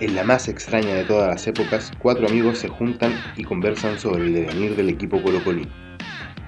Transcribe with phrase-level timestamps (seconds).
[0.00, 4.24] En la más extraña de todas las épocas, cuatro amigos se juntan y conversan sobre
[4.24, 5.70] el devenir del equipo colocolino.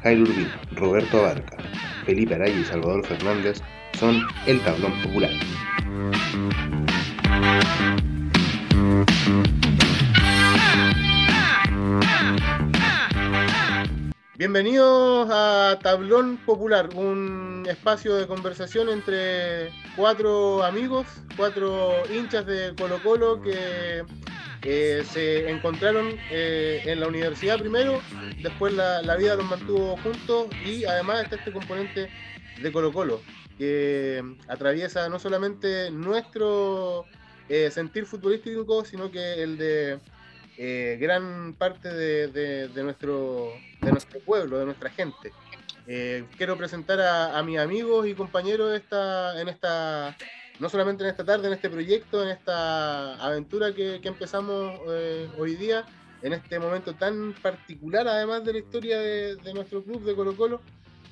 [0.02, 1.58] Jairo Urbino, Roberto Abarca,
[2.06, 3.60] Felipe Araya y Salvador Fernández
[3.98, 5.30] son el tablón popular.
[14.42, 23.00] Bienvenidos a Tablón Popular, un espacio de conversación entre cuatro amigos, cuatro hinchas de Colo
[23.04, 24.02] Colo que
[24.62, 28.00] eh, se encontraron eh, en la universidad primero,
[28.42, 32.10] después la, vida los mantuvo juntos y además está este componente
[32.60, 33.22] de Colo Colo
[33.58, 37.04] que atraviesa no solamente nuestro
[37.48, 40.00] eh, sentir futbolístico, sino que el de
[40.58, 45.32] eh, gran parte de, nuestro, de nuestro pueblo, de nuestra gente.
[45.86, 50.16] Eh, quiero presentar a, mis amigos y compañeros esta, en esta,
[50.60, 55.56] no solamente en esta tarde, en este proyecto, en esta aventura que, empezamos eh, hoy
[55.56, 55.86] día,
[56.22, 60.60] en este momento tan particular, además de la historia de, nuestro club de Colo Colo.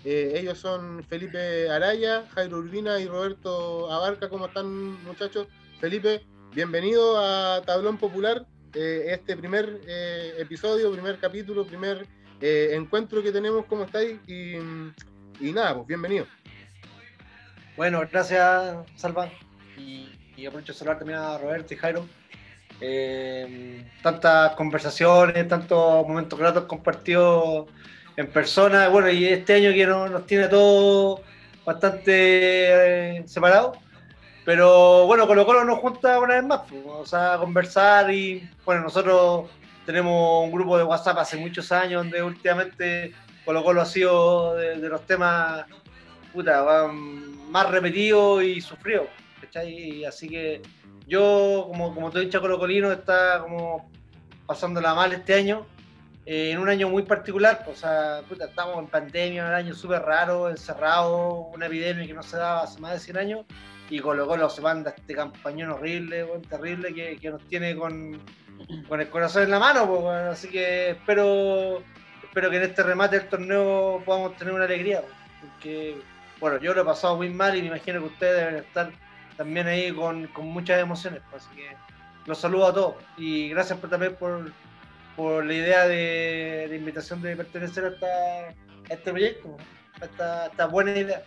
[0.05, 4.29] ellos son Felipe Araya, Jairo Urbina y Roberto Abarca.
[4.29, 5.49] ¿Cómo están, muchachos?
[5.81, 6.23] Felipe,
[6.55, 8.47] bienvenido a Tablón Popular.
[8.75, 12.07] Eh, este primer eh, episodio, primer capítulo, primer
[12.41, 13.65] eh, encuentro que tenemos.
[13.67, 14.19] ¿Cómo estáis?
[14.29, 14.55] Y,
[15.53, 16.27] nada, pues bienvenido.
[17.77, 19.31] Bueno, gracias, Salva.
[19.77, 20.09] Y,
[20.47, 22.07] aprovecho de saludar también a Roberto y Jairo.
[24.03, 27.69] tantas conversaciones, tantos momentos gratos compartidos
[28.17, 28.89] en persona.
[28.89, 31.21] Bueno, y este año que nos tiene todos
[31.65, 33.77] bastante separados
[34.45, 38.49] pero bueno, Colo Colo nos junta una vez más, pues, o sea, a conversar y
[38.65, 39.51] bueno, nosotros
[39.85, 43.13] tenemos un grupo de WhatsApp hace muchos años donde últimamente
[43.45, 45.65] Colo Colo ha sido de, los temas
[46.33, 46.65] puta,
[47.49, 49.09] más repetidos y sufridos,
[49.41, 50.05] ¿cachai?
[50.05, 50.63] Así que
[51.07, 53.91] yo, como, como te he dicho, Colo Colino está como
[54.47, 55.67] pasándola mal este año,
[56.25, 59.75] eh, en un año muy particular, pues, o sea, puta, estamos en pandemia, un año
[59.75, 63.47] súper raro, encerrado, una epidemia que no se daba hace más de 100 años
[63.91, 68.21] y Colo Colo se manda este campañón horrible, terrible, que, nos tiene con,
[68.89, 71.83] con, el corazón en la mano, así que espero,
[72.23, 75.03] espero que en este remate del torneo podamos tener una alegría,
[75.41, 76.01] porque,
[76.39, 78.93] bueno, yo lo he pasado muy mal y me imagino que ustedes deben estar
[79.37, 81.77] también ahí con, con muchas emociones, así que
[82.27, 82.95] los saludo a todos.
[83.17, 84.53] Y gracias por, también por,
[85.17, 88.55] por la idea de, invitación de pertenecer a,
[88.89, 89.57] este proyecto,
[90.01, 90.05] a
[90.47, 91.25] esta buena idea.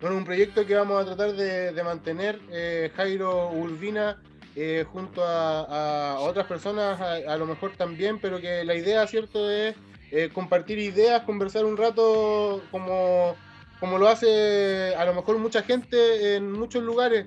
[0.00, 4.16] Bueno, un proyecto que vamos a tratar de, mantener eh, Jairo Urbina
[4.54, 9.74] eh, junto a, otras personas, a, lo mejor también, pero que la idea, ¿cierto?, es
[10.12, 13.34] eh, compartir ideas, conversar un rato como,
[13.80, 17.26] como lo hace a lo mejor mucha gente en muchos lugares.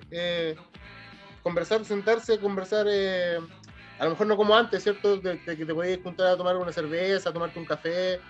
[1.43, 6.27] conversar, sentarse, conversar, a lo mejor no como antes, ¿cierto?, de, que te podías juntar
[6.27, 8.21] a tomar una cerveza, a tomarte un café,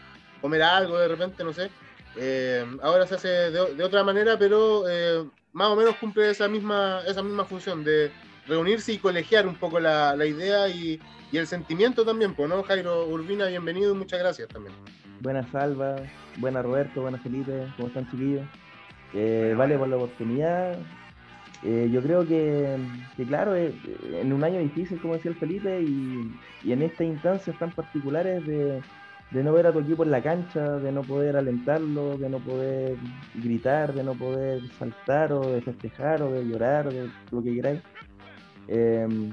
[0.42, 1.70] comer algo de repente, no sé
[2.18, 5.24] eh, ahora se hace de, otra manera, pero eh,
[5.54, 8.12] más o menos cumple esa misma, esa misma función de
[8.48, 11.00] reunirse y colegiar un poco la, idea y,
[11.32, 12.62] el sentimiento también, pues, ¿no?
[12.64, 14.76] Jairo Urbina, bienvenido y muchas gracias también.
[15.22, 15.96] Buenas Salva,
[16.38, 18.46] buenas Roberto, buenas Felipe, ¿cómo están chiquillos?
[19.14, 20.78] Eh, vale por la oportunidad.
[21.64, 22.78] yo creo que,
[23.28, 27.72] claro, en un año difícil, como decía el Felipe, y, y en estas instancias tan
[27.72, 28.82] particulares de,
[29.32, 32.40] de no ver a tu equipo en la cancha, de no poder alentarlo, de no
[32.40, 32.98] poder
[33.36, 37.82] gritar, de no poder saltar o de festejar o de llorar, de lo que queráis.
[38.68, 39.32] Em,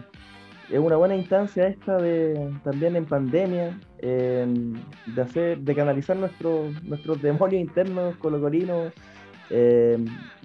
[0.71, 4.75] es una buena instancia esta de también en pandemia, em,
[5.07, 8.93] de hacer, de canalizar nuestros nuestros demonios internos colocolinos.
[9.51, 9.99] Eh,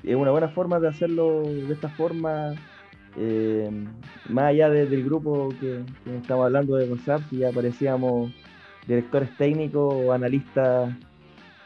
[0.04, 2.54] es una buena forma de hacerlo de esta forma,
[4.30, 8.32] más allá del grupo que, que, estamos hablando de WhatsApp, y ya aparecíamos
[8.88, 10.94] directores técnicos o analistas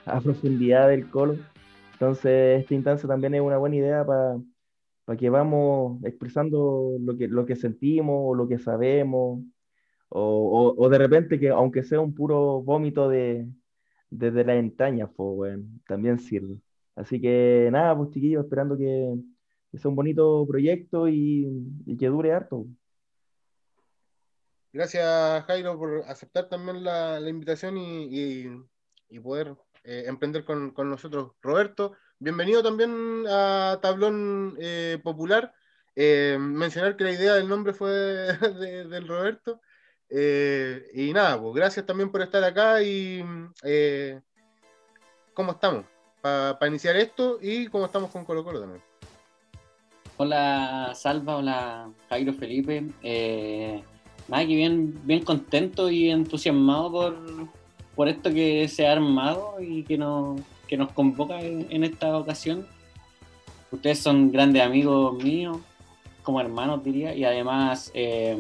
[0.05, 1.37] a profundidad del colo.
[1.93, 7.45] Entonces, esta instancia también es una buena idea para que vamos expresando lo que, lo
[7.45, 9.41] que sentimos o lo que sabemos,
[10.09, 13.47] o, o, de repente que aunque sea un puro vómito de,
[14.09, 16.61] desde la entraña, pues, también sirve.
[16.95, 19.15] Así que nada, pues chiquillos, esperando que,
[19.73, 21.47] sea un bonito proyecto y,
[21.85, 22.65] y que dure harto.
[24.73, 28.45] Gracias, Jairo, por aceptar también la, invitación y,
[29.23, 31.31] poder eh, emprender con, nosotros.
[31.41, 35.53] Roberto, bienvenido también a Tablón eh, Popular.
[35.95, 37.89] Eh, mencionar que la idea del nombre fue
[38.89, 39.61] del Roberto.
[40.09, 43.23] y nada, pues gracias también por estar acá y
[45.33, 45.85] cómo estamos
[46.21, 48.83] para iniciar esto y cómo estamos con Colo Colo también.
[50.17, 52.91] Hola Salva, hola Jairo Felipe.
[54.27, 57.17] Nada, que bien, bien contento y entusiasmado por,
[57.95, 62.67] por esto que se ha armado y que nos, que nos convoca en, esta ocasión.
[63.71, 65.57] Ustedes son grandes amigos míos,
[66.23, 68.37] como hermanos diría, y además eh,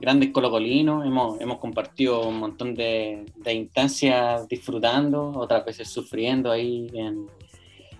[0.00, 1.04] grandes colocolinos.
[1.04, 7.26] Hemos, hemos compartido un montón de, instancias disfrutando, otras veces sufriendo ahí en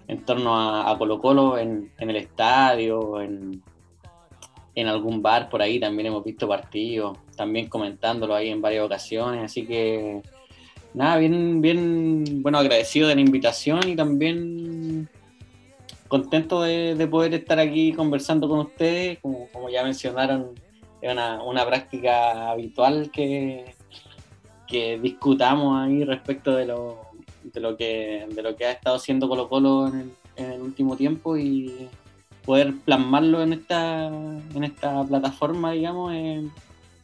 [0.09, 3.63] en torno a, Colo Colo en, el estadio, en,
[4.81, 9.45] en algún bar por ahí también hemos visto partidos, también comentándolo ahí en varias ocasiones,
[9.45, 10.23] así que
[10.95, 15.09] nada, bien, bien, bueno, agradecido de la invitación y también
[16.07, 20.53] contento de, poder estar aquí conversando con ustedes, como, ya mencionaron,
[21.01, 23.75] es una, una práctica habitual que,
[24.67, 27.09] que discutamos ahí respecto de los
[27.53, 31.37] de lo que, de lo que ha estado haciendo Colo Colo en el, último tiempo
[31.37, 31.89] y
[32.49, 36.45] poder plasmarlo en esta, en esta plataforma, digamos, es,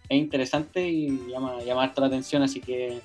[0.08, 3.02] interesante y llama, llama harto la atención, así que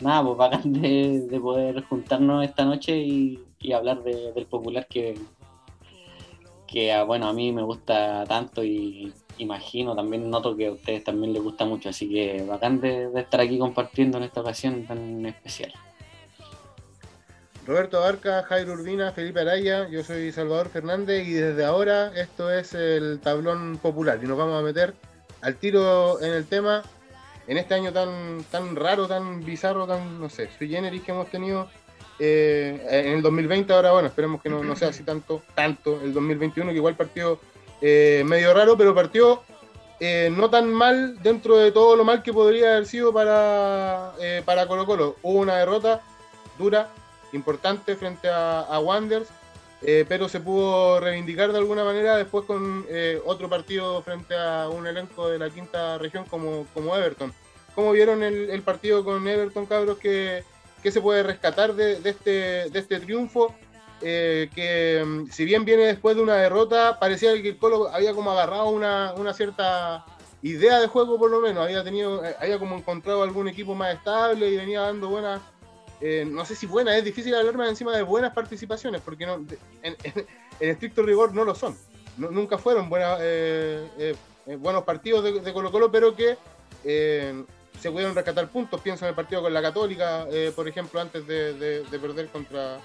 [0.00, 5.14] nada, pues bacán de, de poder juntarnos esta noche y, hablar del popular que,
[6.66, 11.04] que ah, bueno, a mí me gusta tanto y imagino, también noto que a ustedes
[11.04, 15.24] también les gusta mucho, así que bacán de estar aquí compartiendo en esta ocasión tan
[15.26, 15.72] especial.
[17.68, 22.72] Roberto Barca, Jairo Urbina, Felipe Araya, yo soy Salvador Fernández y desde ahora esto es
[22.72, 24.94] el tablón popular y nos vamos a meter
[25.42, 26.82] al tiro en el tema
[27.46, 31.28] en este año tan, tan raro, tan bizarro, tan, no sé, sui generis que hemos
[31.28, 31.68] tenido
[32.18, 36.70] eh, en el 2020, ahora bueno, esperemos que no, sea así tanto, tanto el 2021,
[36.70, 37.38] que igual partió
[37.82, 39.42] eh, medio raro, pero partió
[40.00, 44.14] eh, no tan mal dentro de todo lo mal que podría haber sido para,
[44.46, 45.16] para Colo Colo.
[45.20, 46.00] Hubo una derrota
[46.58, 46.88] dura,
[47.32, 49.28] importante frente a, a Wanderers,
[49.80, 54.68] eh, pero se pudo reivindicar de alguna manera después con eh, otro partido frente a
[54.68, 57.32] un elenco de la quinta región como, como Everton.
[57.74, 59.98] ¿Cómo vieron el, partido con Everton, cabros?
[59.98, 60.42] ¿Qué,
[60.82, 63.54] se puede rescatar de, este, de este triunfo?
[64.00, 68.14] Eh, que mm, si bien viene después de una derrota, parecía que el Colo había
[68.14, 70.04] como agarrado una, una cierta
[70.42, 74.48] idea de juego por lo menos, había tenido, había como encontrado algún equipo más estable
[74.48, 75.40] y venía dando buenas
[76.00, 79.44] eh, no sé si buena, es difícil hablar más encima de buenas participaciones, porque no,
[79.82, 79.96] en,
[80.60, 81.76] estricto rigor no lo son.
[82.16, 84.14] nunca fueron buenas, eh,
[84.46, 86.36] eh, buenos partidos de, Colo Colo, pero que
[87.80, 88.80] se pudieron rescatar puntos.
[88.80, 92.78] Pienso en el partido con la Católica, por ejemplo, antes de, perder contra,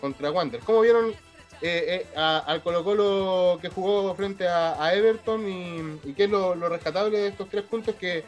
[0.00, 0.60] contra Wander.
[0.60, 1.14] ¿Cómo vieron
[2.16, 7.48] al Colo Colo que jugó frente a, Everton y, qué es lo, rescatable de estos
[7.48, 8.24] tres puntos que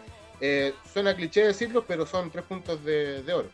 [0.92, 3.48] suena cliché decirlo, pero son tres puntos de oro?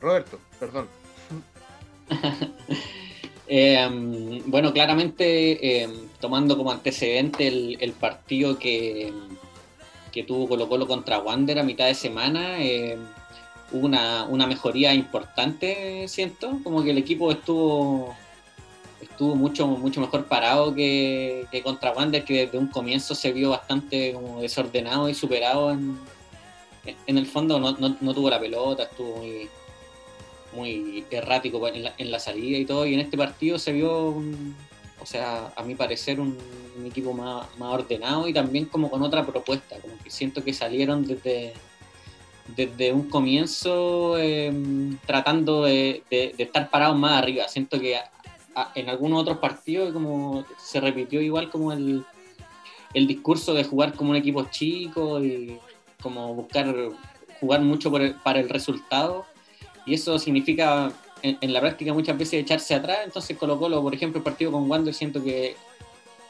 [0.00, 0.88] Roberto, perdón.
[3.48, 9.12] Em, bueno, claramente em, tomando como antecedente el, partido que,
[10.10, 12.98] que, tuvo Colo Colo contra Wander a mitad de semana, em,
[13.70, 18.16] hubo una, mejoría importante, siento, como que el equipo estuvo
[19.00, 24.12] estuvo mucho, mucho mejor parado que, contra Wander, que desde un comienzo se vio bastante
[24.12, 25.96] como desordenado y superado en,
[27.06, 29.48] en el fondo, no, no tuvo la pelota, estuvo muy
[30.56, 34.16] muy errático en la, salida y todo, y en este partido se vio,
[35.00, 36.36] o sea, a mi parecer, un,
[36.84, 41.54] equipo más, ordenado y también como con otra propuesta, como que siento que salieron desde,
[42.54, 47.48] desde un comienzo em, tratando de, estar parados más arriba.
[47.48, 47.98] Siento que
[48.74, 52.04] en algunos otros partidos como se repitió igual como el,
[52.94, 55.58] el discurso de jugar como un equipo chico y
[56.00, 56.74] como buscar
[57.40, 57.90] jugar mucho
[58.22, 59.26] para el resultado
[59.86, 62.98] y eso significa en, la práctica muchas veces echarse atrás.
[63.04, 65.56] Entonces Colo Colo, por ejemplo, el partido con Wander siento que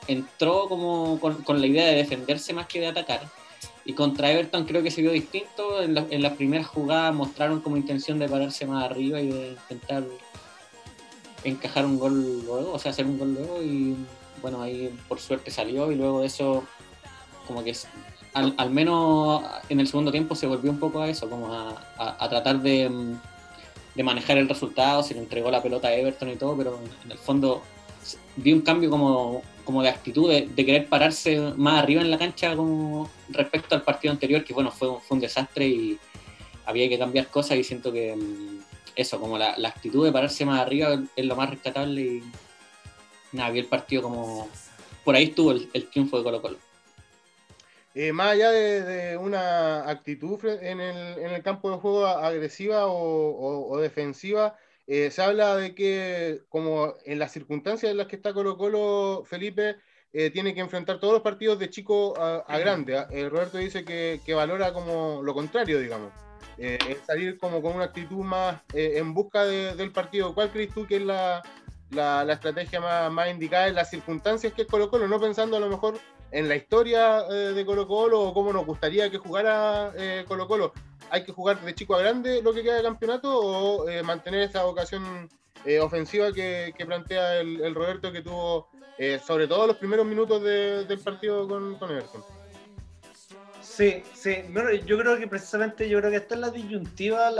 [0.07, 3.23] entró como con, la idea de defenderse más que de atacar.
[3.85, 5.83] Y contra Everton creo que se vio distinto.
[5.83, 9.49] En, la, en las primeras jugadas mostraron como intención de pararse más arriba y de
[9.49, 10.05] intentar
[11.45, 13.63] encajar un gol luego, o sea, hacer un gol luego.
[13.63, 13.97] Y
[14.43, 15.91] bueno, ahí por suerte salió.
[15.91, 16.65] Y luego de eso,
[17.47, 17.75] como que
[18.35, 22.29] al, al menos en el segundo tiempo se volvió un poco a eso, como a
[22.29, 23.17] tratar de
[23.97, 27.11] de manejar el resultado, se le entregó la pelota a Everton y todo, pero en
[27.11, 27.63] el fondo
[28.37, 32.55] vi un cambio como, como de actitud, de, querer pararse más arriba en la cancha
[32.55, 35.99] como respecto al partido anterior, que bueno, fue, fue un desastre y
[36.67, 38.61] había que cambiar cosas y siento que mm,
[38.95, 42.23] eso, como la, actitud de pararse más arriba es lo más rescatable y
[43.33, 44.49] nada, vi el partido como...
[45.05, 46.59] Por ahí estuvo el, el triunfo de Colo Colo.
[47.99, 54.55] Eh, más allá de, una actitud en el, campo de juego agresiva o, defensiva,
[54.87, 59.25] eh, se habla de que, como en las circunstancias en las que está Colo Colo,
[59.25, 59.77] Felipe
[60.13, 62.99] eh, tiene que enfrentar todos los partidos de chico a, grande.
[62.99, 66.13] Ah, eh, Roberto dice que, valora como lo contrario, digamos.
[67.07, 70.35] salir como con una actitud más en busca del partido.
[70.35, 71.43] ¿Cuál crees tú que es la,
[72.31, 75.09] estrategia más, más, indicada en las circunstancias que es Colo Colo?
[75.09, 75.99] No pensando a lo mejor
[76.31, 79.93] en la historia de Colo Colo o cómo nos gustaría que jugara
[80.27, 80.73] Colo Colo,
[81.11, 84.43] hay que jugar de chico a grande lo que queda de campeonato o eh, mantener
[84.43, 85.29] esa vocación
[85.65, 88.69] eh, ofensiva que, plantea el, Roberto que tuvo
[88.99, 92.23] eh, sobre todo los primeros minutos del partido con, Everton.
[93.61, 94.37] Sí, sí,
[94.87, 97.31] yo creo que precisamente yo creo que esta es la disyuntiva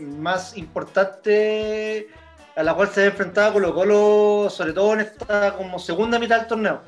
[0.00, 2.08] más importante
[2.54, 6.38] a la cual se ha enfrentado Colo Colo, sobre todo en esta como segunda mitad
[6.38, 6.82] del torneo.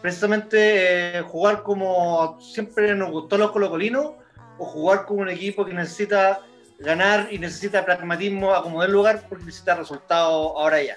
[0.00, 4.12] Precisamente jugar como siempre nos gustó los colocolinos,
[4.58, 6.40] o jugar con un equipo que necesita
[6.78, 10.96] ganar y necesita pragmatismo, acomodar lugar porque necesita resultados ahora ya.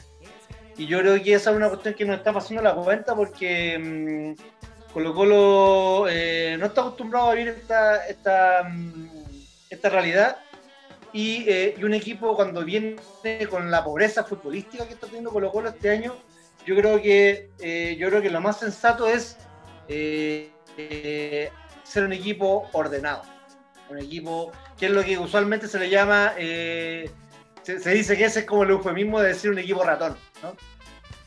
[0.78, 3.78] Y yo creo que esa es una cuestión que nos está pasando la cuenta porque
[3.78, 9.10] mm, Colo Colo eh, no está acostumbrado a vivir esta, esta, mm,
[9.70, 10.38] esta realidad
[11.14, 12.96] y, eh, y, un equipo cuando viene
[13.50, 16.16] con la pobreza futbolística que está teniendo Colo Colo este año,
[16.66, 19.38] yo creo que, eh, yo creo que lo más sensato es
[21.84, 23.24] ser un equipo ordenado
[23.92, 27.10] un equipo que es lo que usualmente se le llama, eh,
[27.62, 30.56] se, dice que ese es como el eufemismo de decir un equipo ratón, ¿no?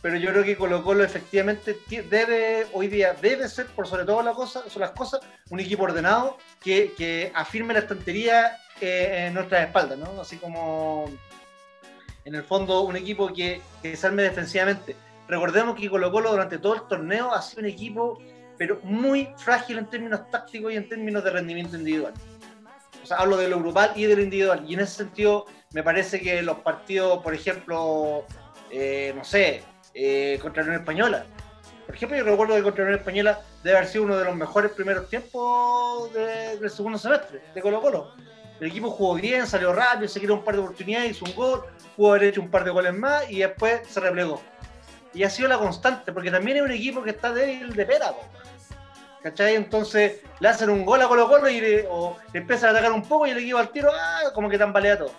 [0.02, 1.78] Pero yo creo que Colo Colo efectivamente
[2.10, 5.84] debe, hoy día debe ser, por sobre todo las cosas, son las cosas, un equipo
[5.84, 10.20] ordenado que, que afirme la estantería eh, en nuestras espaldas, ¿no?
[10.20, 11.10] Así como
[12.26, 14.94] en el fondo un equipo que, que se arme defensivamente.
[15.28, 18.18] Recordemos que Colo Colo durante todo el torneo ha sido un equipo,
[18.58, 22.14] pero muy frágil en términos tácticos y en términos de rendimiento individual
[23.04, 24.64] o sea, hablo de lo grupal y de lo individual.
[24.66, 28.24] Y en ese sentido, me parece que los partidos, por ejemplo,
[28.70, 29.62] eh, no sé,
[29.92, 31.26] eh, contra la Unión Española.
[31.86, 34.34] Por ejemplo, yo recuerdo que contra la Unión Española debe haber sido uno de los
[34.34, 38.12] mejores primeros tiempos del segundo semestre de Colo Colo.
[38.58, 41.64] El equipo jugó bien, salió rápido, se quitó un par de oportunidades, hizo un gol,
[41.96, 44.40] pudo haber hecho un par de goles más y después se replegó.
[45.14, 48.12] Y ha sido la constante, porque también es un equipo que está débil de pera.
[49.25, 49.54] ¿cachai?
[49.54, 53.02] Entonces le hacen un gol a Colo Colo y le, o empiezan a atacar un
[53.02, 55.12] poco y el equipo al tiro, ah, como que tambalea todo.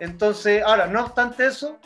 [0.00, 1.78] Entonces, ahora, no obstante eso,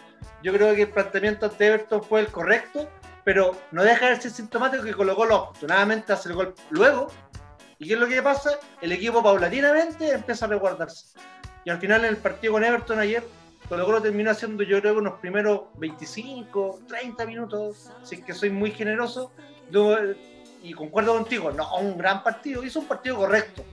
[0.42, 2.88] yo creo que el planteamiento ante Everton fue el correcto,
[3.24, 7.08] pero no deja de ser sintomático que Colo Colo afortunadamente hace el gol luego.
[7.78, 8.58] ¿Y qué es lo que pasa?
[8.80, 11.18] El equipo paulatinamente empieza a resguardarse.
[11.64, 13.22] Y al final en el partido con Everton ayer,
[13.70, 18.72] Colo Colo terminó haciendo yo creo unos primeros 25, 30 minutos, así que soy muy
[18.72, 19.30] generoso,
[20.60, 23.64] y concuerdo contigo, no, un gran partido, hizo un partido correcto.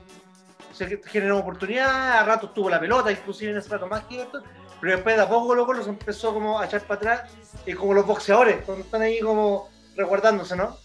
[0.72, 4.44] Se generó oportunidad, a ratos tuvo la pelota, inclusive en ese rato más que esto,
[4.80, 7.32] pero después de a poco Colo Colo se empezó como a echar para atrás,
[7.66, 10.78] y como los boxeadores, cuando están ahí como resguardándose, ¿no?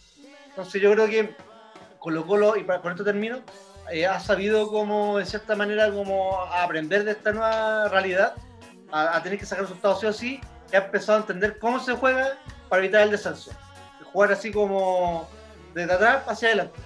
[0.49, 1.37] Entonces yo creo que
[1.99, 3.40] Colo Colo, y con esto termino,
[3.92, 8.37] eh, ha sabido como, en cierta manera, como aprender de esta nueva realidad,
[8.93, 11.95] a, tener que sacar resultados sí o sí, y ha empezado a entender cómo se
[11.95, 13.51] juega para evitar el descenso.
[14.13, 15.29] Jugar así como
[15.75, 16.79] de atrás hacia adelante.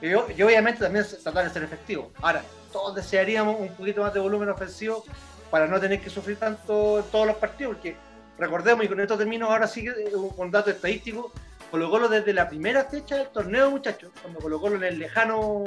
[0.00, 2.10] Y, obviamente también tratar de ser efectivo.
[2.20, 2.42] Ahora,
[2.72, 5.04] todos desearíamos un poquito más de volumen ofensivo
[5.50, 7.96] para no tener que sufrir tanto en todos los partidos, porque
[8.36, 11.32] recordemos, y con esto termino ahora sí eh, con datos estadísticos,
[11.70, 15.64] Colo Colo desde la primera fecha del torneo, muchachos, cuando Colo Colo en el lejano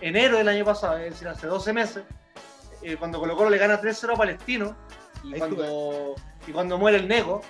[0.00, 2.04] enero del año pasado, es decir, hace 12 meses,
[2.82, 4.76] eh, cuando Colo Colo le gana 3-0 a Palestino,
[5.22, 6.14] y cuando,
[6.46, 7.42] y cuando muere el Nego,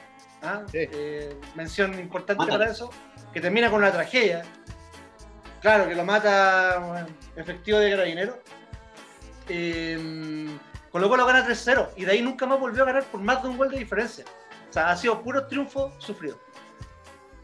[0.42, 0.62] ¿ah?
[0.72, 2.90] eh, mención importante para eso,
[3.32, 4.42] que termina con una tragedia.
[5.60, 8.38] Claro, que lo mata efectivo de carabinero.
[9.48, 10.48] Eh,
[10.92, 13.48] Colo Colo gana 3-0 y de ahí nunca más volvió a ganar por más de
[13.48, 14.24] un gol de diferencia.
[14.68, 16.38] O sea, ha sido puro triunfo sufrido.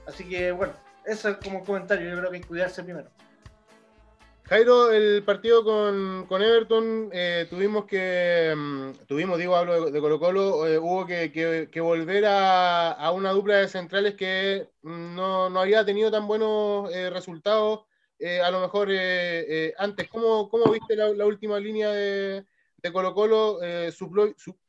[0.07, 0.75] Así que bueno,
[1.07, 2.11] eso es como un comentario.
[2.11, 3.09] Yo creo que hay que cuidarse primero.
[4.49, 10.67] Jairo, el partido con, Everton, eh, tuvimos que, mm, tuvimos, digo, hablo de, Colo Colo,
[10.67, 16.27] eh, hubo que, volver a, una dupla de centrales que mm, no, había tenido tan
[16.27, 17.81] buenos eh, resultados,
[18.43, 18.89] a lo mejor
[19.77, 20.09] antes.
[20.09, 22.47] ¿Cómo, ¿Cómo, viste la, última línea de,
[22.91, 23.59] Colo Colo?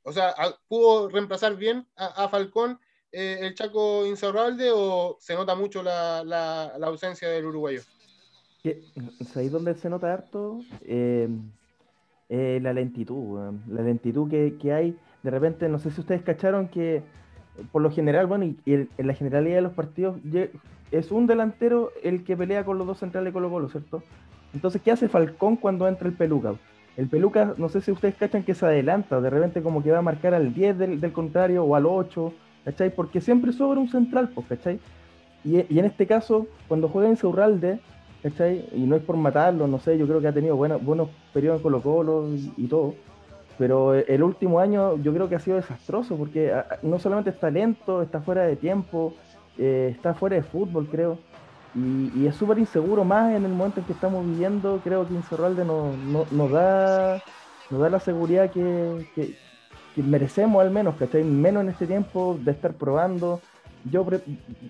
[0.03, 0.35] o sea,
[0.67, 2.79] ¿pudo reemplazar bien a, Falcón
[3.11, 7.81] el Chaco Insaurralde o se nota mucho la ausencia del uruguayo?
[9.35, 11.41] Ahí donde se nota harto em,
[12.29, 14.97] eh, la lentitud, la lentitud que, hay.
[15.23, 17.01] De repente, no sé si ustedes cacharon que
[17.71, 20.17] por lo general, bueno, y, en la generalidad de los partidos
[20.91, 24.03] es un delantero el que pelea con los dos centrales Colo Colo, ¿cierto?
[24.53, 26.55] Entonces, ¿qué hace Falcón cuando entra el peluca?
[26.99, 29.99] el Peluca, no sé si ustedes cachan que se adelanta, de repente como que va
[29.99, 32.33] a marcar al 10 del, contrario o al 8,
[32.65, 32.93] ¿cachai?
[32.93, 34.81] Porque siempre sobra un central, pues, ¿cachai?
[35.45, 37.79] Y, y en este caso, cuando juega en Saurralde,
[38.23, 38.67] ¿cachai?
[38.73, 41.59] Y no es por matarlo, no sé, yo creo que ha tenido buenos, buenos periodos
[41.59, 42.95] en Colo Colo y, todo.
[43.57, 48.01] Pero el último año yo creo que ha sido desastroso porque no solamente está lento,
[48.01, 49.13] está fuera de tiempo,
[49.57, 51.17] eh, está fuera de fútbol, creo.
[51.75, 54.79] Y, es súper inseguro, más en el momento en que estamos viviendo.
[54.83, 55.95] Creo que Insorralde nos,
[56.31, 57.21] nos, da,
[57.69, 59.35] nos da la seguridad que, que,
[60.01, 61.23] merecemos, al menos, ¿cachai?
[61.23, 63.41] Menos en este tiempo de estar probando.
[63.85, 64.05] Yo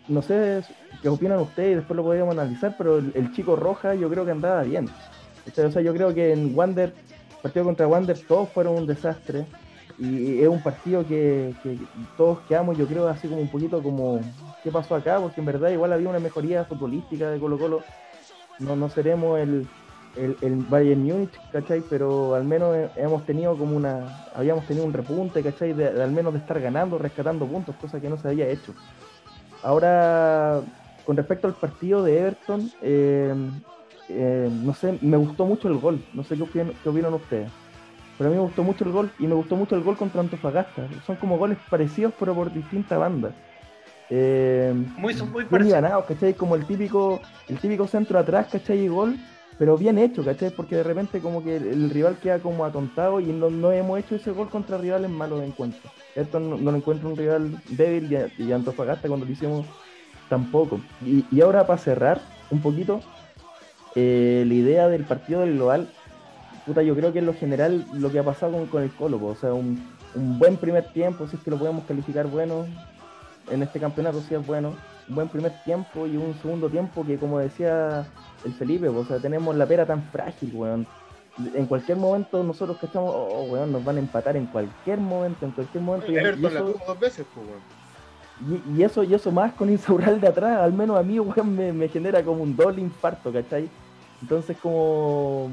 [0.08, 0.62] no sé
[1.02, 4.64] qué opinan ustedes, después lo podríamos analizar, pero el, chico Roja yo creo que andaba
[4.64, 4.88] bien.
[5.48, 6.94] O sea, yo creo que en Wander,
[7.42, 9.46] partido contra Wander, todos fueron un desastre.
[9.98, 11.78] Y es un partido que, que
[12.16, 14.22] todos quedamos, yo creo, así como un poquito como
[14.64, 17.84] qué pasó acá, porque en verdad igual había una mejoría futbolística de Colo Colo.
[18.60, 19.68] No, no seremos el,
[20.20, 21.82] el, el Bayern Múnich, ¿cachai?
[21.90, 25.74] Pero al menos hemos tenido como una, habíamos tenido un repunte, ¿cachai?
[25.74, 28.74] De, al menos de estar ganando, rescatando puntos, cosa que no se había hecho.
[29.64, 30.62] Ahora,
[31.06, 33.34] con respecto al partido de Everton, eh,
[34.10, 37.50] eh, no sé, me gustó mucho el gol, no sé qué opinan, qué opinan ustedes.
[38.18, 40.20] Pero a mí me gustó mucho el gol y me gustó mucho el gol contra
[40.20, 40.88] Antofagasta.
[41.08, 43.34] Son como goles parecidos pero por distintas bandas.
[44.10, 46.34] Eh, muy, muy bien ganados, ¿cachai?
[46.34, 48.80] Como el típico, el típico centro atrás, ¿cachai?
[48.80, 49.16] Y gol,
[49.60, 50.52] pero bien hecho, ¿cachai?
[50.52, 54.32] Porque de repente como que el, rival queda como atontado y no, hemos hecho ese
[54.32, 55.92] gol contra rivales malos de encuentro.
[56.16, 59.66] Esto no, lo encuentro un rival débil y, Antofagasta cuando lo hicimos
[60.30, 60.80] tampoco.
[61.06, 63.02] Y, ahora para cerrar un poquito,
[63.96, 65.90] eh, la idea del partido del global,
[66.66, 69.36] puta, yo creo que en lo general lo que ha pasado con, el Colo, o
[69.36, 69.86] sea, un,
[70.16, 72.66] un buen primer tiempo, si es que lo podemos calificar bueno,
[73.52, 74.74] en este campeonato sí es bueno.
[75.10, 78.08] Un buen primer tiempo y un segundo tiempo que, como decía
[78.46, 80.88] el Felipe, o sea, tenemos la pera tan frágil, weón.
[81.54, 85.46] En cualquier momento nosotros que estamos, oh, weón, nos van a empatar en cualquier momento,
[85.46, 86.12] en cualquier momento.
[86.12, 87.48] y, eso, dos veces, pues,
[88.76, 91.72] y, eso, y eso más con Insaural de atrás, al menos a mí, weón, me,
[91.72, 93.70] me genera como un doble infarto, ¿cachai?
[94.22, 95.50] Entonces como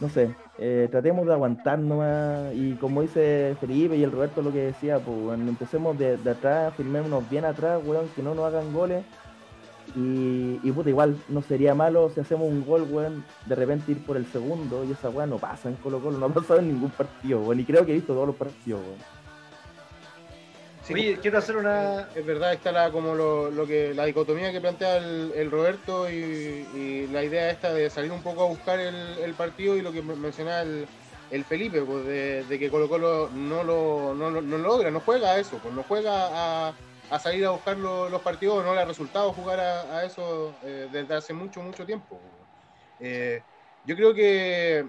[0.00, 4.52] no sé, eh, tratemos de aguantar nomás y como dice Felipe y el Roberto lo
[4.52, 8.72] que decía, pues bueno, empecemos de, atrás, firmémonos bien atrás, weón, que no nos hagan
[8.72, 9.04] goles
[9.96, 14.04] y, y puta, igual no sería malo si hacemos un gol, weón, de repente ir
[14.04, 16.68] por el segundo y esa weón no pasa en Colo Colo, no ha pasado en
[16.68, 19.18] ningún partido, weón, y creo que he visto todos los partidos, weón.
[20.90, 22.08] Oye, quiero hacer una.
[22.14, 27.22] Es verdad, está la, como lo, que, la dicotomía que plantea el, Roberto y, la
[27.22, 31.44] idea esta de salir un poco a buscar el, partido y lo que mencionaba el,
[31.44, 35.74] Felipe, pues de, que Colo Colo no lo, no, logra, no juega a eso, pues
[35.74, 36.72] no juega a,
[37.18, 41.32] salir a buscar los partidos, no le ha resultado jugar a, eso eh, desde hace
[41.32, 42.20] mucho, mucho tiempo.
[43.00, 43.42] Eh,
[43.86, 44.86] yo creo que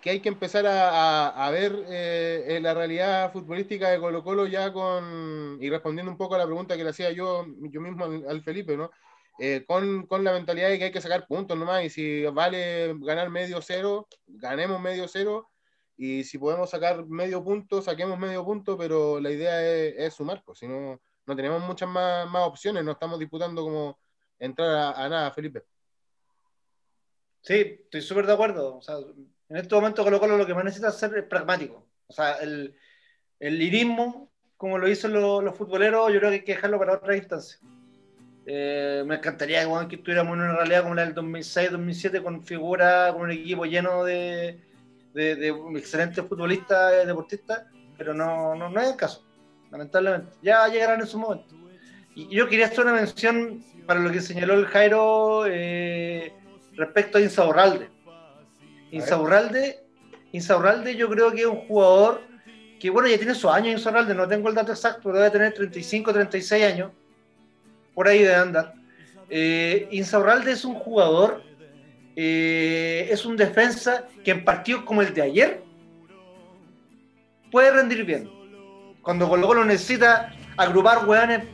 [0.00, 5.58] que hay que empezar a, ver eh, la realidad futbolística de Colo Colo ya con,
[5.60, 8.76] y respondiendo un poco a la pregunta que le hacía yo, yo mismo al, Felipe,
[8.76, 8.90] ¿no?
[9.40, 12.94] Eh, con, con, la mentalidad de que hay que sacar puntos nomás y si vale
[13.00, 15.48] ganar medio cero, ganemos medio cero
[15.98, 20.60] y si podemos sacar medio punto, saquemos medio punto, pero la idea es, sumar, pues
[20.60, 23.98] si no, no tenemos muchas más, más opciones, no estamos disputando como
[24.38, 25.64] entrar a, nada, Felipe.
[27.42, 28.78] Sí, estoy súper de acuerdo.
[29.48, 31.84] En este momento Colo Colo lo que más necesita hacer es pragmático.
[32.06, 32.76] O sea, el,
[33.40, 37.16] el lirismo, como lo hizo los, futboleros, yo creo que hay que dejarlo para otra
[37.16, 37.58] instancia.
[38.46, 43.22] Eh, me encantaría que estuviéramos en una realidad como la del 2006-2007 con figuras, con
[43.22, 44.67] un equipo lleno de,
[45.14, 47.64] de, excelentes futbolistas, deportistas,
[47.96, 49.24] pero no, no, no es el caso,
[49.70, 50.32] lamentablemente.
[50.42, 51.54] Ya llegarán en su momento.
[52.14, 56.32] Y yo quería hacer una mención para lo que señaló el Jairo eh,
[56.74, 57.88] respecto a Insaurralde.
[58.90, 59.84] Insaurralde,
[60.32, 62.22] Insaurralde yo creo que es un jugador
[62.80, 66.12] que, bueno, ya tiene sus años Insaurralde, no tengo el dato exacto, debe tener 35,
[66.12, 66.92] 36 años,
[67.94, 68.74] por ahí de andar.
[69.30, 71.42] Eh, Insaurralde es un jugador,
[72.20, 75.62] eh, es un defensa que en partidos como el de ayer
[77.52, 78.28] puede rendir bien.
[79.02, 81.44] Cuando Colo lo necesita agrupar hueones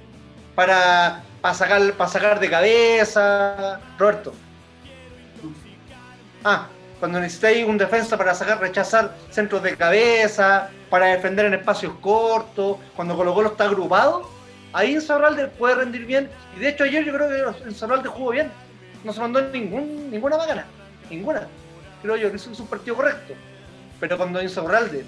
[0.55, 3.79] para, para, sacar, para sacar de cabeza.
[3.99, 4.33] Roberto.
[6.43, 11.93] Ah, cuando necesitáis un defensa para sacar, rechazar centros de cabeza, para defender en espacios
[12.01, 14.31] cortos, cuando Colo Colo está agrupado,
[14.73, 16.31] ahí Insaurralde puede rendir bien.
[16.57, 18.64] Y de hecho ayer yo creo que Insaurralde jugó bien.
[19.05, 20.67] No se mandó ningún, ninguna bacana,
[21.11, 21.47] ninguna.
[22.03, 23.35] Creo yo que hizo un partido correcto.
[24.01, 25.05] Pero cuando Insaurralde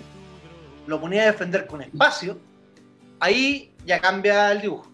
[0.86, 2.38] lo ponía a defender con espacio,
[3.20, 4.90] ahí ya cambia el dibujo.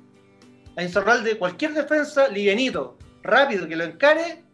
[0.77, 4.45] A Insaurralde, cualquier defensa, livianito, rápido, que lo encare,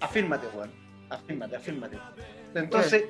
[0.00, 1.98] afírmate, Juan afírmate, afírmate.
[2.54, 3.04] Entonces,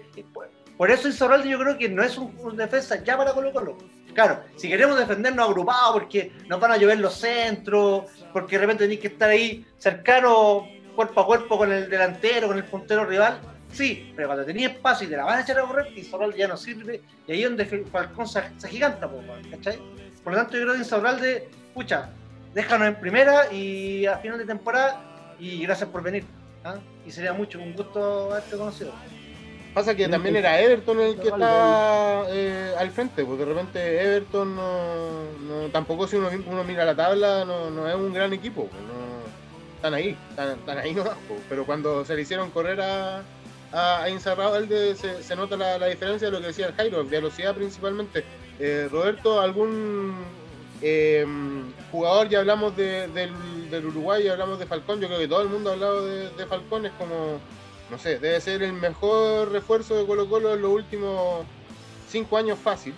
[0.77, 3.77] por, eso Insaurralde yo creo que no es un, un defensa ya para Colo Colo.
[4.15, 8.85] Claro, si queremos defendernos agrupados porque nos van a llover los centros, porque de repente
[8.85, 13.39] tenéis que estar ahí cercano, cuerpo a cuerpo con el delantero, con el puntero rival,
[13.73, 16.49] sí, pero cuando tenéis espacio y te la van a echar a correr, Insaurralde ya
[16.49, 19.09] no sirve, y ahí es donde Falcón se, se giganta,
[19.51, 19.79] ¿cachai?
[20.23, 22.09] Por lo tanto, yo creo que Insaurralde, pucha,
[22.55, 25.01] déjanos en primera y a final de temporada,
[25.39, 26.25] y gracias por venir.
[26.65, 26.77] ¿ah?
[27.05, 28.93] Y sería mucho, un gusto haberte conocido.
[29.75, 34.55] Pasa que también era Everton el que está eh, al frente, porque de repente Everton
[34.55, 38.69] no, no- tampoco si uno, uno mira la tabla no, no es un gran equipo,
[38.73, 39.24] no,
[39.85, 41.17] están ahí, están, están ahí nomás,
[41.47, 43.23] pero cuando se le hicieron correr a,
[43.71, 48.25] a, a se, se nota la, diferencia de lo que decía el Jairo, velocidad principalmente.
[48.59, 50.15] Eh, Roberto, ¿algún
[50.81, 51.27] eh,
[51.93, 53.33] jugador, ya hablamos de- del,
[53.71, 56.47] del Uruguay, hablamos de Falcón, yo creo que todo el mundo ha hablado de, de
[56.47, 57.39] Falcón, es como
[57.91, 61.45] no sé, debe ser el mejor refuerzo de Colo Colo en los últimos
[62.09, 62.95] cinco años fácil,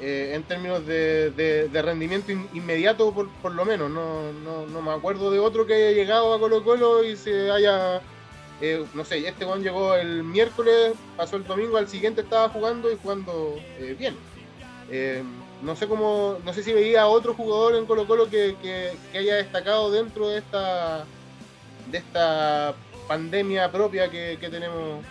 [0.00, 3.90] eh, en términos de, de- rendimiento in- inmediato por, por lo menos.
[3.90, 7.50] No, no, no me acuerdo de otro que haya llegado a Colo Colo y se
[7.50, 8.00] haya,
[8.60, 12.90] eh, no sé, este Juan llegó el miércoles, pasó el domingo, al siguiente estaba jugando
[12.90, 14.16] y jugando eh, bien.
[15.62, 19.18] No sé cómo, no sé si veía otro jugador en Colo Colo que, que- que
[19.18, 21.06] haya destacado dentro de esta
[21.90, 22.74] de esta
[23.06, 25.04] pandemia propia que, que tenemos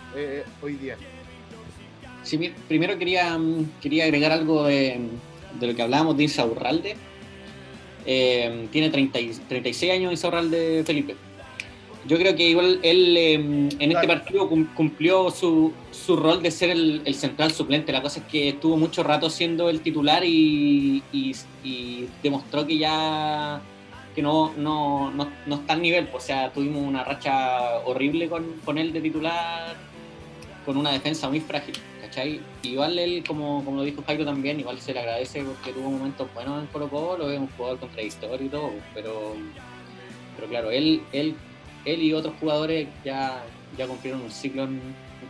[0.62, 0.96] hoy día.
[2.24, 4.98] Sí, primero quería, mm, quería agregar algo de,
[5.60, 6.96] de lo que hablábamos de Insaurralde.
[8.06, 11.14] Eh, tiene 30 y- 36 años Insaurralde Felipe.
[12.06, 16.50] Yo creo que igual él eh, en este partido cum- cumplió su, su rol de
[16.50, 17.92] ser el, el central suplente.
[17.92, 22.76] La cosa es que estuvo mucho rato siendo el titular y, y- y demostró que
[22.76, 23.62] ya
[24.14, 26.08] que no, no, no, no está al nivel.
[26.12, 29.74] O sea, tuvimos una racha horrible con, con él de titular
[30.66, 31.74] con una defensa muy frágil,
[32.62, 36.32] Igual él, como, como lo dijo Jairo también, igual se le agradece porque tuvo momentos
[36.34, 39.34] buenos en Colo Colo, es un jugador contradictorio y todo, pero,
[40.36, 41.34] pero claro, él, él,
[41.84, 43.42] él y otros jugadores ya,
[43.76, 44.80] ya cumplieron un ciclo en,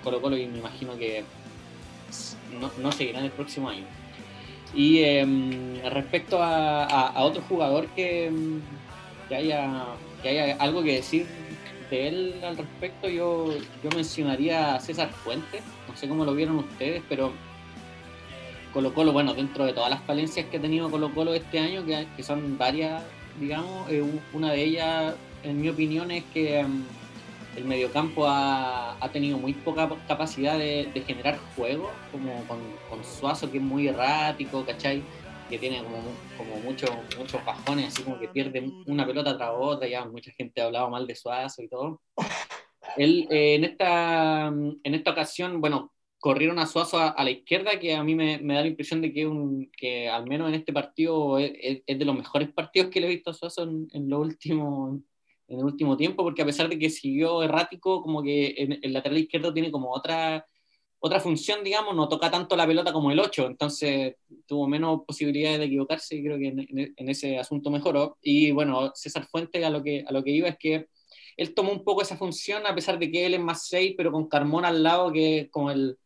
[0.03, 1.25] Colo Colo y me imagino que
[2.61, 3.85] no, no seguirán el próximo año.
[4.75, 8.61] Y em, respecto a, a- a otro jugador que, em,
[9.29, 9.85] que, haya,
[10.23, 11.27] que haya algo que decir
[11.91, 15.63] de él al respecto, yo, yo mencionaría a César Fuentes.
[15.95, 17.33] No sé cómo lo vieron ustedes, pero
[18.73, 21.87] Colo Colo, bueno, dentro de todas las falencias que ha tenido Colo Colo este año,
[21.87, 23.01] que, que son varias,
[23.39, 26.83] digamos, eh, un- una de ellas, en mi opinión, es que em,
[27.57, 32.59] el mediocampo ha, ha tenido muy poca capacidad de, generar juego, como con,
[32.91, 35.01] con Suazo, que es muy errático, ¿cachai?
[35.49, 35.99] Que tiene como,
[36.37, 40.61] como muchos muchos bajones, así como que pierde una pelota tras otra, ya mucha gente
[40.61, 42.01] ha hablado mal de Suazo y todo.
[42.97, 47.79] Él, eh, en, esta, en esta ocasión, bueno, corrieron a Suazo a, a la izquierda,
[47.79, 50.55] que a mí me, me da la impresión de que, un, que al menos en
[50.55, 54.21] este partido es, de los mejores partidos que le he visto a Suazo en, lo
[54.21, 55.01] último,
[55.49, 58.49] en el último tiempo, porque a pesar de que siguió errático, como que
[58.83, 60.47] el lateral izquierdo tiene como otra,
[61.01, 65.59] otra función, digamos, no toca tanto la pelota como el 8, entonces tuvo menos posibilidades
[65.59, 68.17] de equivocarse y creo que en- en ese asunto mejoró.
[68.23, 70.87] Y bueno, César Fuentes a lo que, a lo que iba es que
[71.37, 74.13] él tomó un poco esa función, a pesar de que él es más 6, pero
[74.13, 75.99] con Carmona al lado, que es como el,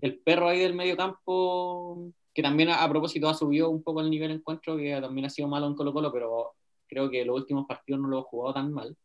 [0.00, 4.00] el perro ahí del medio campo, que también a, a propósito ha subido un poco
[4.00, 6.54] el nivel de encuentro, que también ha sido malo en Colo Colo, pero
[6.86, 8.96] creo que los últimos partidos no lo ha jugado tan mal.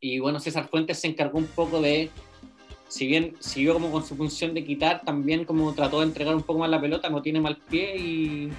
[0.00, 2.10] Y bueno, César Fuentes se encargó un poco de,
[2.88, 6.42] si bien siguió como con su función de quitar, también como trató de entregar un
[6.42, 8.50] poco más la pelota, no tiene mal pie y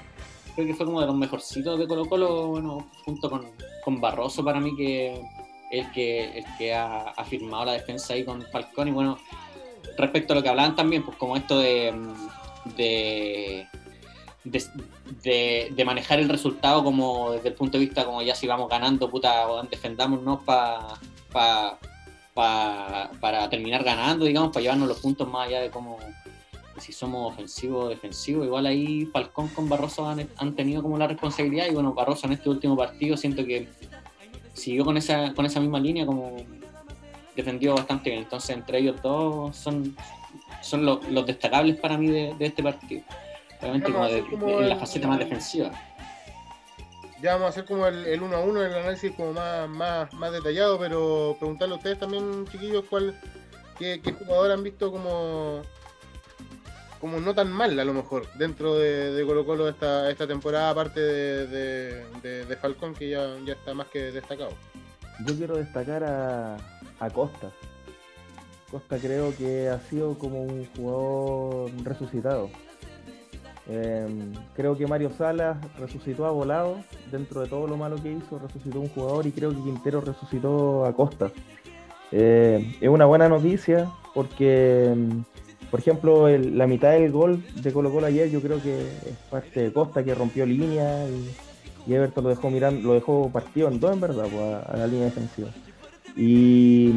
[0.55, 3.45] creo que fue como de los mejorcitos de Colo Colo, bueno, junto con,
[3.83, 5.21] con Barroso para mí, que
[5.69, 8.87] el que, el que ha, firmado la defensa ahí con Falcón.
[8.87, 9.17] Y bueno,
[9.97, 11.93] respecto a lo que hablaban también, pues como esto de,
[12.75, 13.67] de,
[14.43, 14.63] de,
[15.23, 18.69] de- de manejar el resultado como desde el punto de vista como ya si vamos
[18.69, 20.97] ganando, puta, defendámonos pa,
[21.31, 21.77] pa-
[22.33, 25.97] pa- para terminar ganando, digamos, para llevarnos los puntos más allá de cómo
[26.79, 28.45] si somos ofensivos o defensivos.
[28.45, 32.33] Igual ahí Falcón con Barroso han, han tenido como la responsabilidad y bueno, Barroso en
[32.33, 33.67] este último partido siento que
[34.57, 36.35] siguió con esa, con esa misma línea como
[37.35, 38.23] defendió bastante bien.
[38.23, 39.95] Entonces entre ellos dos son,
[40.61, 43.03] son lo- los destacables para mí de, de este partido.
[43.61, 45.71] Obviamente como, de- hacer como de- en la el- faceta más defensiva.
[47.21, 50.13] Ya vamos a hacer como el, el uno a uno, el análisis como más, más,
[50.13, 53.19] más detallado, pero preguntarle a ustedes también, chiquillos, cuál,
[53.79, 55.61] qué, qué jugador han visto como,
[56.99, 60.99] como no tan mal a lo mejor dentro de, Colo Colo esta, esta temporada, aparte
[60.99, 64.51] de, de, Falcón, que ya, ya está más que destacado.
[65.25, 66.57] Yo quiero destacar a,
[66.99, 67.51] a Costa.
[68.71, 72.49] Costa creo que ha sido como un jugador resucitado.
[73.69, 76.77] Em, creo que Mario Salas resucitó a Volado,
[77.11, 80.85] dentro de todo lo malo que hizo, resucitó un jugador y creo que Quintero resucitó
[80.85, 81.31] a Costa.
[82.11, 85.23] Eh, es una buena noticia porque, em,
[85.69, 89.63] por ejemplo, la mitad del gol de Colo Colo ayer yo creo que es parte
[89.63, 93.93] de Costa que rompió línea y, Everton lo dejó mirando, lo dejó partido en dos
[93.93, 95.47] en verdad, pues, a, a la línea defensiva.
[96.17, 96.91] Y,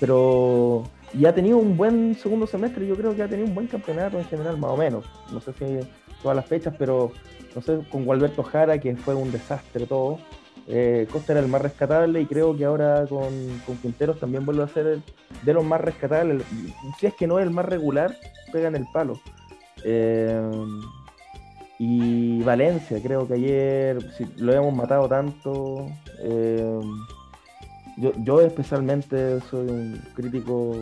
[0.00, 0.84] pero
[1.16, 4.18] y ha tenido un buen segundo semestre, yo creo que ha tenido un buen campeonato
[4.18, 5.04] en general, más o menos.
[5.32, 5.64] No sé si
[6.22, 7.12] todas las fechas, pero
[7.54, 10.18] no sé, con Gualberto Jara, que fue un desastre todo.
[10.66, 14.62] Eh, Costa era el más rescatable y creo que ahora con, con Quinteros también vuelve
[14.62, 15.00] a ser
[15.42, 16.42] de los más rescatables.
[16.98, 18.16] Si es que no es el más regular,
[18.52, 19.20] pega en el palo.
[19.84, 20.40] Eh,
[21.78, 25.86] y Valencia, creo que ayer si lo hemos matado tanto.
[26.20, 26.80] Eh,
[27.96, 30.76] yo, especialmente soy un crítico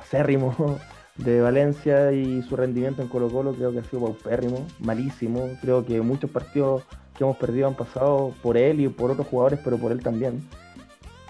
[0.00, 0.78] acérrimo
[1.16, 5.48] de Valencia y su rendimiento en Colo Colo creo que ha sido paupérrimo, malísimo.
[5.60, 6.84] Creo que muchos partidos
[7.18, 10.40] que hemos perdido han pasado por él y por otros jugadores, pero por él también.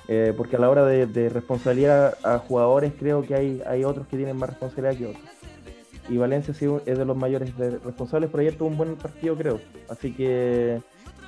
[0.06, 4.16] Eh, porque a la hora de, responsabilidad a, jugadores creo que hay, hay otros que
[4.16, 5.24] tienen más responsabilidad que otros.
[6.08, 9.60] Y Valencia sí es de los mayores responsables, pero ayer tuvo un buen partido creo.
[9.90, 10.80] Así que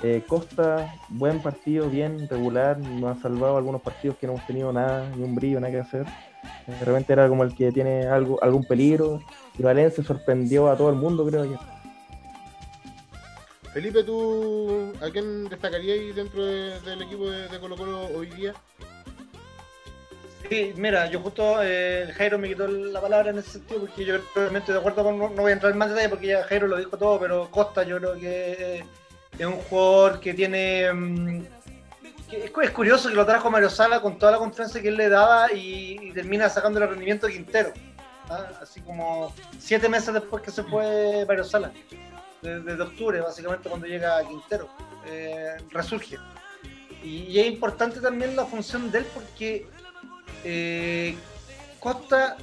[0.02, 4.72] eh, Costa, buen partido, bien, regular, nos ha salvado algunos partidos que no hemos tenido
[4.72, 6.06] nada, ni un brillo, nada que hacer.
[6.66, 9.20] De repente era como el que tiene algo, algún peligro.
[9.58, 11.58] Y Valencia sorprendió a todo el mundo, creo yo.
[13.72, 18.52] Felipe, ¿tú a quién destacarías dentro del equipo de, Colo Colo hoy día?
[20.48, 24.16] Sí, mira, yo justo eh, Jairo me quitó la palabra en ese sentido porque yo
[24.34, 26.78] realmente de acuerdo con, no, voy a entrar en más detalle porque ya Jairo lo
[26.78, 28.84] dijo todo, pero Costa yo creo que
[29.38, 30.92] es un jugador que tiene.
[30.92, 31.44] Mm,
[32.32, 35.52] es, curioso que lo trajo Mario Sala con toda la confianza que él le daba
[35.52, 37.72] y, termina sacando el rendimiento de Quintero.
[38.28, 38.48] ¿ah?
[38.60, 41.70] Así como siete meses después que se fue Mario Sala,
[42.42, 44.68] desde octubre, básicamente, cuando llega Quintero.
[45.06, 46.18] Eh, resurge.
[47.02, 49.66] Y, es importante también la función de él porque
[50.44, 51.16] eh,
[51.78, 52.36] Costa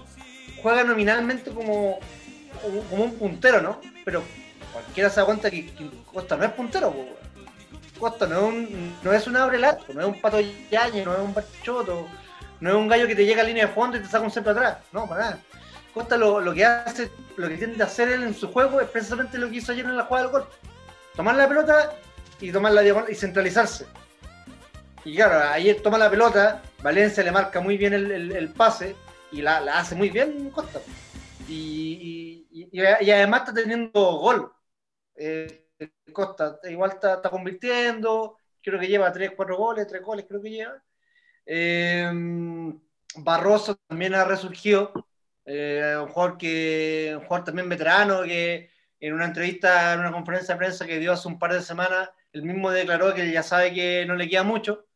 [0.62, 2.00] juega nominalmente como,
[2.90, 3.80] como un puntero, ¿no?
[4.04, 4.24] Pero
[4.74, 5.72] cualquiera se da cuenta que,
[6.12, 6.96] Costa no es puntero,
[8.00, 11.20] Costa no es, un, no es un abre no es un pato yañe, no es
[11.20, 12.08] un barchoto,
[12.60, 14.32] no es un gallo que te llega a línea de fondo y te saca un
[14.32, 15.40] centro atrás, no, para nada.
[15.98, 19.40] Costa lo, que hace, lo que tiende a hacer él en su juego es precisamente
[19.40, 20.48] lo que hizo ayer en la jugada del gol.
[21.16, 21.96] Tomar la pelota
[22.40, 23.88] y tomar la diagonal y centralizarse.
[25.04, 28.96] Y claro, ayer toma la pelota, Valencia le marca muy bien el, pase
[29.32, 30.82] y la, hace muy bien Costa.
[31.48, 32.80] y, y,
[33.12, 34.52] además está teniendo gol.
[35.16, 35.66] Eh,
[36.14, 40.84] Costa igual está, convirtiendo, creo que lleva 3, 4 goles, 3 goles creo que lleva.
[41.44, 42.12] Eh,
[43.16, 44.92] Barroso también ha resurgido,
[45.48, 50.56] eh, un, jugador que, un jugador también veterano que en una entrevista, en una conferencia
[50.56, 53.74] de prensa que dio hace un par de semanas, él mismo declaró que ya sabe
[53.74, 54.88] que no le queda mucho,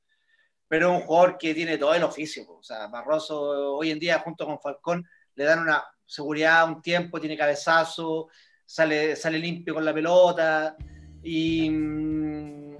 [0.67, 2.43] pero un jugador que tiene todo el oficio.
[2.49, 7.21] O sea, Barroso hoy en día junto con Falcón le dan una seguridad un tiempo,
[7.21, 8.27] tiene cabezazo,
[8.65, 10.75] sale, sale limpio con la pelota.
[11.23, 12.77] Y mm,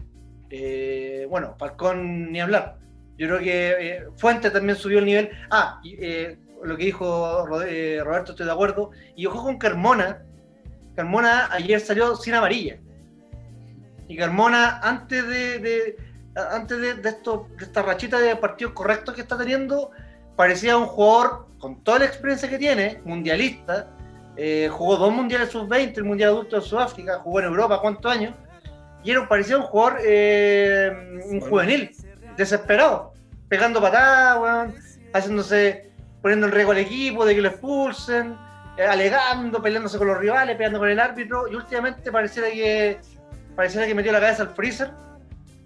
[0.50, 2.80] eh, bueno, Falcón ni hablar.
[3.18, 5.30] Yo creo que eh, Fuente también subió el nivel.
[5.50, 8.92] Ah, eh, lo que dijo Roberto, estoy de acuerdo.
[9.16, 10.24] Y ojo con Carmona.
[10.96, 12.80] Carmona ayer salió sin amarilla.
[14.08, 15.96] Y Carmona, antes de,
[16.36, 19.92] antes de, esto, esta rachita de partidos correctos que está teniendo,
[20.36, 23.88] parecía un jugador con toda la experiencia que tiene, mundialista,
[24.36, 28.34] eh, jugó dos mundiales sub-20, el mundial adulto de Sudáfrica, jugó en Europa cuántos años,
[29.04, 30.92] y era, parecía un jugador, eh,
[31.30, 31.92] un juvenil,
[32.38, 33.14] desesperado,
[33.48, 34.74] pegando patadas,
[35.14, 35.91] haciéndose,
[36.22, 38.36] poniendo en riesgo al equipo de que lo expulsen,
[38.78, 43.00] eh, alegando, peleándose con los rivales, peleando con el árbitro, y últimamente pareciera que
[43.56, 44.92] pareciera que metió la cabeza al freezer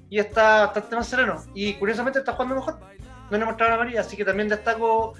[0.09, 1.43] y está bastante más sereno.
[1.53, 2.79] Y curiosamente está jugando mejor.
[3.29, 5.13] No le mostraron a María, así que también destaco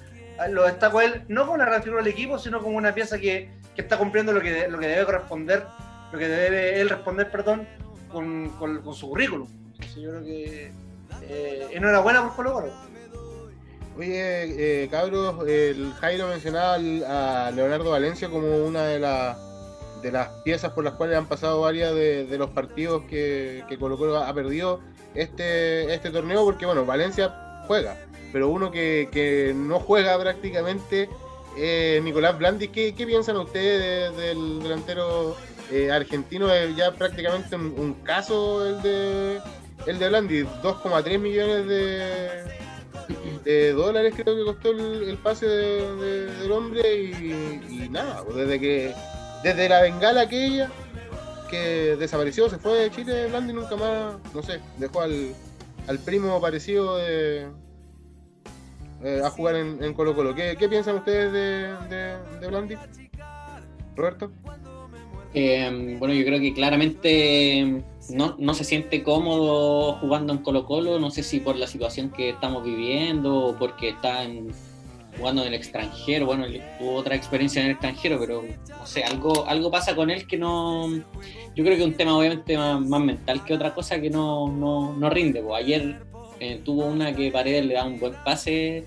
[0.50, 3.50] lo destaco él no como una gran figura del equipo, sino como una pieza que,
[3.74, 5.66] que está cumpliendo lo que, lo que debe corresponder,
[6.12, 7.68] lo que debe él responder, perdón,
[8.10, 9.48] con, con, su currículum.
[9.96, 10.72] yo creo que
[11.24, 12.74] eh, enhorabuena por Colo Colo.
[13.98, 19.38] Oye, eh, cabros, el Jairo mencionaba a Leonardo Valencia como una de, las
[20.02, 23.78] de las piezas por las cuales han pasado varias de, de los partidos que, que
[23.78, 24.82] Colo Colo ha perdido
[25.16, 27.98] este, este torneo, porque bueno, Valencia juega,
[28.32, 31.10] pero uno que, no juega prácticamente
[31.58, 32.68] es Nicolás Blandi.
[32.68, 35.38] ¿Qué, piensan ustedes del delantero
[35.72, 36.52] eh, argentino?
[36.52, 39.40] Es ya prácticamente un, caso el de
[39.88, 42.55] el de Blandi, 2,3 millones de,
[43.46, 48.94] de dólares creo que costó el, pase del hombre y, nada, pues, desde que
[49.44, 50.72] desde la bengala aquella
[51.50, 55.34] que desapareció, se fue de Chile Blandi nunca más, no sé, dejó al,
[55.88, 57.48] al primo parecido de,
[59.04, 60.34] eh, a jugar en, Colo Colo.
[60.34, 62.76] ¿Qué, piensan ustedes de, de, Blandi?
[63.96, 64.32] Roberto.
[65.36, 71.00] Eh, bueno, yo creo que claramente no, no, se siente cómodo jugando en Colo Colo,
[71.00, 74.26] no sé si por la situación que estamos viviendo o porque está
[75.18, 76.46] jugando en el extranjero, bueno,
[76.78, 80.38] tuvo otra experiencia en el extranjero, pero no sé, algo, algo pasa con él que
[80.38, 84.52] no, yo creo que es un tema obviamente más, mental que otra cosa que no,
[84.52, 86.02] no, no rinde, ayer
[86.40, 88.86] eh, tuvo una que Paredes le da un buen pase.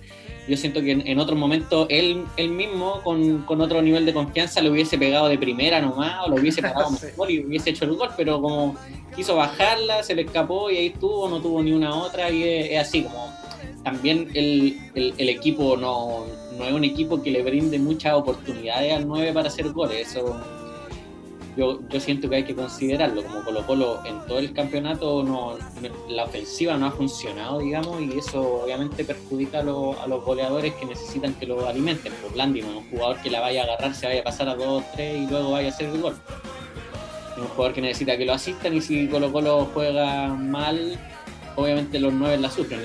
[0.48, 4.62] Yo siento que en, otro momento él, él mismo, con, con, otro nivel de confianza,
[4.62, 7.94] lo hubiese pegado de primera nomás, o lo hubiese pegado mejor y hubiese hecho el
[7.94, 8.74] gol, pero como
[9.14, 12.80] quiso bajarla, se le escapó y ahí estuvo, no tuvo ni una otra, y es,
[12.80, 13.30] así como
[13.84, 16.24] también el, el, el equipo no,
[16.56, 20.40] no, es un equipo que le brinde muchas oportunidades al 9 para hacer goles, eso
[21.58, 23.24] yo, yo siento que hay que considerarlo.
[23.24, 25.58] Como Colo Colo en todo el campeonato no,
[26.08, 30.86] la ofensiva no ha funcionado, digamos, y eso obviamente perjudica a, a los goleadores que
[30.86, 32.12] necesitan que lo alimenten.
[32.12, 34.24] Por pues Blandi no es un jugador que la vaya a agarrar, se vaya a
[34.24, 36.14] pasar a 2 tres y luego vaya a hacer el gol.
[37.32, 40.96] Es un jugador que necesita que lo asistan y si Colo Colo juega mal,
[41.56, 42.80] obviamente los nueve la sufren.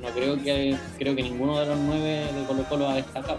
[0.00, 3.38] No, creo que creo que ninguno de los nueve de Colo Colo ha destacado.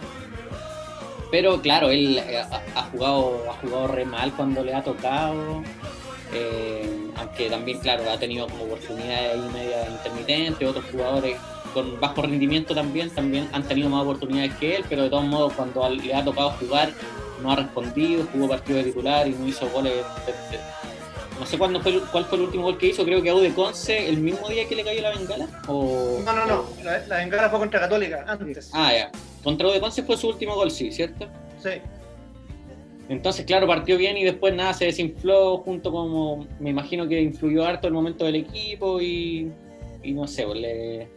[1.32, 2.42] Pero claro, él eh,
[2.76, 5.64] ha, jugado, ha jugado re mal cuando le ha tocado.
[6.34, 11.38] Eh, aunque también, claro, ha tenido como oportunidades ahí media intermitentes, otros jugadores
[11.74, 15.54] con bajo rendimiento también, también han tenido más oportunidades que él, pero de todos modos
[15.54, 16.92] cuando le ha tocado jugar
[17.42, 19.94] no ha respondido, jugó partido de titular y no hizo goles.
[21.40, 23.54] no sé cuándo fue, cuál fue el último gol que hizo, creo que a de
[23.54, 25.48] Conce el mismo día que le cayó la bengala.
[25.68, 28.72] O, no, no, no, la, la bengala fue contra Católica antes.
[28.74, 29.12] Ah, ya.
[29.48, 31.26] Contra de Conce fue su último gol, sí, ¿cierto?
[31.58, 31.70] Sí.
[33.08, 37.64] Entonces, claro, partió bien y después nada, se desinfló junto como, me imagino que influyó
[37.64, 39.50] harto el momento del equipo y,
[40.04, 41.08] no sé, pues, le,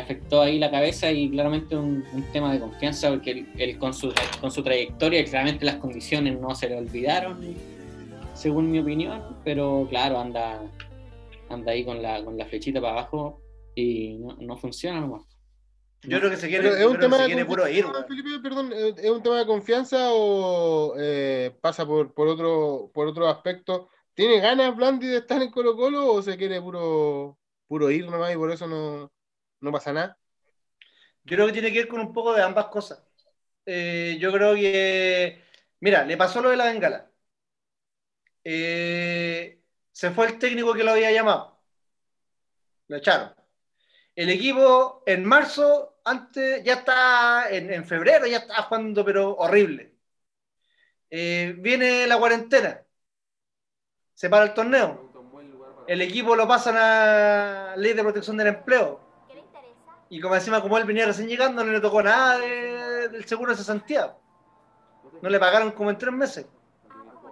[0.00, 4.50] afectó ahí la cabeza y claramente un, tema de confianza porque él, con, su, con
[4.50, 7.38] su trayectoria, claramente las condiciones no se le olvidaron,
[8.32, 10.62] según mi opinión, pero claro, anda,
[11.50, 13.42] anda ahí con la, con la flechita para abajo
[13.74, 15.33] y no, no funciona nomás.
[16.06, 19.22] Yo creo que se quiere, es un tema de puro ir, Felipe, perdón, ¿es un
[19.22, 23.88] tema de confianza o eh, pasa por, por, otro, por otro aspecto?
[24.12, 28.32] ¿Tiene ganas Blandi de estar en Colo Colo o se quiere puro, puro ir nomás
[28.32, 29.10] y por eso no,
[29.60, 30.18] no pasa nada?
[31.24, 33.02] Yo creo que tiene que ver con un poco de ambas cosas.
[33.64, 35.42] Eh, yo creo que,
[35.80, 37.10] mira, le pasó lo de la bengala.
[38.44, 39.58] Eh,
[39.90, 41.58] se fue el técnico que lo había llamado.
[42.88, 43.34] Lo echaron.
[44.14, 49.94] El equipo en marzo antes, ya está en, febrero, ya está jugando, pero horrible.
[51.10, 52.82] Eh, viene la cuarentena,
[54.14, 55.12] se para el torneo.
[55.86, 59.00] El equipo lo pasan a ley de protección del empleo.
[60.08, 63.58] Y como encima, como él venía recién llegando, no le tocó nada del seguro de
[63.58, 64.16] cesantía.
[65.20, 66.46] No le pagaron como en tres meses.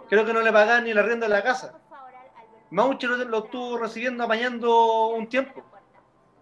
[0.08, 1.78] Creo que no le pagaban ni la rienda de la casa.
[2.70, 5.71] Mauche lo, lo estuvo recibiendo, apañando un tiempo.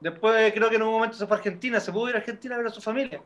[0.00, 2.54] Después creo que en un momento se fue a Argentina, se pudo ir a Argentina
[2.54, 3.20] a ver a su familia.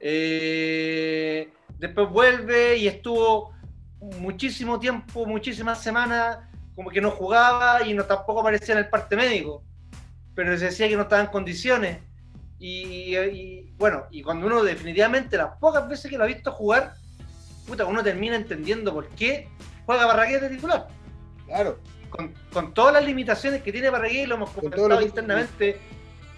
[0.00, 3.52] Eh, después vuelve y estuvo
[4.18, 6.38] muchísimo tiempo, muchísimas semanas,
[6.74, 9.62] como que no jugaba y no tampoco aparecía en el parte médico.
[10.34, 11.98] Pero se decía que no estaba en condiciones.
[12.58, 16.94] Y, bueno, y cuando uno definitivamente, las pocas veces que lo ha visto jugar,
[17.66, 19.50] puta, uno termina entendiendo por qué
[19.84, 20.88] juega Barraqués de titular.
[21.46, 21.78] Claro
[22.52, 25.78] con, todas las limitaciones que tiene Parragués, lo hemos comentado internamente.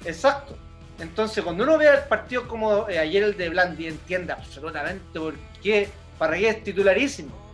[0.04, 0.56] Exacto.
[0.98, 5.34] Entonces, cuando uno ve el partido como eh, ayer el de Blandi, entiende absolutamente por
[5.62, 7.46] qué Parragués es titularísimo.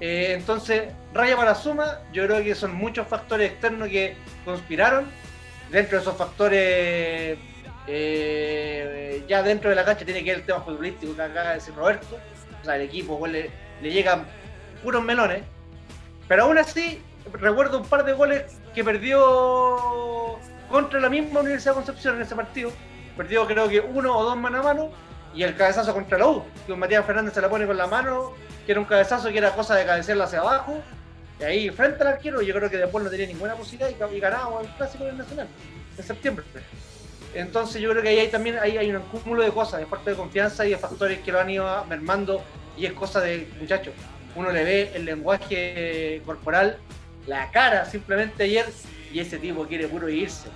[0.00, 5.06] Eh, entonces, raya para la suma, yo creo que son muchos factores externos que conspiraron.
[5.70, 7.38] Dentro de esos factores,
[7.86, 11.54] eh, ya dentro de la cancha tiene que ver el tema futbolístico que acaba de
[11.54, 12.18] decir Roberto.
[12.60, 14.26] O sea, el equipo le, le llegan
[14.82, 15.42] puros melones.
[16.28, 17.00] Pero aún así,
[17.32, 18.44] recuerdo un par de goles
[18.74, 20.38] que perdió
[20.70, 22.72] contra la misma Universidad de Concepción en ese partido.
[23.16, 24.90] Perdió creo que uno o dos mano a mano
[25.34, 28.32] y el cabezazo contra la U, que Matías Fernández se la pone con la mano,
[28.66, 30.82] que era un cabezazo que era cosa de cabecearla hacia abajo.
[31.40, 34.60] Y ahí frente al arquero yo creo que después no tenía ninguna posibilidad y, ganaba
[34.60, 35.48] el clásico del Nacional
[35.96, 36.44] en septiembre.
[37.34, 40.10] Entonces yo creo que ahí hay, también hay, hay un cúmulo de cosas, de parte
[40.10, 42.42] de confianza y de factores que lo han ido mermando
[42.76, 43.94] y es cosa de muchachos.
[44.34, 46.78] Uno le ve el lenguaje corporal
[47.26, 48.66] la cara simplemente ayer
[49.12, 50.48] y ese tipo quiere puro irse.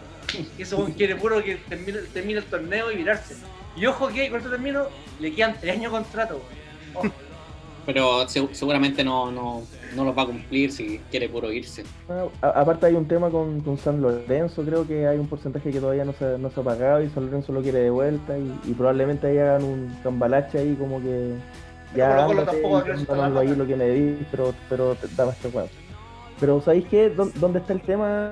[0.76, 3.34] Weón quiere puro que termine, termine el torneo y virarse.
[3.76, 4.84] Y ojo que con este término
[5.20, 6.40] le quedan tres años de contrato.
[6.94, 7.06] Ojo.
[7.84, 9.62] Pero se- seguramente no, no,
[9.94, 11.84] no los va a cumplir si quiere puro irse.
[12.08, 15.70] Bueno, a- aparte hay un tema con, con San Lorenzo, creo que hay un porcentaje
[15.70, 18.36] que todavía no se, no se ha pagado y San Lorenzo lo quiere de vuelta
[18.36, 21.34] y, y probablemente ahí hagan un cambalache ahí como que
[21.94, 22.76] ya ándate tampoco
[23.36, 24.96] a ahí lo que me pero, pero.
[26.38, 27.08] Pero ¿sabéis qué?
[27.10, 28.30] ¿Dó- ¿Dónde está el tema,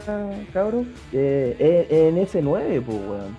[0.53, 0.87] cabros?
[1.13, 3.37] Eh, en ese 9, pues, weón.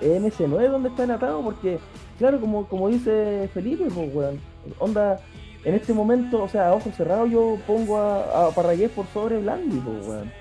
[0.00, 1.78] En ese 9 donde está enatado, porque,
[2.18, 4.40] claro, como, como dice Felipe, pues, weón.
[4.78, 5.20] Onda,
[5.64, 9.38] en este momento, o sea, a ojos cerrados yo pongo a, a Parragués por sobre
[9.38, 10.32] Blandi, pues, weón.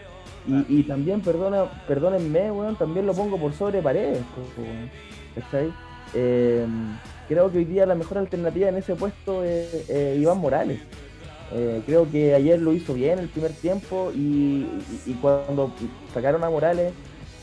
[0.47, 4.89] Y, y también, perdona, perdónenme, weón, también lo pongo por sobre Paredes, pues, weón.
[5.36, 5.71] ¿Cachai?
[6.15, 6.65] Eh,
[7.28, 10.80] creo que hoy día la mejor alternativa en ese puesto es eh, Iván Morales.
[11.53, 14.65] Eh, creo que ayer lo hizo bien el primer tiempo y,
[15.21, 15.71] cuando
[16.13, 16.91] sacaron a Morales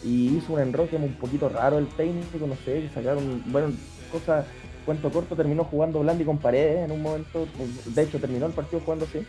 [0.03, 3.73] y hizo un enroque un poquito raro el técnico, no sé, sacaron, bueno,
[4.13, 4.45] cosa,
[4.85, 7.47] cuento corto, terminó jugando Blandi con paredes en un momento,
[7.87, 9.27] de hecho terminó el partido jugando así.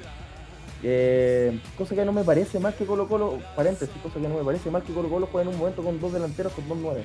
[0.84, 4.43] Eh, cosa que no me parece mal que Colo Colo, paréntesis, cosa que no me
[4.43, 7.03] parece mal que Colo Colo juegue en un momento con dos delanteros con dos nueve.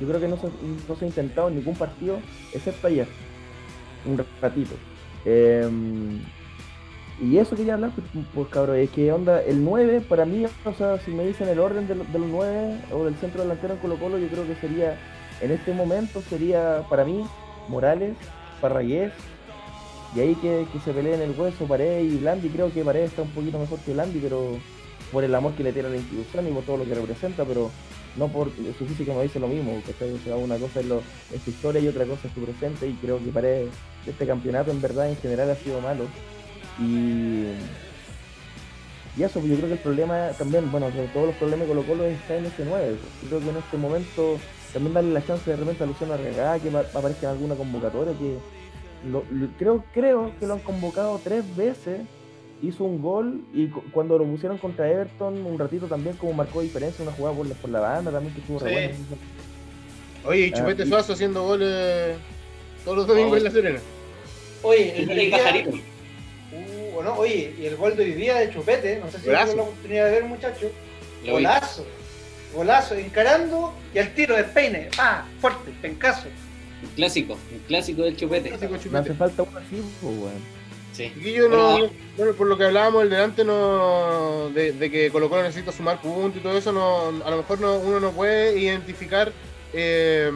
[0.00, 0.46] Yo creo que no se,
[0.88, 2.20] no se ha intentado en ningún partido,
[2.54, 3.08] excepto ayer,
[4.06, 4.74] un ratito.
[5.24, 5.68] Eh,
[7.20, 10.72] y eso quería hablar, pues, pues cabrón, es que onda, el 9 para mí, o
[10.74, 13.74] sea, si me dicen el orden de, lo- de los 9 o del centro delantero
[13.74, 14.96] en Colo Colo, yo creo que sería,
[15.40, 17.24] en este momento sería para mí
[17.68, 18.16] Morales,
[18.60, 19.12] Parragués,
[20.16, 23.22] y ahí que, que se peleen el hueso Paredes y Blandi, creo que Paredes está
[23.22, 24.56] un poquito mejor que Blandi, pero
[25.12, 27.44] por el amor que le tiene a la institución y por todo lo que representa,
[27.44, 27.70] pero
[28.16, 30.12] no por su físico me dice lo mismo, ¿cachai?
[30.12, 30.98] O sea, una cosa es, lo,
[31.32, 33.68] es su historia y otra cosa es su presente, y creo que Paredes,
[34.06, 36.04] este campeonato en verdad en general ha sido malo.
[36.78, 37.46] Y,
[39.18, 41.86] y eso, yo creo que el problema también, bueno, de todos los problemas de Colo
[41.86, 42.96] Colo está en ese 9.
[43.22, 44.38] Yo creo que en este momento
[44.72, 48.36] también darle la chance de repente a Luciano Arregada que aparezca en alguna convocatoria que
[49.10, 52.00] lo- lo- creo, creo que lo han convocado tres veces,
[52.62, 56.60] hizo un gol y cu- cuando lo pusieron contra Everton un ratito también como marcó
[56.60, 58.74] diferencia, una jugada por la, por la banda también que estuvo re Sí.
[58.74, 58.94] buena.
[60.26, 62.16] Oye, y Ah, Chupete y- Suazo haciendo goles
[62.84, 63.36] todos los domingos Oh.
[63.38, 63.80] en La Serena.
[64.62, 65.70] Oye, el, El, el pajarito.
[67.08, 70.04] Oye, y el gol de hoy día de Chupete, no sé si tuvo la oportunidad
[70.06, 70.70] de ver, muchachos.
[71.26, 71.86] Golazo.
[72.54, 74.88] Golazo, encarando y al tiro de peine.
[74.98, 75.24] ¡Ah!
[75.40, 76.28] Fuerte, pencazo.
[76.82, 78.48] Un clásico, un clásico del chupete.
[78.50, 80.60] Clásico Me hace falta uno así, pues, weón.
[80.92, 81.12] Sí.
[81.48, 85.42] No, Bueno, bueno, por lo que hablábamos el delante no, de, de que Colo Colo
[85.42, 89.32] necesita sumar puntos y todo eso, no, a lo mejor no, uno no puede identificar
[89.72, 90.32] eh,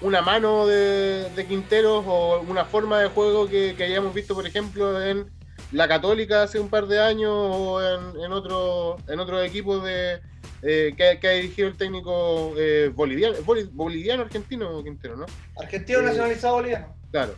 [0.00, 4.46] una mano de, de Quinteros o una forma de juego que, que hayamos visto, por
[4.46, 5.26] ejemplo, en
[5.72, 10.20] la Católica hace un par de años o en, en otro en otros equipos de
[10.62, 15.26] eh, que, que ha dirigido el técnico eh, boliviano, boli- boliviano argentino Quintero, ¿no?
[15.60, 16.04] Argentino Sí.
[16.06, 16.94] nacionalizado boliviano.
[17.10, 17.34] Claro.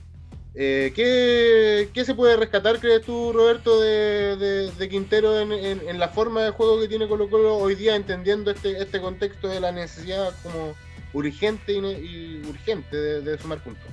[0.55, 5.89] Eh, ¿qué, qué se puede rescatar, crees tú, Roberto, de, de- de Quintero en, en-
[5.89, 9.47] en la forma de juego que tiene Colo Colo hoy día, entendiendo este, este contexto
[9.49, 10.74] de la necesidad como
[11.12, 13.87] urgente y, ne- y urgente de, de sumar puntos?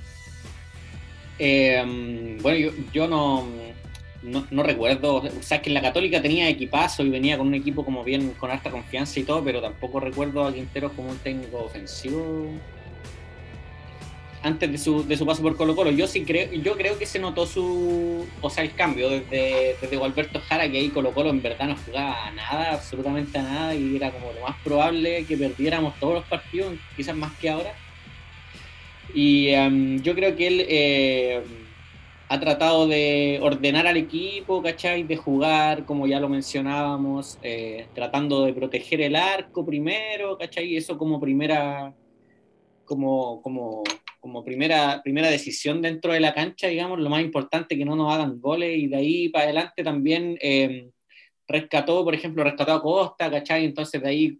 [1.38, 3.46] Eh, bueno, yo, yo no,
[4.22, 7.54] no, no recuerdo, o sea, que en la Católica tenía equipazo y venía con un
[7.54, 11.18] equipo como bien, con alta confianza y todo, pero tampoco recuerdo a Quinteros como un
[11.18, 12.50] técnico ofensivo
[14.42, 15.90] antes de su, de su paso por Colo Colo.
[15.90, 19.96] Yo sí creo, yo creo que se notó su, o sea, el cambio desde, desde
[19.96, 23.74] Gualberto Jara, que ahí Colo Colo en verdad no jugaba a nada, absolutamente a nada,
[23.74, 27.74] y era como lo más probable que perdiéramos todos los partidos, quizás más que ahora.
[29.14, 31.42] Y em, yo creo que él eh,
[32.30, 35.02] ha tratado de ordenar al equipo, ¿cachai?
[35.02, 40.76] De jugar, como ya lo mencionábamos, eh, tratando de proteger el arco primero, ¿cachai?
[40.76, 41.94] Eso como primera,
[42.84, 43.82] como, como,
[44.20, 48.12] como primera, primera decisión dentro de la cancha, digamos, lo más importante que no nos
[48.12, 50.90] hagan goles y de ahí para adelante también eh,
[51.46, 53.64] rescató, por ejemplo, rescató a Costa, ¿cachai?
[53.64, 54.38] Entonces de ahí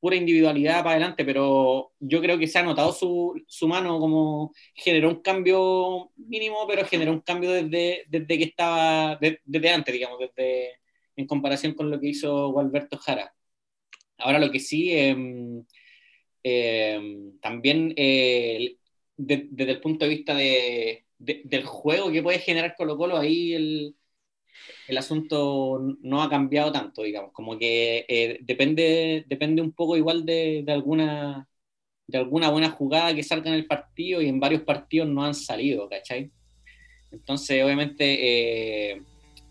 [0.00, 4.52] pura individualidad para adelante, pero yo creo que se ha notado su, su mano como
[4.74, 9.92] generó un cambio mínimo, pero generó un cambio desde, desde que estaba, de- desde antes,
[9.92, 10.70] digamos, desde
[11.16, 13.34] en comparación con lo que hizo Gualberto Jara.
[14.18, 15.16] Ahora lo que sí, eh,
[16.44, 17.00] eh,
[17.40, 18.76] también eh,
[19.16, 23.16] de- desde el punto de vista de, de- del juego que puede generar Colo Colo,
[23.16, 23.96] ahí el,
[24.86, 30.24] el asunto no ha cambiado tanto, digamos, como que eh, depende, depende un poco igual
[30.24, 31.46] de, de alguna
[32.06, 35.34] de alguna buena jugada que salga en el partido y en varios partidos no han
[35.34, 36.30] salido, ¿cachai?
[37.12, 39.02] Entonces, obviamente, eh,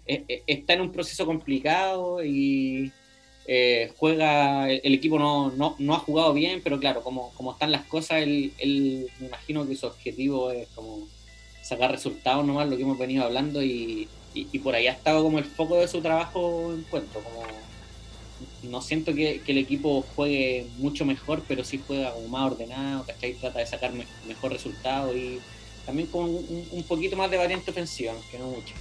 [0.07, 2.91] eh, eh, está en un proceso complicado y
[3.45, 7.71] eh, juega, el equipo no, no, no, ha jugado bien, pero claro, como, como están
[7.71, 11.07] las cosas, él, él, me imagino que su objetivo es como
[11.67, 15.39] sacar resultados nomás, lo que hemos venido hablando, y, y, por ahí ha estado como
[15.39, 17.43] el foco de su trabajo en cuento, como
[18.63, 23.03] no siento que, que, el equipo juegue mucho mejor, pero sí juega como más ordenado,
[23.05, 23.33] ¿cachai?
[23.33, 23.91] Trata de sacar
[24.27, 25.39] mejor resultado y
[25.85, 28.75] también con un, un, poquito más de variante ofensiva, que no mucho.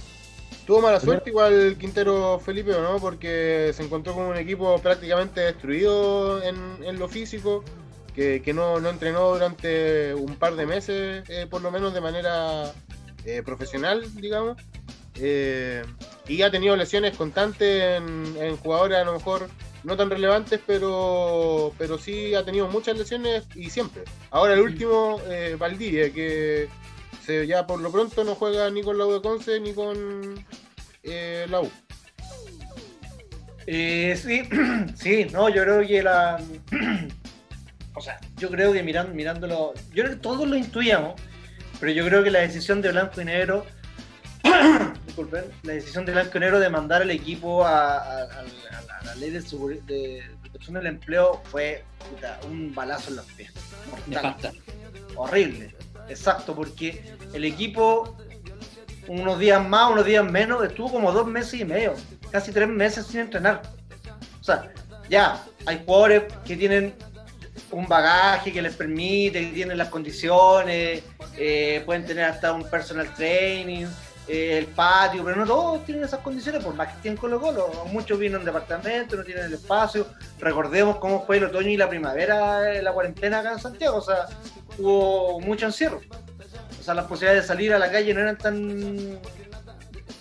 [0.67, 2.99] Tuvo mala suerte igual Quintero Felipe, ¿o no?
[2.99, 7.63] Porque se encontró con un equipo prácticamente destruido en, lo físico,
[8.17, 12.73] que, no, entrenó durante un par de meses, eh, por lo menos de manera
[13.25, 14.57] eh, profesional, digamos.
[15.19, 15.83] Eh,
[16.27, 19.49] y ha tenido lesiones constantes en, jugadores a lo mejor
[19.83, 24.03] no tan relevantes, pero, pero sí ha tenido muchas lesiones y siempre.
[24.31, 25.21] Ahora el último,
[25.59, 26.67] Valdivia, que
[27.47, 30.43] ya por lo pronto no juega ni con la U de Conce ni con
[31.03, 31.71] la U.
[33.67, 34.41] Sí,
[34.95, 36.43] sí, no, yo creo que la.
[37.97, 39.73] o sea, yo creo que mirando, mirándolo.
[39.91, 41.19] Yo creo que todos lo intuíamos,
[41.79, 43.65] pero yo creo que la decisión de Blanco y Negro.
[45.05, 48.27] disculpen, la decisión de Blanco y Negro de mandar al equipo a,
[49.03, 51.83] la ley de, de, protección del empleo fue
[52.47, 53.51] un balazo en los pies.
[55.15, 55.75] Horrible.
[56.07, 58.15] Exacto, porque el equipo,
[59.07, 61.95] unos días más, unos días menos, estuvo como dos meses y medio,
[62.31, 63.63] casi tres meses sin entrenar.
[64.39, 64.71] O sea,
[65.09, 66.93] ya, hay jugadores que tienen
[67.71, 71.03] un bagaje que les permite, que tienen las condiciones,
[71.37, 73.85] eh, pueden tener hasta un personal training,
[74.27, 77.85] eh, el patio, pero no todos tienen esas condiciones, por más que estén Colo Colo.
[77.91, 80.05] Muchos vienen en departamento, no tienen el espacio.
[80.39, 83.97] Recordemos cómo fue el otoño y la primavera, eh, la cuarentena acá en Santiago.
[83.97, 84.27] O sea,
[84.77, 86.01] hubo mucho encierro.
[86.77, 89.19] O sea, las posibilidades de salir a la calle no eran tan.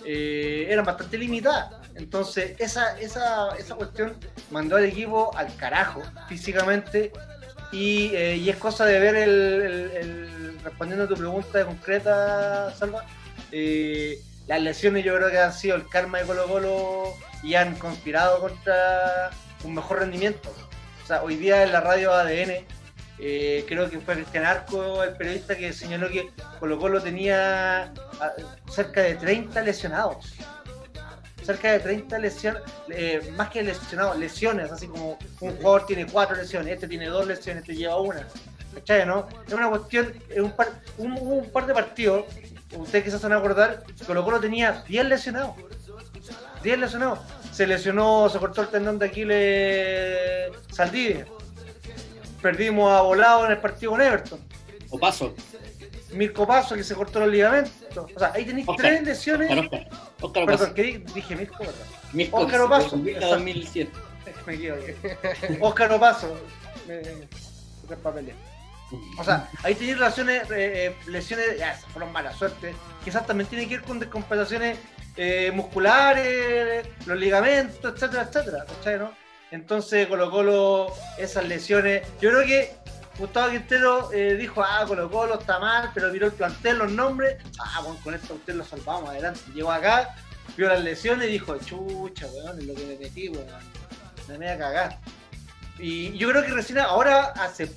[0.04, 1.74] Eh, eran bastante limitadas.
[1.96, 4.14] Entonces, esa, esa, esa cuestión
[4.52, 7.12] mandó al equipo al carajo físicamente.
[7.72, 13.04] Y, eh, y es cosa de ver el, respondiendo a tu pregunta concreta, Salva.
[13.52, 17.74] Eh, las lesiones yo creo que han sido el karma de Colo Colo y han
[17.76, 19.30] conspirado contra
[19.64, 20.52] un mejor rendimiento.
[21.02, 22.64] O sea, hoy día en la radio ADN
[23.18, 28.32] eh, creo que fue Cristian Arco, el periodista, que señaló que Colo Colo tenía ah,
[28.70, 30.34] cerca de 30 lesionados.
[31.46, 36.36] Cerca de 30 lesiones, eh, más que lesionados, lesiones, así como un jugador tiene cuatro
[36.36, 38.26] lesiones, este tiene dos lesiones, este lleva una.
[38.74, 39.28] ¿Cachai, no?
[39.46, 40.68] Es una cuestión, es un par,
[40.98, 42.24] un, par de partidos,
[42.76, 45.54] ustedes quizás se van a acordar, Colo Colo tenía 10 lesionados.
[46.62, 47.20] 10 lesionados.
[47.52, 51.26] Se lesionó, se cortó el tendón de Aquiles Saldivia
[52.46, 54.38] perdimos a volado en el partido con Everton.
[54.90, 55.34] O paso.
[56.12, 57.72] Mirko Paso que se cortó los ligamentos.
[58.14, 59.50] O sea, ahí tenéis tres lesiones.
[59.50, 59.88] Oscar,
[60.18, 61.64] Perdón, ¿qué dije Mirko?
[62.12, 62.96] Mirko Oscar Opaso.
[62.96, 63.90] 2007.
[64.46, 64.96] Me equivoqué.
[65.60, 66.36] Oscar Opaso.
[66.86, 67.02] Me,
[69.18, 72.74] o sea, ahí tenéis lesiones, eh, eh, lesiones, ya, fueron mala suerte.
[73.04, 74.78] Quizás también tiene que ir con descompensaciones
[75.16, 78.64] eh, musculares, los ligamentos, etcétera, etcétera.
[78.64, 79.12] ¿Cachai, no?
[79.50, 82.74] Entonces Colo Colo, esas lesiones, yo creo que
[83.18, 87.36] Gustavo Quintero eh, dijo, ah, Colo Colo está mal, pero miró el plantel, los nombres,
[87.58, 89.40] ah, bueno, con esto usted lo salvamos, adelante.
[89.54, 90.14] Llegó acá,
[90.56, 93.46] vio las lesiones y dijo, chucha, weón, es lo que me metí, weón,
[94.28, 94.98] me voy a cagar.
[95.78, 97.72] Y yo creo que recién ahora, hace,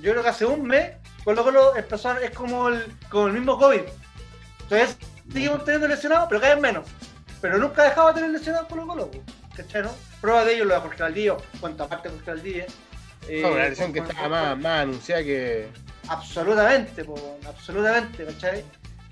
[0.00, 0.92] yo creo que hace un mes,
[1.24, 3.80] Colo Colo empezó, es como el, como el mismo COVID.
[4.62, 4.96] Entonces,
[5.32, 6.86] seguimos teniendo lesionados, pero cada vez menos.
[7.40, 9.10] Pero nunca dejaba de tener lesionados Colo Colo,
[9.56, 9.90] ¿cachai, no?
[10.20, 12.66] Prueba de ello lo de Jorge Valdivia, cuanto aparte Jorge Valdivia.
[13.28, 15.68] Eh, no, una lesión que estaba más, más, anunciada que.
[16.08, 18.64] Absolutamente, po, absolutamente, ¿cachai?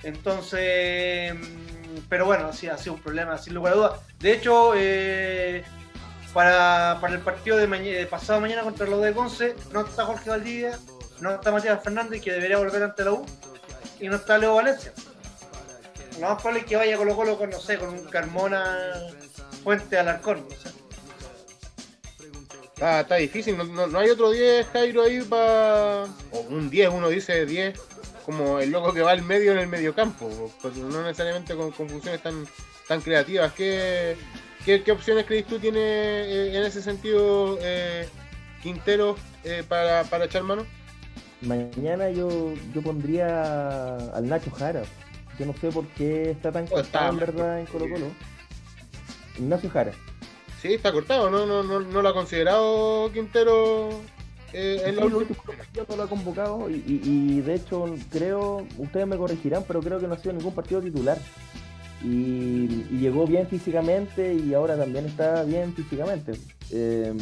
[0.04, 4.00] Entonces, mm, pero bueno, sí, ha sido un problema, sin lugar a dudas.
[4.20, 5.64] De hecho, eh,
[6.32, 10.78] para, para, el partido de, pasado mañana contra los de Conce, no está Jorge Valdivia,
[11.20, 13.26] no está Matías Fernández, que debería volver ante la U,
[13.98, 14.92] y no está Leo Valencia.
[16.20, 18.92] Lo más probable es que vaya Colo Colo con, no sé, con un Carmona
[19.64, 20.73] Fuente Alarcón, no sé.
[22.74, 26.06] Está, está difícil, no, no, hay otro 10 Jairo ahí para.
[26.32, 27.80] O un 10, uno dice 10,
[28.26, 32.20] como el loco que va al medio en el mediocampo, pues no necesariamente con, funciones
[32.20, 32.46] tan,
[32.88, 33.52] tan creativas.
[33.52, 34.16] ¿Qué,
[34.64, 38.08] qué, opciones crees tú tiene eh, en ese sentido eh,
[38.60, 39.14] Quintero
[39.44, 40.66] eh, para, para echar mano?
[41.42, 44.82] Mañana yo, yo pondría al Nacho Jara.
[45.38, 48.06] Yo no sé por qué está tan pues cortado en verdad en Colo Colo.
[49.38, 49.92] Ignacio Jara.
[50.64, 53.90] Sí, está cortado, no, no, no, no lo ha considerado Quintero
[54.54, 55.38] eh, en la última
[55.86, 60.06] no lo ha convocado y, y, de hecho creo, ustedes me corregirán, pero creo que
[60.06, 61.18] no ha sido ningún partido titular.
[62.02, 66.32] y, llegó bien físicamente y ahora también está bien físicamente.
[66.70, 67.12] Eh,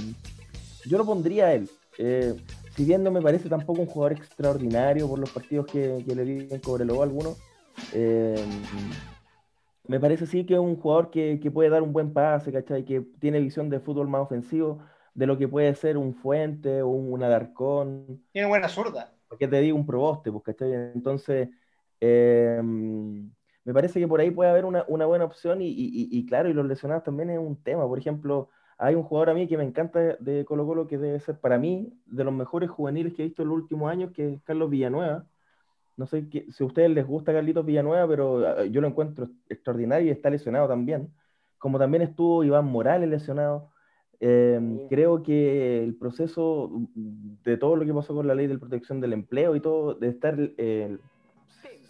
[0.86, 1.68] yo lo pondría a él.
[1.98, 2.34] Eh,
[2.76, 6.46] si bien no me parece tampoco un jugador extraordinario por los partidos que, le di
[6.48, 7.38] en Cobreloa algunos,
[7.92, 8.36] eh,
[9.84, 12.84] me parece sí que es un jugador que, puede dar un buen pase, ¿cachai?
[12.84, 14.80] Que tiene visión de fútbol más ofensivo
[15.14, 18.22] de lo que puede ser un Fuente o un, Adarcón.
[18.32, 19.12] Tiene buena zurda.
[19.28, 20.72] Porque te digo un Proboste, pues, ¿cachai?
[20.94, 21.48] Entonces,
[23.64, 27.04] me parece que por ahí puede haber una, buena opción y, claro, y los lesionados
[27.04, 27.86] también es un tema.
[27.86, 31.20] Por ejemplo, hay un jugador a mí que me encanta de Colo Colo que debe
[31.20, 34.34] ser para mí de los mejores juveniles que he visto en los últimos años, que
[34.34, 35.26] es Carlos Villanueva.
[35.96, 40.08] No sé si a ustedes les gusta Carlitos Villanueva, pero ah, yo lo encuentro extraordinario
[40.08, 41.12] y está lesionado también.
[41.58, 43.70] Como también estuvo Iván Morales lesionado.
[44.24, 49.00] Em, creo que el proceso de todo lo que pasó con la ley de protección
[49.00, 50.96] del empleo y todo, de estar eh,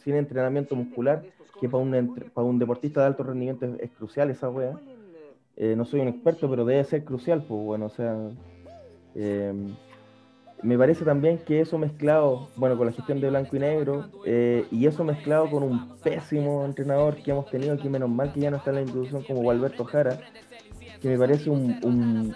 [0.03, 1.23] sin entrenamiento muscular,
[1.61, 4.81] que para un, para un deportista de alto rendimiento es, crucial esa wea.
[5.57, 8.17] Eh, no soy un experto, pero debe ser crucial, pues bueno, o sea,
[9.15, 9.75] em,
[10.63, 14.67] me parece también que eso mezclado, bueno, con la gestión de blanco y negro, eh,
[14.71, 18.51] y eso mezclado con un pésimo entrenador que hemos tenido aquí, menos mal que ya
[18.51, 20.19] no está en la institución como Gualberto Jara,
[21.01, 21.81] que me parece un,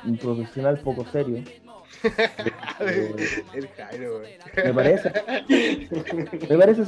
[0.05, 1.43] un profesional poco serio,
[4.65, 5.13] Me parece.
[6.49, 6.85] me parece.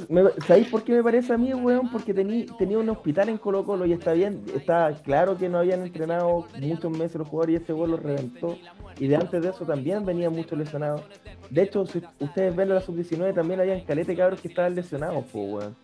[0.46, 1.90] ¿Sabéis por qué me parece a mí, weón?
[1.90, 4.44] Porque tenía un hospital en Colo Colo y está bien.
[4.54, 8.56] Está claro que no habían entrenado muchos meses los jugadores y este weón lo reventó.
[8.98, 11.02] Y de antes de eso también venían muchos lesionados.
[11.50, 15.76] De hecho, si ustedes ven la sub-19 también había calete cabros que estaban lesionados, weón.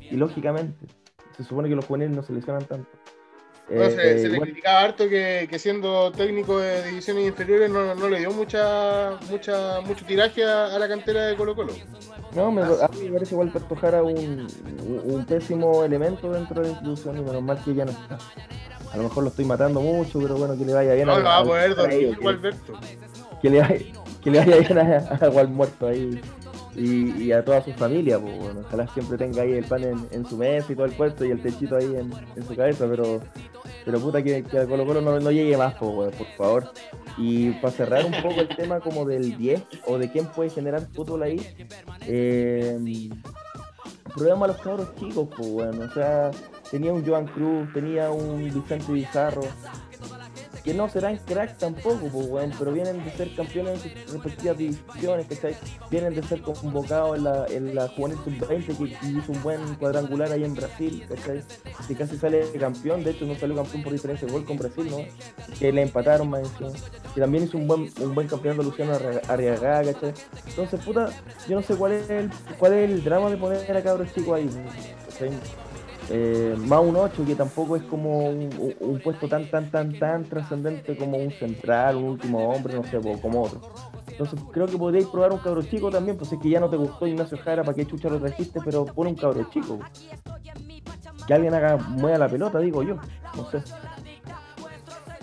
[0.00, 0.86] Y lógicamente,
[1.36, 2.88] se supone que los juveniles no se lesionan tanto.
[3.72, 9.18] No, se, le criticaba harto que, siendo técnico de divisiones inferiores no, le dio mucha,
[9.30, 11.72] mucha, mucho tiraje a, la cantera de Colo Colo.
[12.34, 14.46] No, me, a mí me parece igual Pertojara un,
[15.04, 18.18] un pésimo elemento dentro de la institución y menos mal que ya no está.
[18.92, 21.18] A lo mejor lo estoy matando mucho, pero bueno, que le vaya bien no, a,
[21.18, 22.74] no va a poder dormir Alberto.
[23.40, 23.78] Que le vaya,
[24.22, 26.20] que le vaya bien a, a, muerto ahí
[26.74, 30.36] y, a toda su familia, pues bueno, ojalá siempre tenga ahí el pan en, su
[30.36, 33.20] mesa y todo el puesto y el techito ahí en, en su cabeza, pero
[33.84, 36.72] pero puta que, que a Colo Colo no, llegue más, por favor.
[37.18, 40.86] Y para cerrar un poco el tema como del 10 o de quién puede generar
[40.92, 41.40] fútbol ahí,
[42.06, 42.78] eh,
[44.14, 46.30] probemos a los cabros chicos, pues bueno, o sea,
[46.70, 49.42] tenía un Joan Cruz, tenía un Vicente Bizarro,
[50.64, 55.26] que no serán cracks tampoco, pues, pero vienen de ser campeones en sus respectivas divisiones,
[55.26, 55.56] ¿cachai?
[55.90, 60.30] Vienen de ser convocados en la, en la Juvenil Sub-20, que hizo un buen cuadrangular
[60.30, 61.42] ahí en Brasil, ¿cachai?
[61.88, 64.88] Que casi sale campeón, de hecho no salió campeón por diferencia de gol con Brasil,
[64.90, 64.98] ¿no?
[65.58, 66.70] Que le empataron más encima.
[67.14, 68.92] Que también hizo un buen, un buen campeonato Luciano
[69.28, 70.14] Arriaga, ¿cachai?
[70.46, 71.10] Entonces, puta,
[71.48, 74.36] yo no sé cuál es el, cuál es el drama de poner a cabros chicos
[74.36, 74.48] ahí,
[75.08, 75.30] ¿cachai?
[76.14, 80.94] Eh, más un 8 que tampoco es como un, puesto tan tan tan tan trascendente
[80.94, 83.62] como un central, un último hombre, no sé, como otro.
[84.08, 86.76] Entonces creo que podríais probar un cabro chico también, pues es que ya no te
[86.76, 89.78] gustó Ignacio Jara, para qué chucha lo trajiste, pero pone un cabro chico.
[91.26, 92.96] Que alguien haga mueva la pelota, digo yo,
[93.34, 93.62] no sé.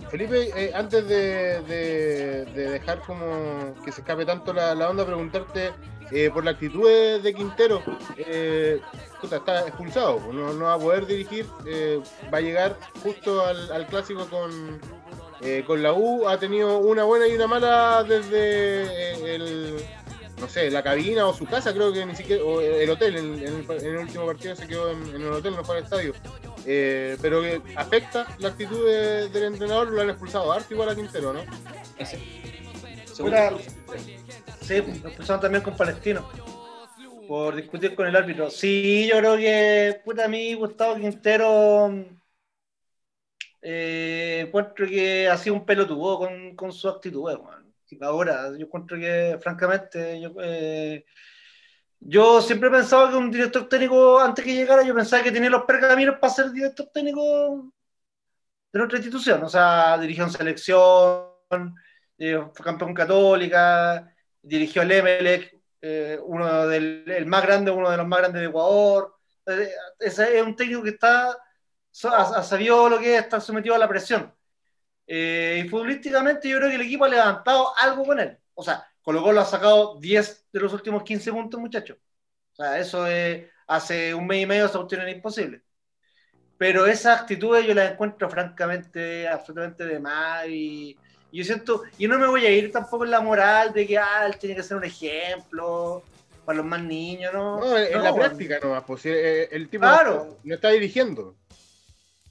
[0.10, 5.70] Felipe, eh, antes de, dejar como que se escape tanto la onda, preguntarte
[6.12, 7.84] eh, por la actitud de, Quintero,
[8.18, 8.82] eh,
[9.22, 12.02] está expulsado, pues, no, va a poder dirigir, eh,
[12.34, 14.80] va a llegar justo al, clásico con,
[15.68, 19.76] con la U, ha tenido una buena y una mala desde el,
[20.40, 23.66] no sé, la cabina o su casa, creo que ni siquiera, o el hotel, en,
[23.70, 26.14] el, último partido se quedó en, el hotel, no fue al estadio,
[27.22, 31.42] pero que afecta la actitud del entrenador, lo han expulsado harto igual a Quintero, ¿no?
[32.04, 32.42] Sí,
[34.78, 36.28] empezamos también con Palestino.
[37.28, 38.50] Por discutir con el árbitro.
[38.50, 41.94] Sí, yo creo que, puta, a mí Gustavo Quintero
[43.62, 47.30] eh, encuentro que ha sido un pelotudo con, con su actitud,
[48.02, 51.06] Ahora, yo encuentro que, francamente, yo, eh,
[52.00, 55.50] yo siempre he pensado que un director técnico, antes que llegara, yo pensaba que tenía
[55.50, 57.74] los pergaminos para ser director técnico
[58.72, 59.44] de nuestra institución.
[59.44, 61.76] O sea, dirigió en selección,
[62.18, 64.14] eh, fue campeón católica,
[64.50, 68.48] dirigió el Emelec, eh, uno del el más grande, uno de los más grandes de
[68.48, 69.16] Ecuador.
[69.46, 71.38] Eh, ese es un técnico que está
[72.08, 74.34] ha, sabido lo que es estar sometido a la presión.
[75.08, 78.38] Eh, y futbolísticamente yo creo que el equipo ha levantado algo con él.
[78.54, 81.98] O sea, Colo Colo ha sacado 10 de los últimos 15 puntos, muchachos.
[82.54, 85.64] O sea, eso es, hace un mes y medio cuestión era imposible.
[86.58, 90.98] Pero esas actitudes yo las encuentro francamente, absolutamente de más y
[91.38, 94.26] yo siento, y no me voy a ir tampoco en la moral de que ah,
[94.26, 96.04] él tiene que ser un ejemplo
[96.46, 97.60] para los más niños, ¿no?
[97.60, 101.36] No, en la práctica nomás, pues eh, el tipo no, está dirigiendo.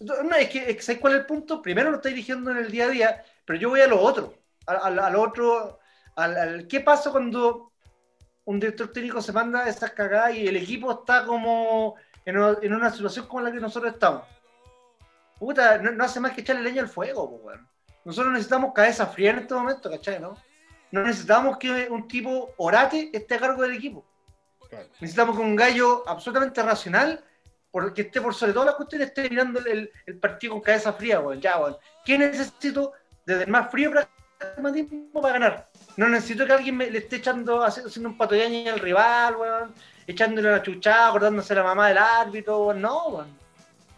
[0.01, 1.63] No, es que, es ¿sabes cuál es el punto?
[1.63, 4.35] Primero lo estáis dirigiendo en el día a día, pero yo voy a lo otro.
[4.67, 5.79] Al, al, otro,
[6.17, 7.73] al, ¿qué pasa cuando
[8.45, 11.95] un director técnico se manda esas cagadas y el equipo está como
[12.25, 14.25] en una, en una situación como la que nosotros estamos?
[15.39, 17.69] Puta, no, hace más que echarle leña al fuego, pues, weón.
[18.09, 20.19] Nosotros necesitamos cabeza fría en este momento, ¿cachai?
[20.19, 20.35] ¿no?
[20.93, 24.03] No necesitamos que un tipo orate esté a cargo del equipo.
[24.99, 27.23] Necesitamos que un gallo absolutamente racional,
[27.71, 31.21] porque esté por sobre todas las cuestiones, esté mirando el, el partido con cabeza fría,
[31.21, 31.39] weón.
[31.39, 31.77] Ya, weón.
[32.03, 32.95] ¿Qué necesito
[33.27, 33.93] desde el más frío
[34.39, 35.71] pragmatismo para ganar?
[35.99, 39.75] No necesito que alguien me, le esté echando, haciendo un patoyaño al rival, weón.
[40.07, 42.81] Echándole una chuchada, acordándose la mamá del árbitro, weón.
[42.81, 43.39] No, weón.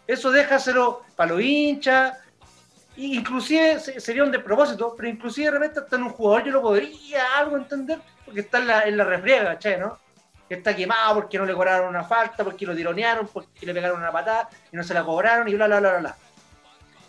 [0.05, 2.17] Eso déjaselo para los hinchas,
[2.97, 7.37] inclusive sería un despropósito, pero inclusive de repente hasta en un jugador yo lo podría
[7.37, 9.97] algo entender, porque está en la, en la refriega, che, ¿no?
[10.47, 13.99] Que está quemado porque no le cobraron una falta, porque lo tironearon, porque le pegaron
[13.99, 16.15] una patada y no se la cobraron y bla, bla, bla, bla.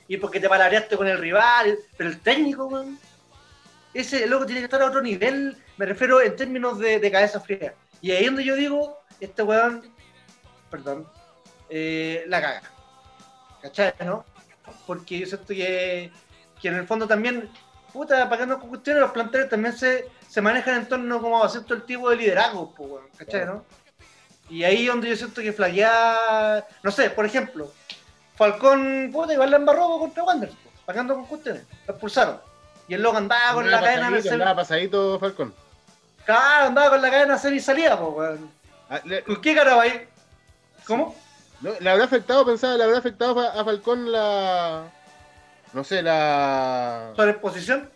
[0.08, 2.98] Y porque te palabreaste con el rival, pero el técnico, man,
[3.94, 7.40] ese loco tiene que estar a otro nivel, me refiero en términos de, de cabeza
[7.40, 7.74] fría.
[8.00, 9.92] Y ahí es donde yo digo, este weón,
[10.70, 11.06] perdón,
[11.68, 12.62] eh, la caga.
[13.62, 14.24] ¿Cachai, no?
[14.86, 16.10] Porque yo siento que,
[16.60, 17.50] que en el fondo también,
[17.92, 21.74] puta, pagando con cuestiones, los planteles también se, se manejan en torno como a todo
[21.74, 23.64] el tipo de liderazgo, pues, ¿cachai, no?
[24.48, 27.72] Y ahí donde yo siento que flaquea, no sé, por ejemplo,
[28.36, 32.40] Falcón, puta, igual la embarró contra Wanderers, pagando con cuestiones, lo expulsaron.
[32.88, 35.54] Y el loco andaba con la cadena de Andaba pasadito Falcón.
[36.24, 38.50] Claro, andaba con la cadena hacer y salía, pues, weón.
[38.90, 40.06] Ah, ¿Con qué cara va ahí?
[40.86, 41.16] ¿Cómo?
[41.62, 44.90] ¿Le habrá afectado, pensaba, le habrá afectado a Falcón la.
[45.72, 47.12] No sé, la.
[47.14, 47.88] ¿Sobreposición?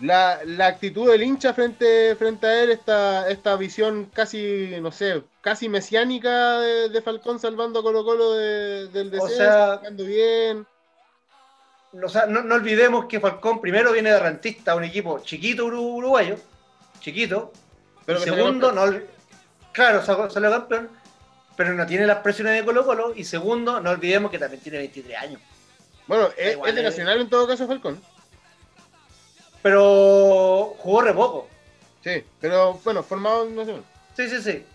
[0.00, 5.22] La, la actitud del hincha frente, frente a él, esta, esta visión casi, no sé,
[5.40, 10.66] casi mesiánica de, Falcón salvando a Colo Colo del deseo, o sea, bien.
[12.02, 16.36] O sea, no, no, olvidemos que Falcón primero viene de rentista, un equipo chiquito uruguayo,
[17.00, 17.52] chiquito.
[18.04, 19.00] Pero segundo, no,
[19.72, 21.03] claro, salió campeón
[21.56, 23.12] pero no tiene las presiones de Colo Colo.
[23.14, 25.40] Y segundo, no olvidemos que también tiene 23 años.
[26.06, 28.00] Bueno, es, de Nacional en todo caso Falcón.
[29.62, 31.48] Pero jugó re poco.
[32.02, 33.84] Sí, pero bueno, formado en Nacional.
[34.14, 34.66] Sí, sí, sí.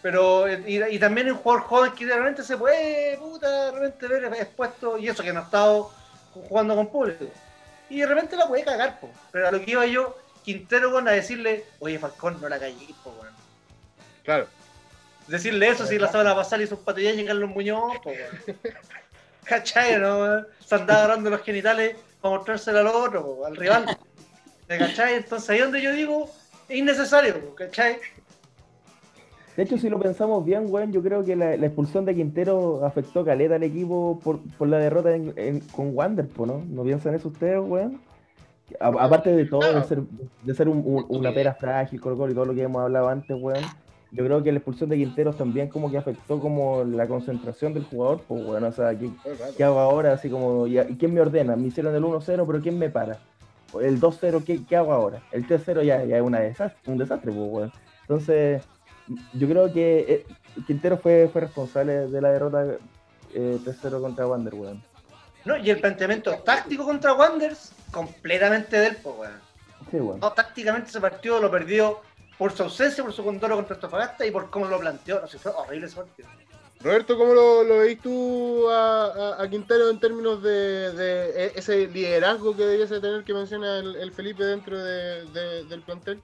[0.00, 4.98] Pero, y, también un jugador joven que realmente se puede, puta, de repente ver expuesto,
[4.98, 5.92] y eso que no ha estado
[6.48, 7.26] jugando con público.
[7.88, 9.10] Y de repente la puede cagar, po.
[9.30, 12.88] Pero a lo que iba yo, Quintero, bueno, a decirle, oye, Falcón, no la callé,
[13.04, 13.36] po, bueno.
[14.24, 14.48] Claro.
[15.28, 18.18] Decirle eso si la semana pasada hizo un patillán y Carlos Muñoz, pues,
[19.44, 20.44] ¿Cachai, no?
[20.64, 23.96] Se andaba agarrando los genitales para mostrárselo al otro, al rival.
[24.66, 25.14] ¿Cachai?
[25.16, 26.30] Entonces ahí donde yo digo,
[26.68, 27.96] es innecesario, ¿cachai?
[29.56, 33.24] De hecho, si lo pensamos bien, weón, yo creo que la, expulsión de Quintero afectó
[33.24, 35.10] caleta al equipo por, por la derrota
[35.76, 36.64] con Wander, ¿no?
[36.66, 38.00] ¿No piensan eso ustedes, weón?
[38.80, 40.00] aparte de todo, de ser,
[40.44, 43.62] de ser una pera frágil, Colo y todo lo que hemos hablado antes, weón
[44.12, 47.84] yo creo que la expulsión de Quinteros también como que afectó como la concentración del
[47.84, 48.94] jugador, pues bueno, o sea,
[49.56, 50.12] ¿qué, hago ahora?
[50.12, 51.56] Así como, ¿y quién me ordena?
[51.56, 53.18] Me hicieron el 1-0, pero ¿quién me para?
[53.80, 55.22] El 2-0, ¿qué, ¿qué, hago ahora?
[55.32, 57.72] El 3-0 ya, ya es una desastre, un desastre, pues bueno.
[58.02, 58.62] Entonces,
[59.32, 60.26] yo creo que eh,
[60.66, 62.66] Quintero fue, fue responsable de la derrota
[63.32, 64.82] eh, 3-0 contra Wander, weón.
[65.46, 69.40] No, y el planteamiento táctico contra Wanders, completamente del, pues weón.
[69.90, 70.20] Sí, bueno.
[70.20, 72.00] No, tácticamente ese partido lo perdió
[72.42, 75.20] por su ausencia, por su condoro contra Estofagasta y por cómo lo planteó.
[75.20, 76.28] No sé, fue horrible ese partido.
[76.80, 80.88] Roberto, ¿cómo lo, lo veis tú a, Quintero en términos de,
[81.36, 86.20] e, ese liderazgo que debiese tener que menciona el, Felipe dentro del plantel?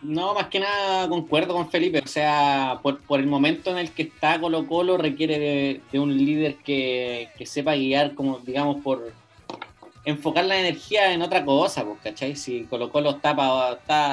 [0.00, 2.00] No, más que nada concuerdo con Felipe.
[2.02, 6.56] O sea, por, el momento en el que está Colo Colo requiere de, un líder
[6.64, 9.12] que, que, sepa guiar, como digamos, por,
[10.04, 12.34] enfocar la energía en otra cosa, pues, ¿cachai?
[12.34, 13.36] Si Colo Colo está,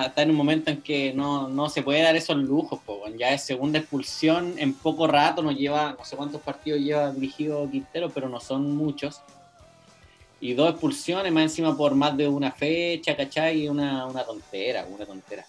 [0.05, 3.43] está, en un momento en que no, se puede dar esos lujos, pues, ya es
[3.43, 8.29] segunda expulsión en poco rato, nos lleva, no sé cuántos partidos lleva dirigido Quintero, pero
[8.29, 9.21] no son muchos.
[10.41, 13.67] Y dos expulsiones más encima por más de una fecha, ¿cachai?
[13.67, 15.45] Una, una tontera, una tontera.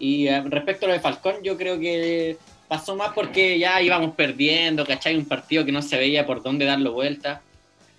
[0.00, 2.36] Y eh, respecto a lo de Falcón, yo creo que
[2.66, 5.16] pasó más porque ya íbamos perdiendo, ¿cachai?
[5.16, 7.42] Un partido que no se veía por dónde darlo vuelta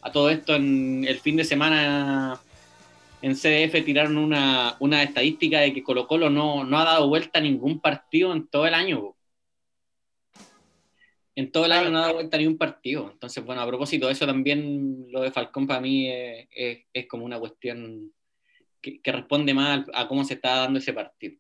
[0.02, 2.40] a todo esto, en el fin de semana
[3.22, 7.80] en CDF tiraron una, estadística de que Colo Colo no, ha dado vuelta a ningún
[7.80, 9.16] partido en todo el año.
[11.36, 13.10] En todo el año no ha dado vuelta a ningún partido.
[13.12, 17.40] Entonces, bueno, a propósito de eso también lo de Falcón para mí es, como una
[17.40, 18.14] cuestión
[18.82, 21.36] que, responde más a cómo se está dando ese partido.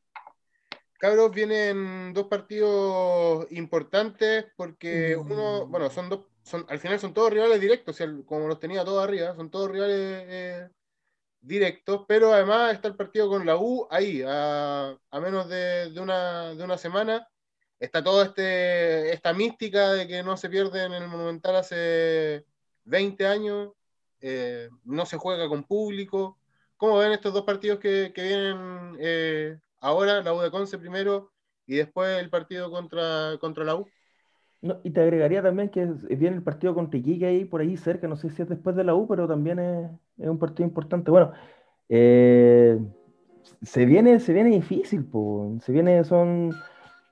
[0.99, 7.59] cabros, vienen dos partidos importantes porque uno, bueno, son dos, al final son todos rivales
[7.59, 9.97] directos, como los tenía todos arriba, son todos rivales
[10.27, 10.69] eh,
[11.41, 16.63] directos, pero además está el partido con la U ahí, a, menos de, una, de
[16.63, 17.27] una semana.
[17.79, 22.45] Está toda este, esta mística de que no se pierde en el Monumental hace
[22.83, 23.71] 20 años,
[24.21, 26.37] eh, no se juega con público.
[26.77, 31.31] ¿Cómo ven estos dos partidos que, vienen eh, ahora, la U de Conce primero
[31.65, 33.87] y después el partido contra, contra la U?
[34.61, 38.17] Y te agregaría también que viene el partido contra Iquique ahí por ahí cerca, no
[38.17, 41.11] sé si es después de la U, pero también es, un partido importante.
[41.11, 41.31] Bueno,
[41.87, 42.77] eh,
[43.61, 45.07] se viene, se viene difícil,
[45.61, 46.53] se viene, son,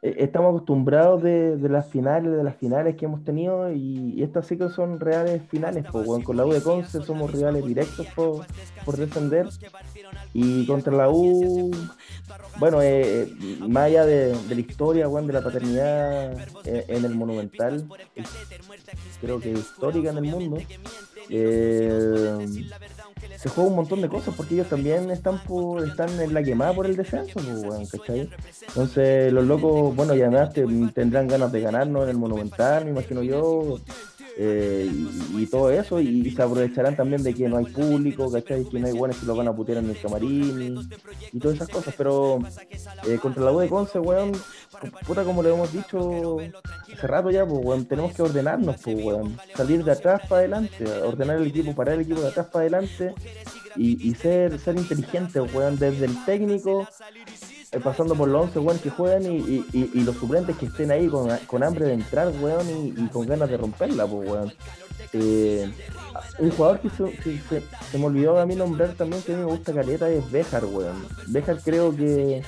[0.01, 4.69] estamos acostumbrados de, las finales, de las finales que hemos tenido, y, estas sí que
[4.69, 8.45] son reales finales, con la U de Conce somos rivales directos por,
[8.85, 9.47] por defender,
[10.33, 11.71] y contra la U
[12.59, 16.33] bueno, eh, eh, más allá de, la historia, Juan, de la paternidad
[16.65, 17.87] eh, en el Monumental,
[19.21, 20.57] creo que histórica en el mundo,
[23.37, 26.73] se juega un montón de cosas porque ellos también están por, están en la quemada
[26.73, 28.29] por el descenso, pues, ¿cachai?
[28.67, 30.53] Entonces los locos, bueno, ya además
[30.93, 33.79] tendrán ganas de ganarnos en el Monumental, me imagino yo,
[34.39, 34.87] eh,
[35.35, 38.65] y, todo eso, y, se aprovecharán también de que no hay público, ¿cachai?
[38.65, 40.87] Que no hay buenos que lo van a putear en el camarín
[41.33, 42.37] y, todas esas cosas, pero
[43.07, 44.33] eh, contra la U de Conce, weón,
[45.07, 46.37] puta como le hemos dicho
[46.93, 50.85] hace rato ya, pues weón, tenemos que ordenarnos, pues weón, salir de atrás para adelante,
[51.01, 53.15] ordenar el equipo, parar el equipo de atrás para adelante
[53.75, 56.87] y, ser, ser inteligente, weón, desde el técnico
[57.71, 61.07] eh, pasando por los 11 weón que juegan y, y, los suplentes que estén ahí
[61.07, 64.53] con, con hambre de entrar, weón, y, con ganas de romperla, pues, weón.
[65.13, 65.69] Eh,
[66.39, 67.39] un jugador que se,
[67.91, 70.65] se, me olvidó a mí nombrar también que a mí me gusta caleta es Bejar,
[70.65, 71.05] weón.
[71.27, 72.41] Bejar creo que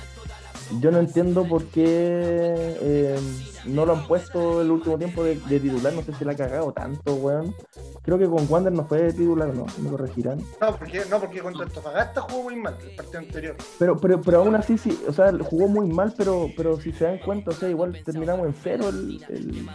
[0.79, 3.19] yo no entiendo por qué eh,
[3.65, 5.93] no lo han puesto el último tiempo de, titular.
[5.93, 7.55] No sé si le ha cagado tanto, weón.
[8.03, 9.65] Creo que con Wander no fue de titular, ¿no?
[9.81, 10.39] Me corregirán.
[10.61, 13.55] No, porque, no, porque contra Antofagasta jugó muy mal el partido anterior.
[13.77, 17.05] Pero, pero, pero aún así, sí, o sea, jugó muy mal, pero, pero si se
[17.05, 19.67] dan cuenta, o sea, igual terminamos en cero el, el,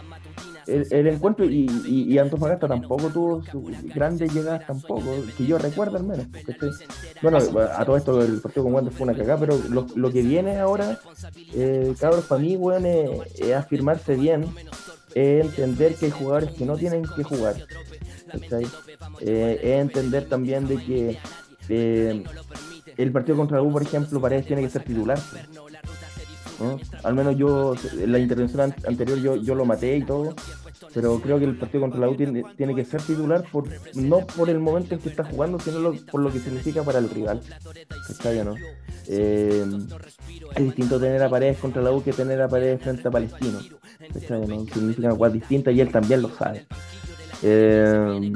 [0.67, 3.43] encuentro y, y, Antofagasta tampoco tuvo
[3.93, 6.25] grandes llegadas tampoco, que yo recuerdo al menos.
[7.21, 10.21] Bueno, a todo esto el partido con Wander fue una cagada, pero lo, lo que
[10.21, 10.99] viene ahora,
[11.53, 14.45] eh, cabros, para mí, weón, es afirmarse bien,
[15.13, 17.55] es entender que hay jugadores que no tienen que jugar.
[19.21, 21.17] Eh, es entender también de que
[21.69, 22.23] eh,
[22.97, 25.19] el partido contra la U, por ejemplo, Paredes tiene que ser titular.
[27.03, 30.33] Al menos yo, en la intervención anterior yo, yo lo maté y todo,
[30.93, 34.49] pero creo que el partido contra la U tiene, que ser titular por, no por
[34.49, 37.41] el momento en que está jugando, sino por lo que significa para el rival.
[38.45, 38.55] ¿no?
[39.07, 39.65] Eh,
[40.55, 43.59] es distinto tener a Paredes contra la U que tener a Paredes frente a Palestino.
[43.59, 44.65] ¿no?
[44.73, 46.65] Significan cosas distintas y él también lo sabe.
[47.43, 48.31] Eh,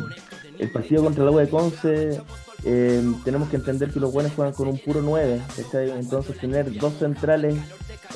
[0.59, 2.21] el partido contra la U de Conce
[2.65, 5.41] eh, tenemos que entender que los buenos juegan con un puro 9,
[5.97, 7.55] entonces tener dos centrales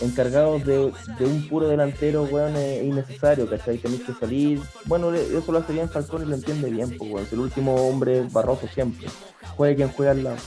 [0.02, 3.78] encargados de, un puro delantero, weón, es innecesario, ¿cachai?
[3.78, 4.60] Tenéis que salir.
[4.86, 7.26] Bueno, eso lo hace bien Falcón y lo entiende bien, pues, weón.
[7.26, 9.08] Es el último hombre barroso siempre.
[9.56, 10.38] Juegue quien juega al lado.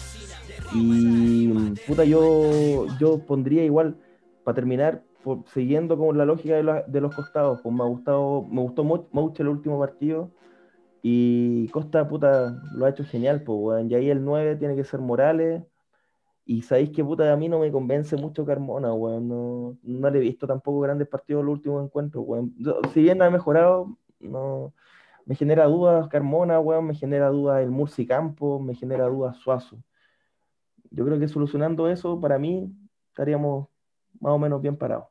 [0.74, 3.96] Y, puta, yo, yo pondría igual,
[4.44, 5.02] para terminar,
[5.54, 9.48] siguiendo con la lógica de, los costados, pues me ha gustado, me gustó mucho el
[9.48, 10.30] último partido.
[11.02, 13.90] Y Costa, puta, lo ha hecho genial, pues, weón.
[13.90, 15.62] Y ahí el 9 tiene que ser Morales
[16.48, 19.28] y sabéis que puta, a mí no me convence mucho Carmona, weón.
[19.28, 22.54] No, no le he visto tampoco grandes partidos los últimos encuentros, weón.
[22.94, 24.72] Si bien ha mejorado, no.
[25.24, 26.86] Me genera dudas Carmona, weón.
[26.86, 29.82] Me genera dudas el Murci Campo, me genera dudas Suazo.
[30.92, 32.72] Yo creo que solucionando eso, para mí,
[33.08, 33.66] estaríamos
[34.20, 35.06] más o menos bien parados.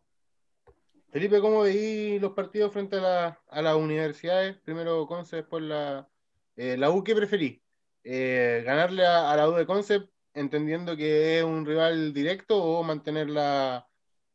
[1.09, 4.55] Felipe, ¿cómo veis los partidos frente a, las universidades?
[4.63, 6.07] Primero Conce, después la,
[6.55, 7.59] eh, la U, ¿qué preferís?
[8.05, 12.83] Eh, ¿Ganarle a, a, la U de Conce entendiendo que es un rival directo o
[12.83, 13.87] mantener la,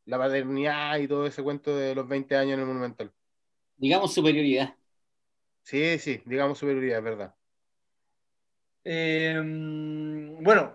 [0.07, 3.13] la paternidad y todo ese cuento de los 20 años en el Monumental?
[3.77, 4.75] Digamos superioridad.
[5.63, 7.35] Sí, sí, digamos superioridad, es verdad.
[8.83, 10.73] Em, bueno,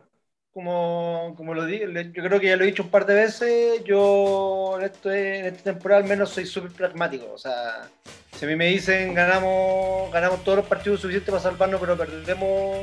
[0.54, 3.84] como, como lo digo, yo creo que ya lo he dicho un par de veces,
[3.84, 7.32] yo en, este, en esta temporada al menos soy súper pragmático.
[7.34, 7.90] O sea,
[8.32, 12.78] si a mí me dicen ganamos, ganamos todos los partidos suficientes para salvarnos, pero perdemos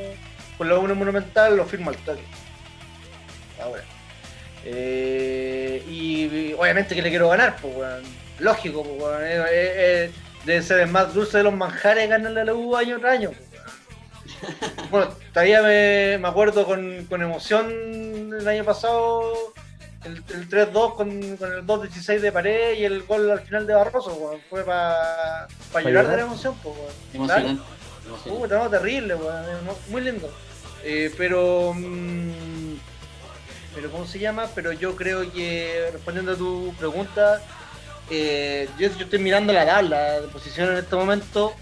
[0.57, 2.23] por lo uno monumental lo firmo al toque.
[3.61, 3.83] Ahora.
[4.65, 8.03] Eh, y, obviamente que le quiero ganar, pues,
[8.39, 10.11] lógico, pues,
[10.45, 13.31] debe ser el más dulce de los manjares ganarle a la U año tras año.
[14.91, 19.53] bueno, todavía me, acuerdo con, emoción el año pasado
[20.05, 23.73] el, el 3-2 con, con el 2-16 de pared y el gol al final de
[23.73, 24.41] Barroso, weón.
[24.49, 26.07] Fue para llorar llorar?
[26.07, 26.77] de la emoción, pues,
[28.07, 29.45] no, terrible, weón.
[29.89, 30.31] Muy lindo.
[30.83, 31.73] Eh, pero.
[31.73, 32.75] mm,
[33.75, 34.47] pero, ¿cómo se llama?
[34.53, 37.41] Pero yo creo que, respondiendo a tu pregunta,
[38.09, 41.53] eh, yo, yo estoy mirando la tabla de posición en este momento.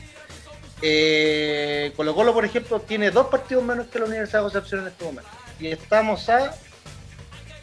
[0.82, 4.88] Eh, Colo Colo, por ejemplo, tiene dos partidos menos que la Universidad de Concepción en
[4.88, 5.30] este momento.
[5.60, 6.56] Y estamos a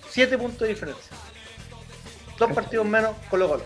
[0.09, 1.17] 7 puntos de diferencia.
[2.39, 3.65] Dos partidos menos Colo Colo.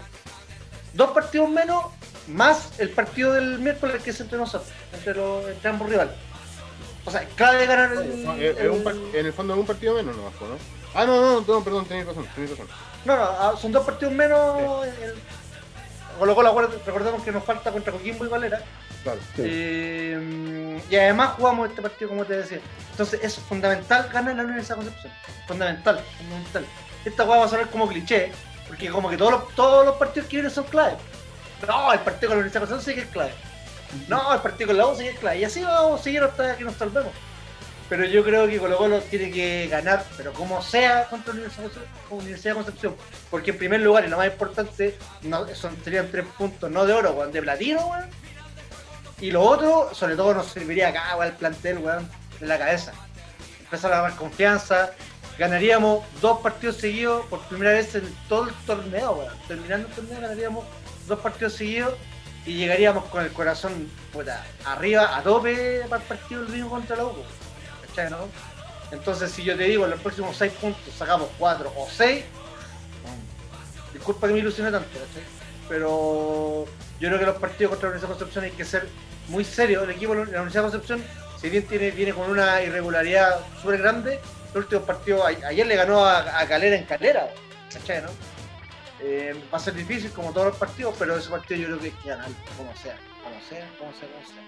[0.95, 1.85] Dos partidos menos
[2.29, 6.15] más el partido del miércoles que es entre nosotros, entre, los, entre ambos rivales.
[7.05, 8.33] O sea, clave ganar el, No,
[8.75, 10.31] un par- el- en el fondo es un partido menos, no, ¿no?
[10.95, 12.69] Ah, no, no, no, perdón, tenéis razón, tenéis razón.
[13.05, 14.87] No, no, ah, son dos partidos menos.
[14.87, 15.15] el-
[16.19, 18.61] Colo Colo, acuérdate- recordemos que nos falta contra Coquimbo y Valera.
[19.03, 19.19] Claro.
[19.35, 19.43] Sí.
[19.45, 22.61] Eh, y además jugamos este partido, como te decía.
[22.93, 25.13] Entonces es fundamental ganar la Universidad de Concepción.
[25.49, 26.67] Fundamental, fundamental.
[27.05, 28.31] Esta hueá va a sonar como cliché,
[28.69, 30.97] porque como que todos los, todos los partidos que vienen son clave.
[31.67, 33.33] No, el partido con la Universidad de Concepción sí que es clave.
[34.09, 35.39] No, el partido con la U sí que es clave.
[35.39, 37.13] Y así vamos a seguir hasta que nos salvemos.
[37.89, 41.41] Pero yo creo que Colo Colo tiene que ganar, pero como sea, contra la
[42.11, 42.97] Universidad de Concepción.
[43.31, 46.95] Porque en primer lugar, y lo más importante, no, son, serían tres puntos, no de
[46.95, 48.09] oro, weón, de platino, weón.
[49.21, 52.09] Y lo otro, sobre todo, nos serviría acá, weón, el plantel, weón,
[52.41, 52.93] en la cabeza.
[53.65, 54.93] Empezar a dar confianza.
[55.39, 59.35] Ganaríamos dos partidos seguidos por primera vez en todo el torneo, weón.
[59.47, 60.65] Terminando el torneo, ganaríamos
[61.07, 61.95] dos partidos seguidos
[62.47, 66.97] y llegaríamos con el corazón puta, arriba, a tope para el partido del Río contra
[66.97, 67.15] la U.
[67.87, 68.29] ¿Cachai, no?
[68.91, 72.25] Entonces, si yo te digo, en los próximos seis puntos sacamos cuatro o seis,
[73.93, 74.89] disculpa que me ilusione tanto.
[75.69, 76.67] Pero
[77.01, 78.89] yo creo que los partidos contra la Universidad de Concepción hay que ser
[79.29, 79.83] muy serios.
[79.85, 81.05] El equipo de la Universidad de Concepción,
[81.41, 84.21] si bien tiene, viene con una irregularidad súper grande,
[84.55, 87.29] los últimos partidos, a- ayer le ganó a, a Calera en Calera,
[87.73, 88.11] ¿cachai, no?
[89.05, 91.87] Eh, va a ser difícil como todos los partidos, pero ese partido yo creo que
[91.87, 94.43] hay que ganarlo, como sea, como sea, como sea, como sea.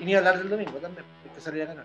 [0.00, 1.84] Y ni hablar del domingo también, hay que salir a ganar.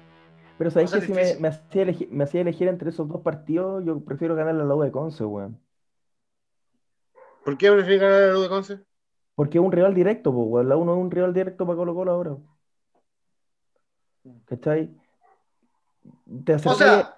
[0.58, 4.00] Pero sabéis que si me, hacía elegir, me hacía elegir entre esos dos partidos, yo
[4.00, 5.60] prefiero ganar la U de Conce, weón.
[7.46, 8.80] ¿Por qué prefieres ganar a la U de Conce?
[9.36, 10.70] Porque es un rival directo, pues, weón.
[10.70, 12.38] La U no es un rival directo para Colo Colo ahora.
[14.46, 14.90] ¿Cachai?
[16.44, 17.17] Te O acercáis- sea,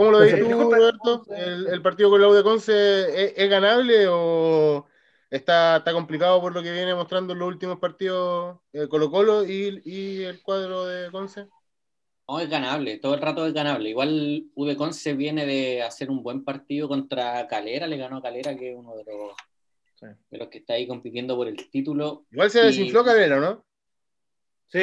[0.00, 1.26] ¿Cómo lo Pues, ves tú, disculpa, Roberto?
[1.28, 4.86] ¿El, el partido con la U de Conce es, es ganable o
[5.28, 9.44] está, está complicado por lo que viene mostrando en los últimos partidos eh, Colo Colo
[9.44, 11.48] y, y el cuadro de Conce?
[12.26, 13.90] No, es ganable, todo el rato es ganable.
[13.90, 18.56] Igual UD Conce viene de hacer un buen partido contra Calera, le ganó a Calera,
[18.56, 19.32] que es uno de los,
[19.96, 20.06] Sí.
[20.30, 22.24] de los que está ahí compitiendo por el título.
[22.30, 23.66] Igual se Y- desinfló Calera, ¿no?
[24.68, 24.78] sí,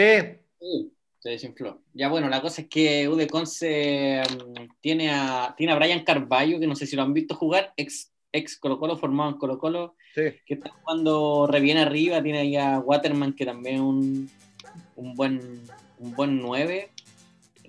[0.59, 1.81] Sí, se desinfló.
[1.93, 6.59] Ya bueno, la cosa es que UD Conce mm, tiene a, tiene a Brian Carballo,
[6.59, 9.57] que no sé si lo han visto jugar, ex, ex Colo Colo, formado en Colo
[9.57, 10.23] Colo, Sí.
[10.47, 14.29] que está jugando re bien arriba, tiene ahí a Waterman, que también es un,
[14.95, 15.61] un buen
[15.99, 16.89] un buen 9.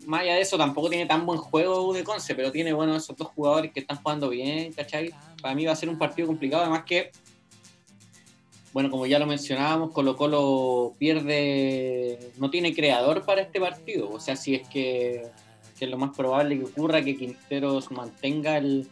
[0.07, 3.17] Más allá de eso, tampoco tiene tan buen juego de Conce, pero tiene bueno esos
[3.17, 5.11] dos jugadores que están jugando bien, ¿cachai?
[5.43, 7.11] Para mí va a ser un partido complicado, además que,
[8.73, 14.21] bueno, como ya lo mencionábamos, Colo Colo pierde, no tiene creador para este partido, o
[14.21, 15.27] sea, si es que,
[15.81, 18.89] es lo más probable que ocurra que Quinteros mantenga el,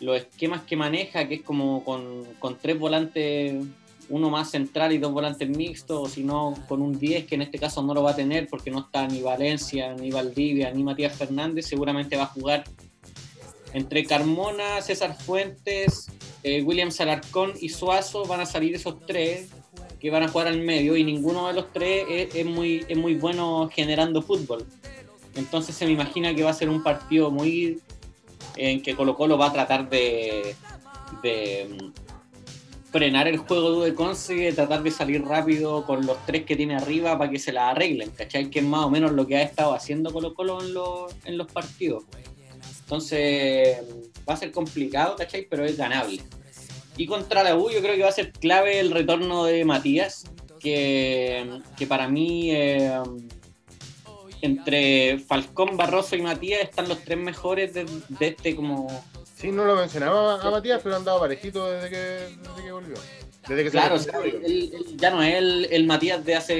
[0.00, 3.64] los esquemas que maneja, que es como con, con tres volantes,
[4.08, 7.42] uno más central y dos volantes mixtos, o si no, con un 10, que en
[7.42, 10.82] este caso no lo va a tener porque no está ni Valencia, ni Valdivia, ni
[10.82, 12.64] Matías Fernández, seguramente va a jugar
[13.72, 16.08] entre Carmona, César Fuentes,
[16.42, 19.48] eh, William Salarcón y Suazo, van a salir esos tres
[20.00, 23.14] que van a jugar al medio y ninguno de los tres es, muy, es muy
[23.14, 24.66] bueno generando fútbol.
[25.34, 27.80] Entonces se me imagina que va a ser un partido muy
[28.56, 30.54] en que Colo Colo va a tratar de,
[31.22, 36.56] de mm, frenar el juego de Conce, tratar de salir rápido con los tres que
[36.56, 38.50] tiene arriba para que se la arreglen, ¿cachai?
[38.50, 41.38] Que es más o menos lo que ha estado haciendo Colo Colo en los, en
[41.38, 42.04] los partidos.
[42.90, 43.78] Entonces
[44.28, 45.46] va a ser complicado, ¿cachai?
[45.48, 46.20] Pero es ganable.
[46.96, 50.24] Y contra la U yo creo que va a ser clave el retorno de Matías,
[50.58, 53.00] que, que para mí eh,
[54.42, 58.88] entre Falcón, Barroso y Matías están los tres mejores de, de este como
[59.36, 62.96] Sí, no lo mencionaba a Matías, pero han dado parejito desde que, desde que volvió.
[63.48, 64.46] Desde que Claro, o se sea, recuperó.
[64.46, 66.54] él- él ya no es el, el Matías de hace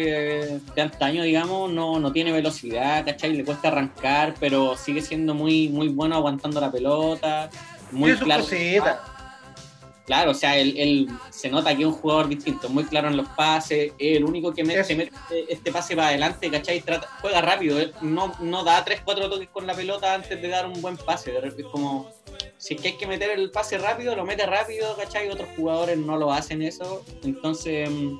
[0.74, 3.34] de antaño, digamos, no, no tiene velocidad, ¿cachai?
[3.34, 7.50] Le cuesta arrancar, pero sigue siendo muy, muy bueno aguantando la pelota.
[7.92, 8.44] Muy claro.
[10.06, 13.16] Claro, o sea, él, él se nota que es un jugador distinto, muy claro en
[13.16, 15.12] los pases, es el único que mete, mete
[15.48, 16.80] este pase para adelante, ¿cachai?
[16.80, 20.66] Trata- juega rápido, no, no da 3, 4 toques con la pelota antes de dar
[20.66, 22.10] un buen pase, es como
[22.60, 25.30] si es que hay que meter el pase rápido, lo mete rápido, ¿cachai?
[25.30, 27.02] Otros jugadores no lo hacen eso.
[27.24, 28.18] Entonces, mm,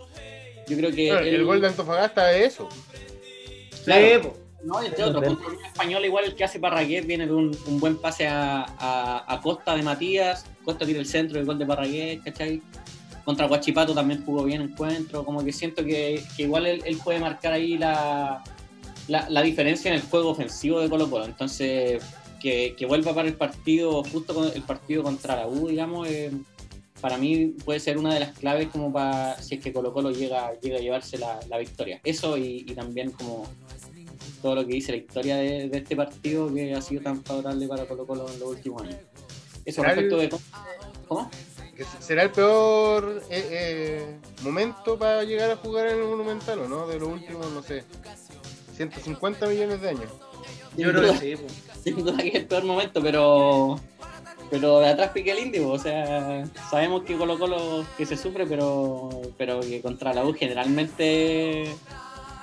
[0.66, 1.09] yo creo que.
[1.11, 2.68] Claro, el gol de Antofagasta es eso.
[3.84, 4.22] Claro.
[4.22, 4.28] Sí.
[4.62, 7.80] No, entre otros, contra el español igual el que hace Parragués viene de un, un
[7.80, 11.64] buen pase a, a- a Costa de Matías, Costa tira el centro, el gol de
[11.64, 12.61] Parragués, ¿cachai?
[13.24, 17.18] Contra Guachipato también jugó bien encuentro, como que siento que, que igual él, él puede
[17.20, 18.43] marcar ahí la,
[19.09, 22.03] la, la diferencia en el juego ofensivo de Colo Colo, entonces
[22.41, 26.30] que, que vuelva para el partido, justo con el partido contra la U, digamos, eh,
[27.01, 30.11] para mí puede ser una de las claves como para si es que Colo Colo
[30.11, 32.01] llega, llega a llevarse la, la victoria.
[32.05, 33.47] Eso y, y también como
[34.43, 37.66] todo lo que dice la historia de, de este partido que ha sido tan favorable
[37.68, 38.97] para Colo Colo en los últimos años.
[39.64, 40.36] Eso ¿Será respecto el- de...
[41.09, 41.30] ¿Cómo?
[42.01, 46.86] Será el peor eh, eh, momento para llegar a jugar en el Monumental, ¿o no?
[46.86, 47.84] De los últimos, no sé,
[48.76, 50.11] 150 millones de años.
[50.76, 51.47] Yo creo que sí, po.
[51.85, 53.78] Sin duda que es el peor momento, pero
[54.51, 58.47] pero de atrás pique el indio, o sea, sabemos que Colo Colo que se sufre,
[58.47, 59.09] pero
[59.39, 61.72] pero que contra la U generalmente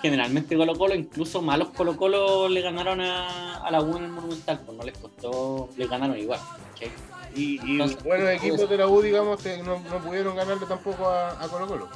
[0.02, 4.12] generalmente Colo Colo, incluso malos Colo Colo le ganaron a, a la U en el
[4.12, 6.40] Monumental, pues no les costó, les ganaron igual.
[6.74, 6.92] ¿cachai?
[7.36, 11.10] Y, y Entonces, buenos equipos de la U, digamos, que no, no pudieron ganarle tampoco
[11.10, 11.90] a, a Colo Colo.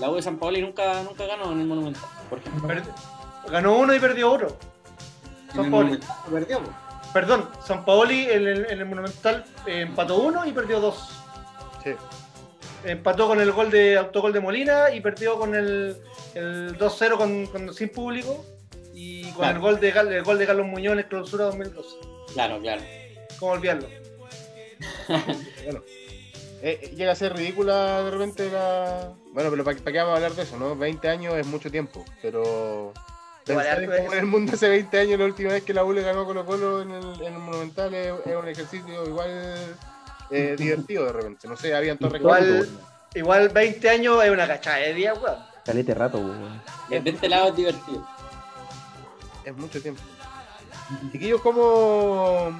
[0.00, 2.68] La U de San Paolo nunca, nunca ganó en el Monumental, por ejemplo.
[3.48, 4.73] Ganó uno y perdió otro.
[5.54, 5.98] San Paoli.
[6.30, 6.76] Perdió, pues.
[7.12, 11.10] Perdón, San Paoli en el, en el Monumental eh, empató uno y perdió dos.
[11.82, 11.92] Sí.
[12.84, 15.96] Empató con el gol de autogol de Molina y perdió con el,
[16.34, 18.44] el 2-0 con, con- sin público
[18.92, 19.56] y con Claro.
[19.56, 21.88] el gol de Gal- el gol de Carlos Muñoz en el clausura 2012.
[22.34, 22.82] Claro, claro.
[23.38, 23.86] ¿Cómo olvidarlo?
[25.64, 25.80] Bueno,
[26.62, 29.12] eh, eh, llega a ser ridícula de repente la.
[29.32, 30.74] Bueno, pero ¿para qué vamos a hablar de eso, no?
[30.76, 32.92] 20 años es mucho tiempo, pero.
[33.46, 36.44] Igual el mundo hace 20 años, la última vez que la U le ganó Colo
[36.46, 39.76] Colo en el, en el Monumental, es, es un ejercicio igual
[40.30, 41.46] eh, divertido de repente.
[41.48, 42.68] No sé, habían torres Igual-
[43.16, 45.36] Igual 20 años es una cachada de día, weón.
[45.64, 46.60] Calete rato, weón.
[47.04, 48.06] De este lado es divertido.
[49.44, 50.00] Es mucho tiempo.
[51.12, 52.58] Chiquillos, ¿cómo,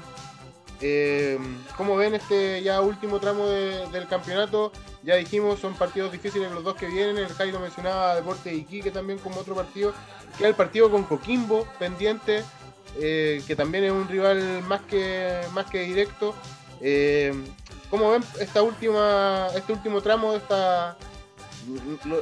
[0.80, 1.38] eh,
[1.76, 4.72] ¿cómo ven este ya último tramo de- del campeonato?
[5.02, 7.18] Ya dijimos, son partidos difíciles los dos que vienen.
[7.18, 9.92] El Jairo mencionaba Deporte de Iquique también como otro partido.
[10.38, 12.42] Queda el partido con Coquimbo pendiente,
[12.98, 16.34] eh, que también es un rival más que, más que directo.
[16.80, 17.32] Eh,
[17.90, 20.96] ¿Cómo ven esta última, este último tramo de esta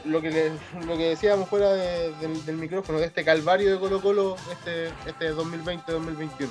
[0.05, 0.53] lo, que
[0.87, 4.89] lo que decíamos fuera de- del, del micrófono, de este calvario de Colo Colo este,
[5.07, 6.49] este 2020-2021.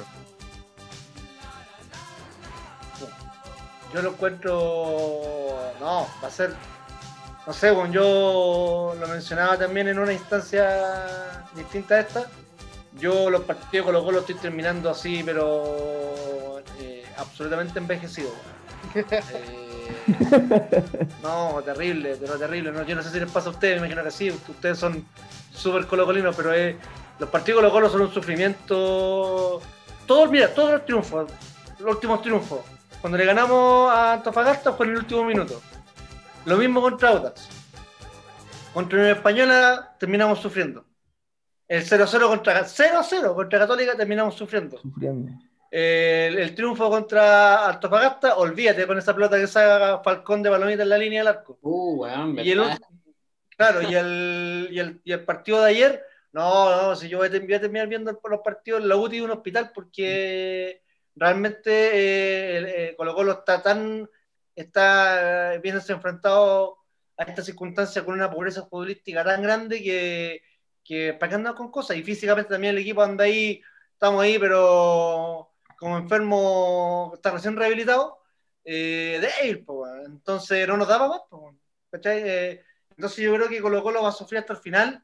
[3.93, 5.73] Yo lo encuentro.
[5.79, 6.53] No, va a ser.
[7.45, 12.27] No sé, bueno, yo lo mencionaba también en una instancia distinta a esta.
[12.99, 18.29] Yo los partidos de Colo Colo estoy terminando así, pero eh, absolutamente envejecido.
[18.93, 20.83] Eh,
[21.23, 22.71] no, terrible, pero terrible.
[22.71, 24.29] No, yo no sé si les pasa a ustedes, me imagino que sí.
[24.29, 25.05] Ustedes son
[25.53, 26.77] súper colocolinos, pero eh,
[27.19, 29.61] los partidos de Colo Colo son un sufrimiento.
[30.05, 31.31] Todos, mira, todos los triunfos,
[31.79, 32.59] los últimos triunfos.
[33.01, 35.59] Cuando le ganamos a Antofagasta fue en el último minuto.
[36.45, 37.49] Lo mismo contra Audax.
[38.73, 40.85] Contra Unión Española terminamos sufriendo.
[41.67, 44.77] El 0-0 contra 0-0 contra Católica terminamos sufriendo.
[44.77, 45.31] Sufriendo.
[45.71, 50.89] El, el triunfo contra Antofagasta, olvídate con esa pelota que saca Falcón de balonita en
[50.89, 51.57] la línea del arco.
[51.61, 52.61] Uh, weón, Y el,
[53.57, 57.27] claro, y el, y, el, y el partido de ayer, no, no, si yo voy
[57.27, 60.81] a, terminar viendo los partidos en la UTI de un hospital porque
[61.15, 64.09] realmente eh, eh, Colo Colo está tan,
[64.55, 66.77] está eh, viéndose enfrentado
[67.17, 70.41] a esta circunstancia con una pobreza futbolística tan grande que,
[70.83, 71.97] que para qué andamos con cosas.
[71.97, 73.61] Y físicamente también el equipo anda ahí,
[73.93, 78.19] estamos ahí, pero como enfermo, está recién rehabilitado,
[78.63, 80.05] eh, débil, weón.
[80.05, 81.21] entonces no nos daba más.
[82.05, 85.03] Eh, entonces yo creo que Colo Colo va a sufrir hasta el final.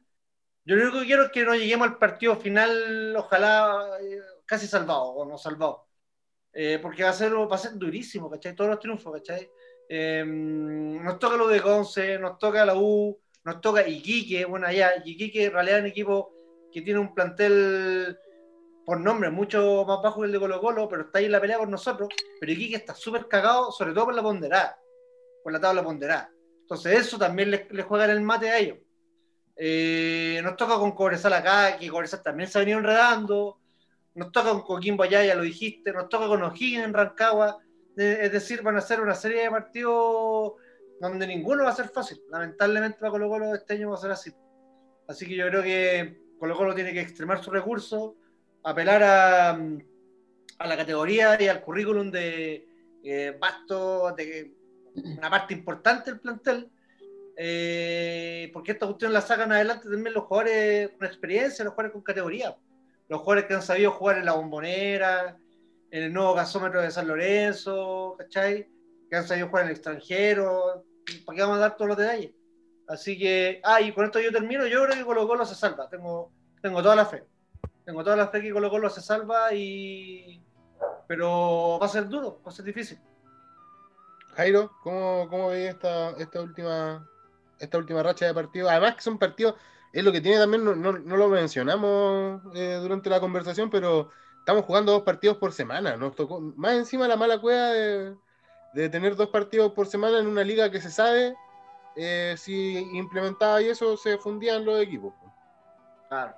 [0.64, 3.98] Yo lo único que quiero es que no lleguemos al partido final, ojalá
[4.46, 5.87] casi salvado o no salvado.
[6.60, 8.52] Eh, porque va a, ser, va a ser durísimo, ¿cachai?
[8.52, 9.48] Todos los triunfos, ¿cachai?
[9.88, 14.90] Eh, nos toca lo de Conce, nos toca la U, nos toca Iquique, bueno, allá,
[15.04, 16.32] Iquique en realidad es un equipo
[16.72, 18.18] que tiene un plantel
[18.84, 21.40] por nombre mucho más bajo que el de Colo Colo, pero está ahí en la
[21.40, 22.08] pelea con nosotros,
[22.40, 24.80] pero Iquique está súper cagado, sobre todo por la ponderada,
[25.44, 26.32] por la tabla ponderada.
[26.62, 28.78] Entonces eso también le, le juega en el mate a ellos.
[29.54, 33.60] Eh, nos toca con Cobresal acá, que Cobresal también se ha venido enredando.
[34.18, 35.92] Nos toca con Coquimbo allá, ya lo dijiste.
[35.92, 37.58] Nos toca con O'Higgins en Rancagua.
[37.96, 40.52] Es decir, van a ser una serie de partidos
[41.00, 42.20] donde ninguno va a ser fácil.
[42.30, 44.32] Lamentablemente para Colo Colo este año va a ser así.
[45.08, 48.12] Así que yo creo que Colo Colo tiene que extremar sus recursos,
[48.62, 52.68] apelar a, a la categoría y al currículum de,
[53.02, 54.54] eh, vasto, de
[54.94, 56.70] una parte importante del plantel,
[57.36, 62.02] eh, porque esta cuestión la sacan adelante también los jugadores con experiencia, los jugadores con
[62.02, 62.56] categoría,
[63.08, 65.36] los jugadores que han sabido jugar en la bombonera,
[65.90, 68.68] en el nuevo gasómetro de San Lorenzo, ¿cachai?
[69.08, 70.84] Que han sabido jugar en el extranjero,
[71.24, 72.32] ¿para qué vamos a dar todos los detalles?
[72.86, 75.88] Así que, ah, y con esto yo termino, yo creo que Colo Colo se salva,
[75.88, 76.32] tengo,
[76.62, 77.24] tengo toda la fe.
[77.84, 80.42] Tengo toda la fe que Colo Colo se salva y...
[81.06, 82.98] Pero va a ser duro, va a ser difícil.
[84.34, 87.08] Jairo, ¿cómo, cómo veis esta, esta última
[87.58, 88.70] esta última racha de partidos?
[88.70, 89.54] Además que son partidos,
[89.92, 94.10] es lo que tiene también, no, no, no lo mencionamos eh, durante la conversación, pero
[94.38, 95.96] estamos jugando dos partidos por semana.
[95.96, 98.14] Nos tocó más encima la mala cueva de,
[98.74, 101.34] de tener dos partidos por semana en una liga que se sabe
[101.96, 105.12] eh, si implementaba y eso se fundían los equipos.
[106.08, 106.32] Claro.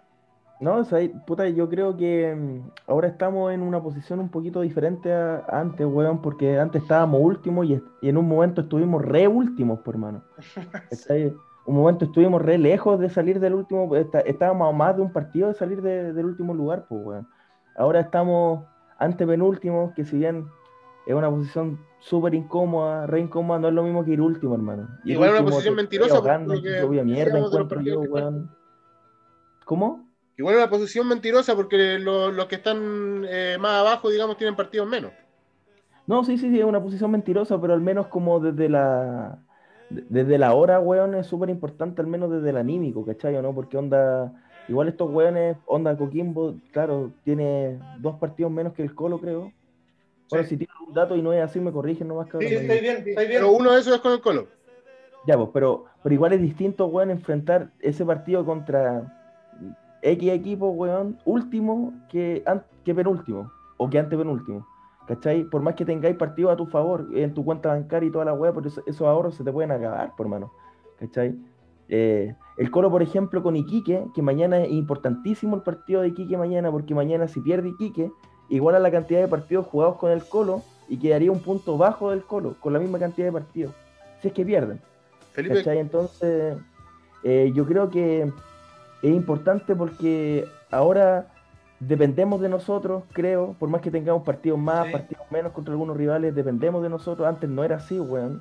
[0.59, 4.63] No, o sea, puta, yo creo que mm, ahora estamos en una posición un poquito
[4.63, 9.81] diferente a, antes, weón, porque antes estábamos últimos y, en un momento estuvimos re últimos,
[9.81, 10.23] por mano.
[10.91, 11.35] ¿Cachai?
[11.67, 15.13] Un momento estuvimos re lejos de salir del último, está- estábamos a más de un
[15.13, 17.29] partido de salir de- del último lugar, pues, weón.
[17.77, 18.65] Ahora estamos
[18.99, 20.47] antepenúltimos, que si bien
[21.07, 24.89] es una posición súper incómoda, re incómoda, no es lo mismo que ir último, hermano.
[25.05, 27.05] Ir Igual una último posición te- mentirosa, te ahogando por lo en tu que propia
[27.05, 28.51] mierda, encuentro yo, weón.
[29.65, 30.07] ¿Cómo?
[30.37, 34.57] Igual es una posición mentirosa porque lo- los que están eh, más abajo, digamos, tienen
[34.57, 35.13] partidos menos.
[36.07, 39.39] No, sí, sí, sí, es una posición mentirosa, pero al menos como desde la
[39.91, 43.37] desde la hora, weón, es súper importante, al menos desde el anímico, ¿cachai?
[43.37, 43.53] ¿o ¿No?
[43.55, 44.33] Porque onda,
[44.69, 49.53] igual estos weones, onda Coquimbo, claro, tiene dos partidos menos que el Colo, creo.
[50.31, 50.51] Ahora, Sí.
[50.51, 52.49] si tiro un dato y no es así, me corrigen nomás, cabrón.
[52.49, 53.41] Sí, estoy bien, estoy bien.
[53.41, 54.47] Pero uno de esos es con el Colo.
[55.27, 59.13] Ya, pues, pero, pero igual es distinto, weón, enfrentar ese partido contra
[60.03, 62.45] X equipo, weón, último que,
[62.85, 64.67] que penúltimo, o que antepenúltimo.
[65.11, 65.43] ¿Cachai?
[65.43, 68.33] Por más que tengáis partidos a tu favor en tu cuenta bancaria y toda la
[68.33, 70.53] weá, pero eso- esos ahorros se te pueden acabar, por mano.
[71.01, 71.35] ¿Cachai?
[71.89, 76.37] Eh, el Colo, por ejemplo, con Iquique, que mañana es importantísimo el partido de Iquique
[76.37, 78.13] mañana, porque mañana si pierde Iquique,
[78.51, 82.11] igual a la cantidad de partidos jugados con el Colo, y quedaría un punto bajo
[82.11, 83.75] del Colo, con la misma cantidad de partidos.
[84.23, 84.81] Si es que pierden.
[85.33, 85.79] Felipe, ¿Cachai?
[85.79, 86.57] Entonces,
[87.25, 88.23] eh, yo creo que
[89.03, 91.27] es importante porque ahora
[91.81, 94.93] dependemos de nosotros, creo, por más que tengamos partidos más, Sí.
[94.93, 97.27] partidos menos contra algunos rivales, dependemos de nosotros.
[97.27, 98.41] Antes no era así, weón.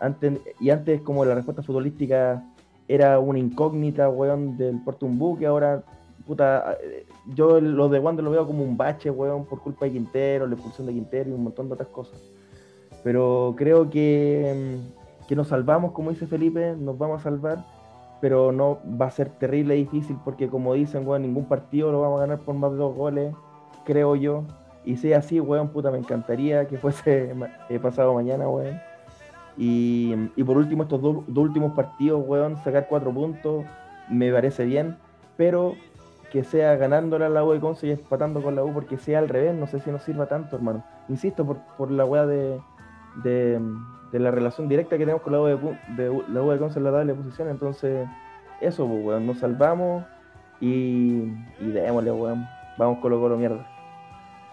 [0.00, 2.42] Antes, y antes como la respuesta futbolística
[2.86, 5.82] era una incógnita, weón, del Puerto un buque, ahora,
[6.26, 9.92] puta, eh, yo lo de Wander lo veo como un bache, weón, por culpa de
[9.92, 12.20] Quintero, la expulsión de Quintero y un montón de otras cosas.
[13.02, 17.64] Pero creo que, mm, que nos salvamos, como dice Felipe, nos vamos a salvar,
[18.20, 22.18] pero no va a ser terrible difícil porque como dicen, weón, ningún partido lo vamos
[22.18, 23.34] a ganar por más de dos goles,
[23.84, 24.44] creo yo.
[24.84, 27.34] Y si es así, weón, puta, me encantaría que fuese
[27.68, 28.80] eh, pasado mañana, weón.
[29.56, 33.64] Y, y por último, estos dos, últimos partidos, weón, sacar cuatro puntos,
[34.08, 34.96] me parece bien,
[35.36, 35.74] pero
[36.30, 39.18] que sea ganándole a la U de Conce y empatando con la U, porque sea
[39.18, 40.84] al revés, no sé si nos sirva tanto, hermano.
[41.08, 42.60] Insisto, por, por la weá de,
[44.12, 45.56] de la relación directa que tenemos con la U de,
[46.04, 48.08] de la U de Conce en la tabla de posición, entonces,
[48.60, 50.04] eso, pues, weón, nos salvamos
[50.60, 51.22] y,
[51.60, 52.46] y démosle, weón.
[52.78, 53.66] Vamos Colo Colo mierda.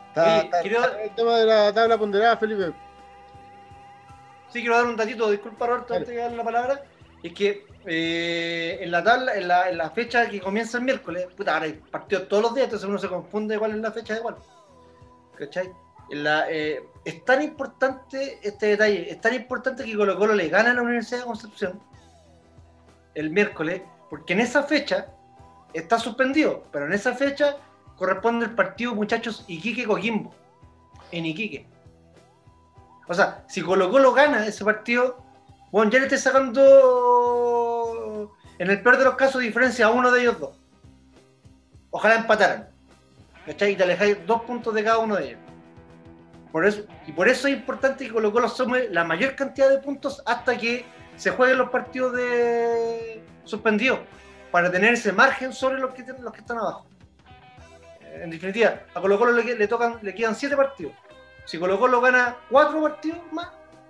[0.09, 2.73] está, está- quiero- está el tema de la tabla ponderada, Felipe.
[4.49, 6.81] Sí, quiero dar un datito, disculpa Roberto, antes de darle la palabra.
[7.21, 11.27] Es que eh, en la tabla, en la, en la fecha que comienza el miércoles,
[11.35, 14.13] puta, ahora hay partidos todos los días, entonces uno se confunde cuál es la fecha
[14.15, 14.35] de cuál.
[15.37, 15.69] ¿Cachai?
[16.09, 20.73] Eh, es tan importante este detalle, es tan importante que Colo Colo le gana a
[20.73, 21.81] la Universidad de Concepción
[23.15, 25.07] el miércoles, porque en esa fecha
[25.73, 27.57] está suspendido, pero en esa fecha
[27.95, 30.33] corresponde el partido, muchachos, Iquique-Coquimbo,
[31.11, 31.67] en Iquique.
[33.07, 35.23] O sea, si Colo Colo gana ese partido,
[35.71, 36.61] bueno, ya le esté sacando,
[38.57, 40.57] en el peor de los casos, diferencia a uno de ellos dos.
[41.89, 42.69] Ojalá empataran.
[43.45, 43.73] ¿Cachai?
[43.73, 45.39] Y te alejáis dos puntos de cada uno de ellos.
[46.55, 49.79] Por eso, y por eso es importante que Colo Colo sume la mayor cantidad de
[49.79, 50.85] puntos hasta que
[51.17, 53.99] se jueguen los partidos de suspendidos,
[54.51, 56.87] para tener ese margen sobre los que, los que están abajo.
[58.09, 60.93] En definitiva, a Colo Colo le, le tocan, le quedan siete partidos.
[61.43, 63.49] Si Colo Colo gana cuatro partidos más,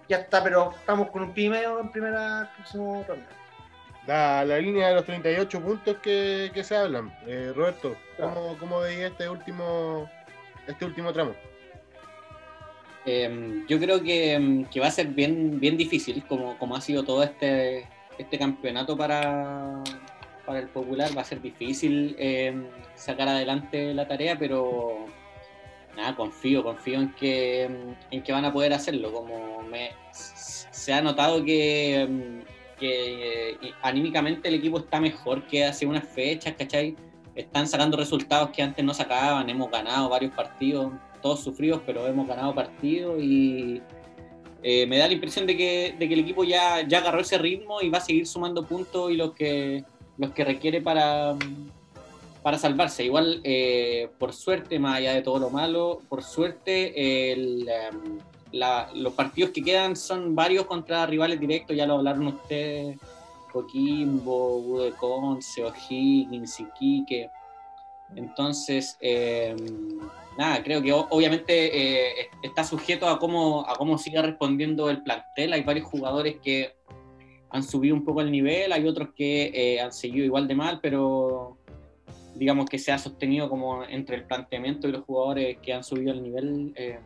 [0.10, 3.28] ya está, pero estamos con un pi y medio en primera próximo ronda.
[4.08, 7.16] La, la línea de los 38 puntos que, que se hablan.
[7.28, 10.10] Eh, Roberto, ¿cómo, cómo veis este último,
[10.66, 11.36] este último tramo?
[13.06, 17.04] Eh, yo creo que, que va a ser bien, bien difícil, como, como ha sido
[17.04, 17.88] todo este,
[18.18, 19.84] este campeonato para,
[20.46, 21.16] para el popular.
[21.16, 22.54] Va a ser difícil eh,
[22.96, 25.06] sacar adelante la tarea, pero,
[25.96, 27.70] nada, confío, confío en que,
[28.12, 29.14] en que van a poder hacerlo.
[29.14, 32.42] Como me, se ha notado que,
[32.80, 36.96] que eh, anímicamente el equipo está mejor que hace unas fechas, ¿cachai?
[37.36, 40.94] Están sacando resultados que antes no sacaban, hemos ganado varios partidos,
[41.26, 43.82] todos sufridos, pero hemos ganado partidos y
[44.62, 47.40] eh, me da la impresión de que, de que el equipo ya, ya agarró ese
[47.40, 49.84] ritmo y va a seguir sumando puntos y los que,
[50.20, 51.36] los que requiere para,
[52.44, 53.06] para salvarse.
[53.06, 57.66] Igual, eh, por suerte, más allá de todo lo malo, por suerte, em,
[58.52, 63.00] los partidos que quedan son varios contra rivales directos, ya lo hablaron ustedes,
[63.52, 67.32] Coquimbo, Ude Conce, O'Higgins, Iquique.
[68.16, 69.58] Entonces, em,
[70.38, 75.54] nada, creo que obviamente eh, está sujeto a cómo, a cómo siga respondiendo el plantel.
[75.54, 76.74] Hay varios jugadores que
[77.50, 80.80] han subido un poco el nivel, hay otros que eh, han seguido igual de mal,
[80.82, 81.58] pero
[82.36, 86.12] digamos que se ha sostenido como entre el planteamiento y los jugadores que han subido
[86.12, 87.00] el nivel eh,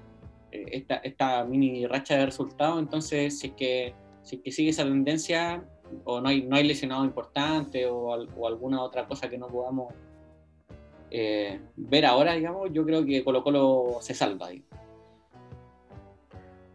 [0.51, 2.79] esta, esta, mini racha de resultados.
[2.79, 3.93] Entonces, si es, que,
[4.23, 5.63] si que sigue esa tendencia
[6.03, 9.93] o no hay, no hay lesionado importante o alguna otra cosa que no podamos
[11.11, 14.63] eh, ver ahora, digamos, yo creo que Colo Colo se salva ahí.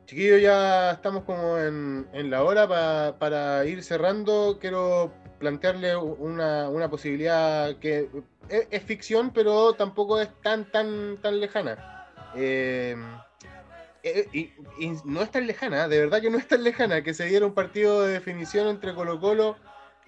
[0.07, 4.59] Chiquillos, ya estamos como en, la hora para ir cerrando.
[4.61, 8.09] Quiero plantearle una, posibilidad que
[8.49, 12.07] es, ficción, pero tampoco es tan, tan, tan lejana.
[12.37, 12.97] Eh,
[14.03, 14.53] eh, y,
[15.05, 17.55] no es tan lejana, de verdad que no es tan lejana, que se diera un
[17.55, 19.57] partido de definición entre Colo Colo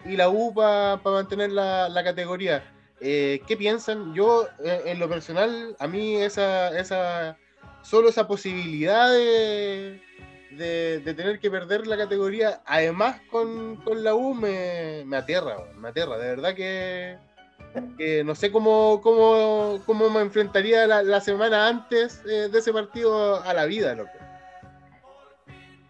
[0.04, 2.75] y la U para mantener la categoría.
[3.08, 4.14] Eh, ¿Qué piensan?
[4.14, 7.38] Yo, eh, en lo personal, a mí esa, esa
[7.82, 10.02] solo esa posibilidad de,
[10.50, 16.18] de, tener que perder la categoría, además con, la U, me, me, aterra, me aterra.
[16.18, 22.58] De verdad que, no sé cómo, cómo, cómo me enfrentaría la, semana antes eh, de
[22.58, 24.18] ese partido a la vida, loco.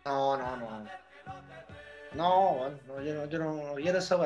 [0.05, 0.85] No, no, no.
[2.13, 4.19] No, no, yo no, yo no quiero esa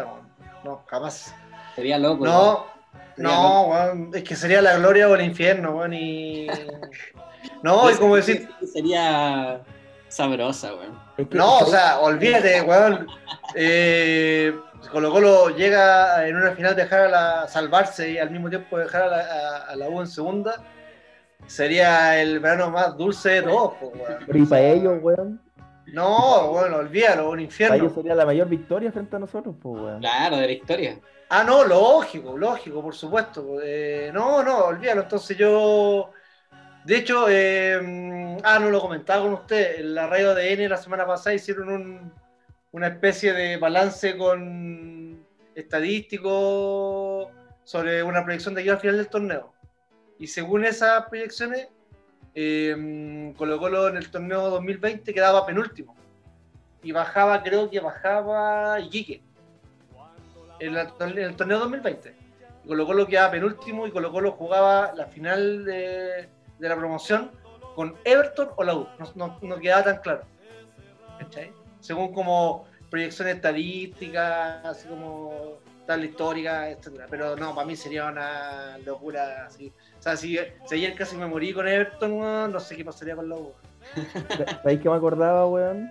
[0.64, 1.32] no, jamás.
[1.76, 2.24] Sería loco.
[2.24, 2.79] No,
[3.20, 5.94] no, es que sería la gloria o el infierno, weón.
[5.94, 6.46] Y...
[7.62, 8.48] No, y como decir.
[8.72, 9.62] Sería
[10.08, 10.98] sabrosa, weón.
[11.30, 13.06] No, o sea, olvídate, weón.
[13.54, 14.54] Eh,
[14.90, 19.02] Colo Colo llega en una final dejar a la salvarse y al mismo tiempo dejar
[19.02, 20.62] a la, a, la U en segunda.
[21.46, 24.42] Sería el verano más dulce de todos, weón.
[24.42, 25.40] y para ellos, weón.
[25.86, 27.74] No, bueno, olvídalo, un infierno.
[27.74, 30.00] Para ellos sería la mayor victoria frente a nosotros, pues, weón.
[30.00, 30.98] Claro, de la historia.
[31.32, 33.60] Ah, no, lógico, lógico, por supuesto.
[33.62, 35.02] Eh, no, no, olvídalo.
[35.02, 36.10] Entonces yo,
[36.84, 40.76] de hecho, eh, ah, no lo comentaba con usted, en la radio de N la
[40.76, 42.12] semana pasada hicieron
[42.72, 45.24] una especie de balance con
[45.54, 47.30] estadístico
[47.62, 49.54] sobre una proyección de aquí al final del torneo.
[50.18, 51.68] Y según esas proyecciones,
[52.34, 55.94] eh, Colo Colo en el torneo 2020 quedaba penúltimo.
[56.82, 59.22] Y bajaba, creo que bajaba Iquique
[60.60, 62.14] en, el torneo 2020.
[62.66, 66.28] Colo Colo quedaba penúltimo y Colo Colo jugaba la final de,
[66.58, 67.30] la promoción
[67.74, 68.86] con Everton o la U.
[69.14, 70.22] No, quedaba tan claro.
[71.80, 77.06] Según como proyección estadística, así como tal histórica, etc.
[77.08, 79.72] Pero no, para mí sería una locura así.
[79.98, 83.28] O sea, si, si ayer casi me morí con Everton, no sé qué pasaría con
[83.28, 83.52] la U.
[84.62, 85.90] ¿Sabéis que me acordaba, weón?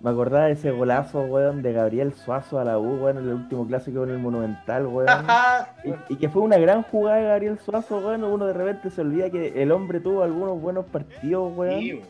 [0.00, 3.34] Me acordaba de ese golazo, weón, de Gabriel Suazo a la U, weón, en el
[3.34, 5.08] último clásico en el Monumental, weón.
[6.08, 8.22] y, que fue una gran jugada de Gabriel Suazo, weón.
[8.22, 11.80] Uno de repente se olvida que el hombre tuvo algunos buenos partidos, weón.
[11.80, 12.02] y,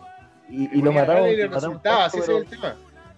[0.50, 1.28] y, lo mataron.
[1.28, 2.74] Y le resultaba, así es el tema.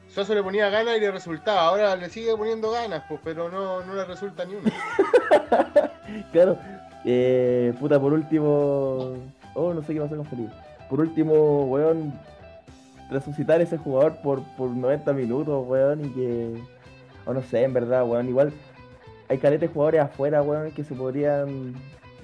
[0.09, 1.63] Suazo le ponía ganas y le resultaba.
[1.63, 4.71] Ahora le sigue poniendo ganas, pues, pero no, no le resulta ni uno.
[6.33, 6.59] claro.
[7.05, 9.15] Eh, puta, por último.
[9.55, 10.53] Oh, no sé qué pasó con Felipe.
[10.89, 12.13] Por último, weón,
[13.11, 16.63] resucitar ese jugador por, por 90 minutos, weón, y que.
[17.27, 18.29] O no sé, en verdad, weón.
[18.29, 18.53] Igual
[19.29, 21.75] hay caretes jugadores afuera, weón, que se podrían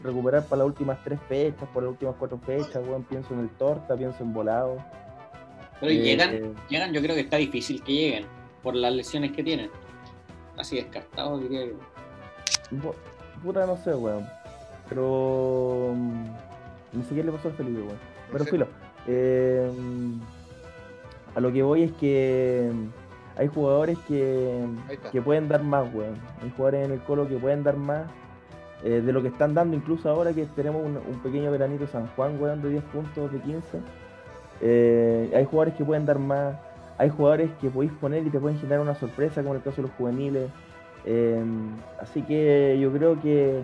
[0.02, 3.04] recuperar para las últimas tres fechas, por las últimas cuatro fechas, weón.
[3.04, 4.78] Pienso en el Torta, pienso en Volado.
[5.80, 8.26] Pero eh, llegan, llegan, yo creo que está difícil que lleguen,
[8.62, 9.70] por las lesiones que tienen.
[10.56, 12.94] Así descartado, diría yo.
[13.42, 14.26] Puta, no sé, weón.
[14.88, 15.94] Pero.
[16.92, 17.98] No sé qué le pasó al Felipe, weón.
[18.32, 18.68] Pero filo.
[19.06, 19.70] Eh,
[21.36, 22.70] a lo que voy es que
[23.36, 24.64] hay jugadores que,
[25.12, 26.14] que pueden dar más, weón.
[26.42, 28.06] Hay jugadores en el colo que pueden dar más
[28.82, 32.40] eh, de lo que están dando, incluso ahora que tenemos un, pequeño veranito San Juan,
[32.40, 33.78] weón, de 10 puntos, de 15.
[34.62, 36.56] Eh, hay jugadores que pueden dar más.
[36.96, 39.88] Hay jugadores que podéis poner y te pueden generar una sorpresa, como el caso de
[39.88, 40.50] los juveniles.
[41.04, 41.44] Eh,
[42.00, 43.62] así que yo creo que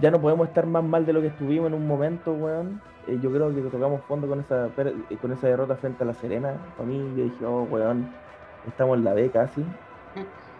[0.00, 2.80] ya no podemos estar más mal de lo que estuvimos en un momento, weón.
[3.06, 4.74] Eh, yo creo que tocamos fondo con esa,
[5.20, 6.72] con esa derrota frente a La Serena.
[6.76, 8.20] Para mí, yo dije, oh, weón,
[8.62, 9.76] estamos en la B casi.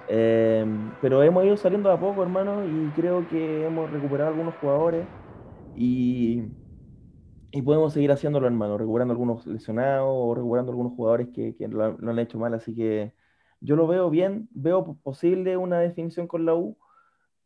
[0.06, 5.12] Em, pero hemos ido saliendo a poco, hermano, y creo que hemos recuperado algunos jugadores
[5.74, 6.42] y,
[7.50, 11.84] y podemos seguir haciéndolo, hermano, recuperando algunos lesionados o recuperando algunos jugadores que, que lo,
[11.84, 12.54] han hecho mal.
[12.54, 13.14] Así que
[13.60, 16.78] yo lo veo bien, veo posible una definición con la U,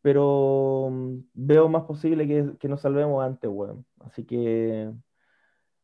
[0.07, 3.85] pero mm, veo más posible que, que nos salvemos antes, weón.
[3.99, 4.89] Así que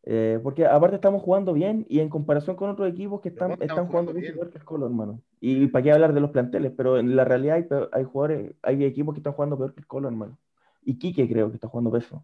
[0.03, 3.85] eh, porque aparte estamos jugando bien y en comparación con otros equipos que están, están
[3.87, 5.21] jugando bien peor que el Colo, hermano.
[5.41, 8.85] Y para qué hablar de los planteles, pero en la realidad hay, hay jugadores, hay
[8.85, 10.39] equipos que están jugando peor que el Colo, hermano.
[10.83, 12.23] Y Quique creo que está jugando peso.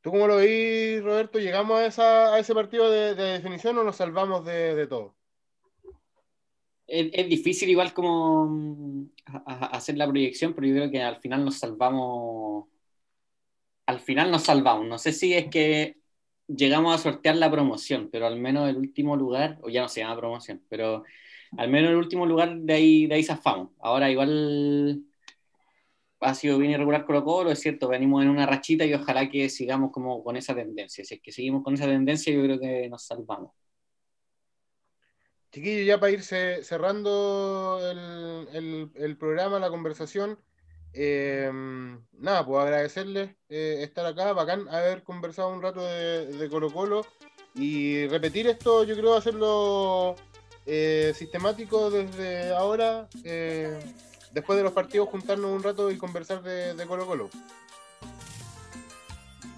[0.00, 1.38] ¿Tú cómo lo veis, Roberto?
[1.38, 5.14] ¿Llegamos a, esa, a ese partido de, definición o nos salvamos de, todo?
[6.86, 9.10] Es, difícil igual como mm,
[9.46, 12.66] hacer la proyección, pero yo creo que al final nos salvamos.
[13.86, 14.86] Al final nos salvamos.
[14.86, 15.96] No sé si es que
[16.48, 20.00] llegamos a sortear la promoción, pero al menos el último lugar, o ya no se
[20.00, 21.04] llama promoción, pero
[21.56, 23.70] al menos el último lugar de ahí, de ahí zafamos.
[23.80, 25.04] Ahora igual
[26.20, 29.48] ha sido bien irregular Colo Colo, es cierto, venimos en una rachita y ojalá que
[29.48, 31.04] sigamos como con esa tendencia.
[31.04, 33.52] Si es que seguimos con esa tendencia, yo creo que nos salvamos.
[35.56, 37.80] Chiquillos, ya para irse cerrando
[38.52, 40.38] el, el programa, la conversación,
[40.98, 47.04] Em, nada, pues agradecerles eh, estar acá, bacán haber conversado un rato de, Colo Colo
[47.54, 50.16] y repetir esto, yo creo hacerlo
[50.64, 53.78] eh, sistemático desde ahora, eh,
[54.32, 57.28] después de los partidos, juntarnos un rato y conversar de, Colo Colo.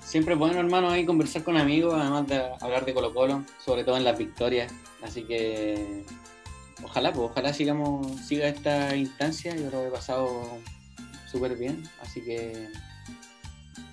[0.09, 3.85] Siempre es bueno, hermano, ahí conversar con amigos, además de hablar de Colo Colo, sobre
[3.85, 4.73] todo en las victorias.
[5.03, 6.03] Así que
[6.83, 9.55] ojalá, pues ojalá sigamos, siga esta instancia.
[9.55, 10.61] Yo lo he pasado
[11.31, 12.71] súper bien, así que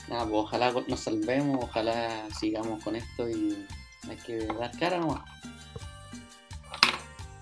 [0.08, 3.66] nada, pues ojalá nos salvemos, ojalá sigamos con esto y
[4.10, 5.30] hay que dar cara nomás.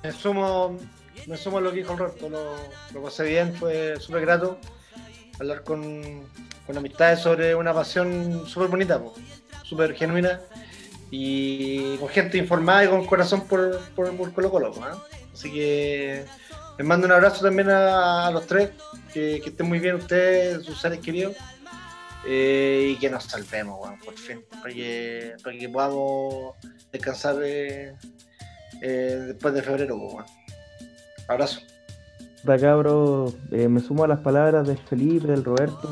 [0.01, 0.79] Me sumo,
[1.27, 4.57] me sumo a lo que dijo lo pasé bien, fue súper grato
[5.39, 6.25] hablar con,
[6.65, 9.01] con, amistades sobre una pasión súper bonita,
[9.63, 10.39] súper genuina
[11.11, 14.73] y con gente informada y con corazón por, por, por Colo Colo.
[15.33, 16.25] Así que
[16.77, 18.71] les mando un abrazo también a, los tres,
[19.13, 21.35] que, estén muy bien ustedes, sus seres queridos,
[22.25, 25.35] eh, y que nos salvemos, por fin, para que,
[25.71, 26.55] podamos
[26.91, 27.93] descansar eh,
[28.81, 29.97] eh, después de febrero.
[29.97, 30.25] Bueno.
[31.27, 31.61] Abrazo.
[32.43, 35.89] Cabro, me sumo a las palabras de Felipe, del Roberto,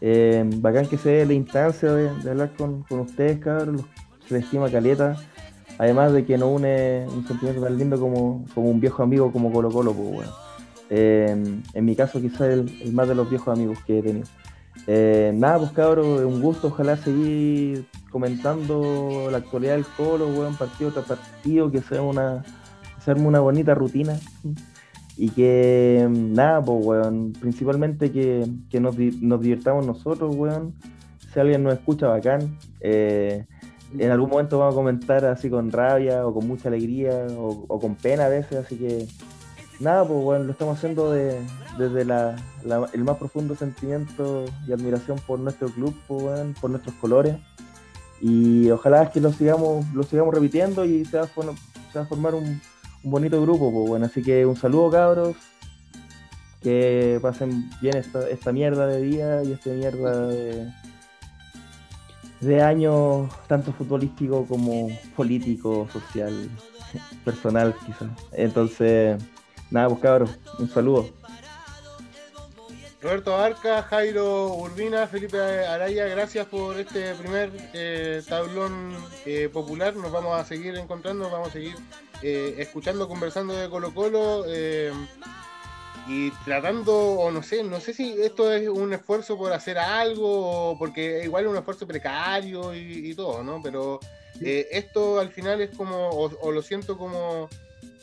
[0.00, 0.62] weón.
[0.62, 3.82] bacán que se dé la instancia de, hablar con, ustedes, cabros.
[4.26, 5.16] Se les estima caleta.
[5.78, 9.70] Además de que nos une un sentimiento tan lindo como, un viejo amigo como Colo
[9.70, 10.32] Colo, pues, bueno.
[10.90, 14.26] Eh, en mi caso quizás el, más de los viejos amigos que he tenido.
[14.86, 20.90] Eh, nada, pues cabros, un gusto, ojalá seguir comentando la actualidad del Colo, weón, partido
[20.90, 22.42] tras partido, que sea una,
[23.16, 24.18] una bonita rutina.
[25.18, 30.74] Y que nada, pues weón, principalmente que, nos, nos divirtamos nosotros, weón.
[31.32, 32.56] Si alguien nos escucha, bacán.
[32.80, 33.44] Eh,
[33.98, 37.94] en algún momento vamos a comentar así con rabia o con mucha alegría o, con
[37.96, 39.06] pena a veces, así que
[39.80, 45.68] nada, pues bueno, lo estamos haciendo desde el más profundo sentimiento y admiración por nuestro
[45.68, 47.36] club, pues, por nuestros colores
[48.20, 52.60] y ojalá es que lo sigamos, lo sigamos repitiendo y se va a, formar un,
[53.02, 55.36] bonito grupo, pues bueno, así que un saludo cabros,
[56.62, 60.68] que pasen bien esta, esta mierda de día y esta mierda de
[62.40, 66.48] de años tanto futbolístico como político, social,
[67.24, 68.08] personal quizás.
[68.32, 69.22] Entonces,
[69.70, 71.10] nada, pues cabros, un saludo.
[73.00, 78.92] Roberto Arca, Jairo Urbina, Felipe Araya, gracias por este primer eh, tablón
[79.24, 79.94] eh, popular.
[79.94, 81.76] Nos vamos a seguir encontrando, vamos a seguir
[82.22, 84.44] eh, escuchando, conversando de Colo Colo
[86.08, 90.74] y tratando, o no sé, no sé si esto es un esfuerzo por hacer algo,
[90.78, 93.60] porque igual es un esfuerzo precario y, todo, ¿no?
[93.62, 94.00] Pero
[94.40, 97.50] eh, esto al final es como, o, lo siento como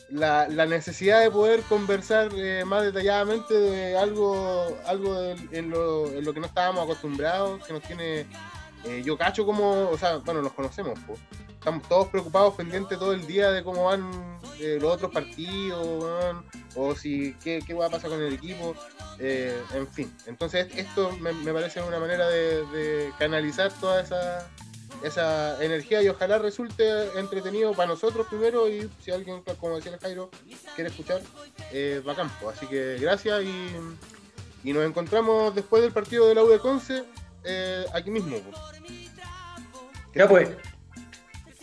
[0.08, 6.32] la, necesidad de poder conversar eh, más detalladamente de algo, algo en, lo, en, lo,
[6.32, 8.20] que no estábamos acostumbrados, que nos tiene,
[8.84, 11.18] eh, yo cacho como, o sea, bueno, nos conocemos, pues
[11.66, 14.08] estamos todos preocupados, pendientes todo el día de cómo van
[14.60, 15.84] eh, los otros partidos,
[16.76, 18.76] o si qué, qué, va a pasar con el equipo,
[19.18, 20.12] eh, en fin.
[20.26, 24.48] Entonces esto me, parece una manera de, canalizar toda esa,
[25.02, 29.98] esa energía y ojalá resulte entretenido para nosotros primero y si alguien, como decía el
[29.98, 30.30] Jairo,
[30.76, 31.20] quiere escuchar,
[31.72, 32.48] eh, va a campo.
[32.48, 37.02] Así que gracias y, nos encontramos después del partido de la U de Conce
[37.92, 38.36] aquí mismo.
[40.14, 40.48] Ya pues.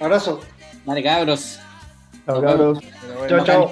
[0.03, 0.41] Abrazo.
[0.85, 1.59] Vale, cabros.
[2.25, 2.79] Chao, cabros.
[3.29, 3.71] Chao, chao.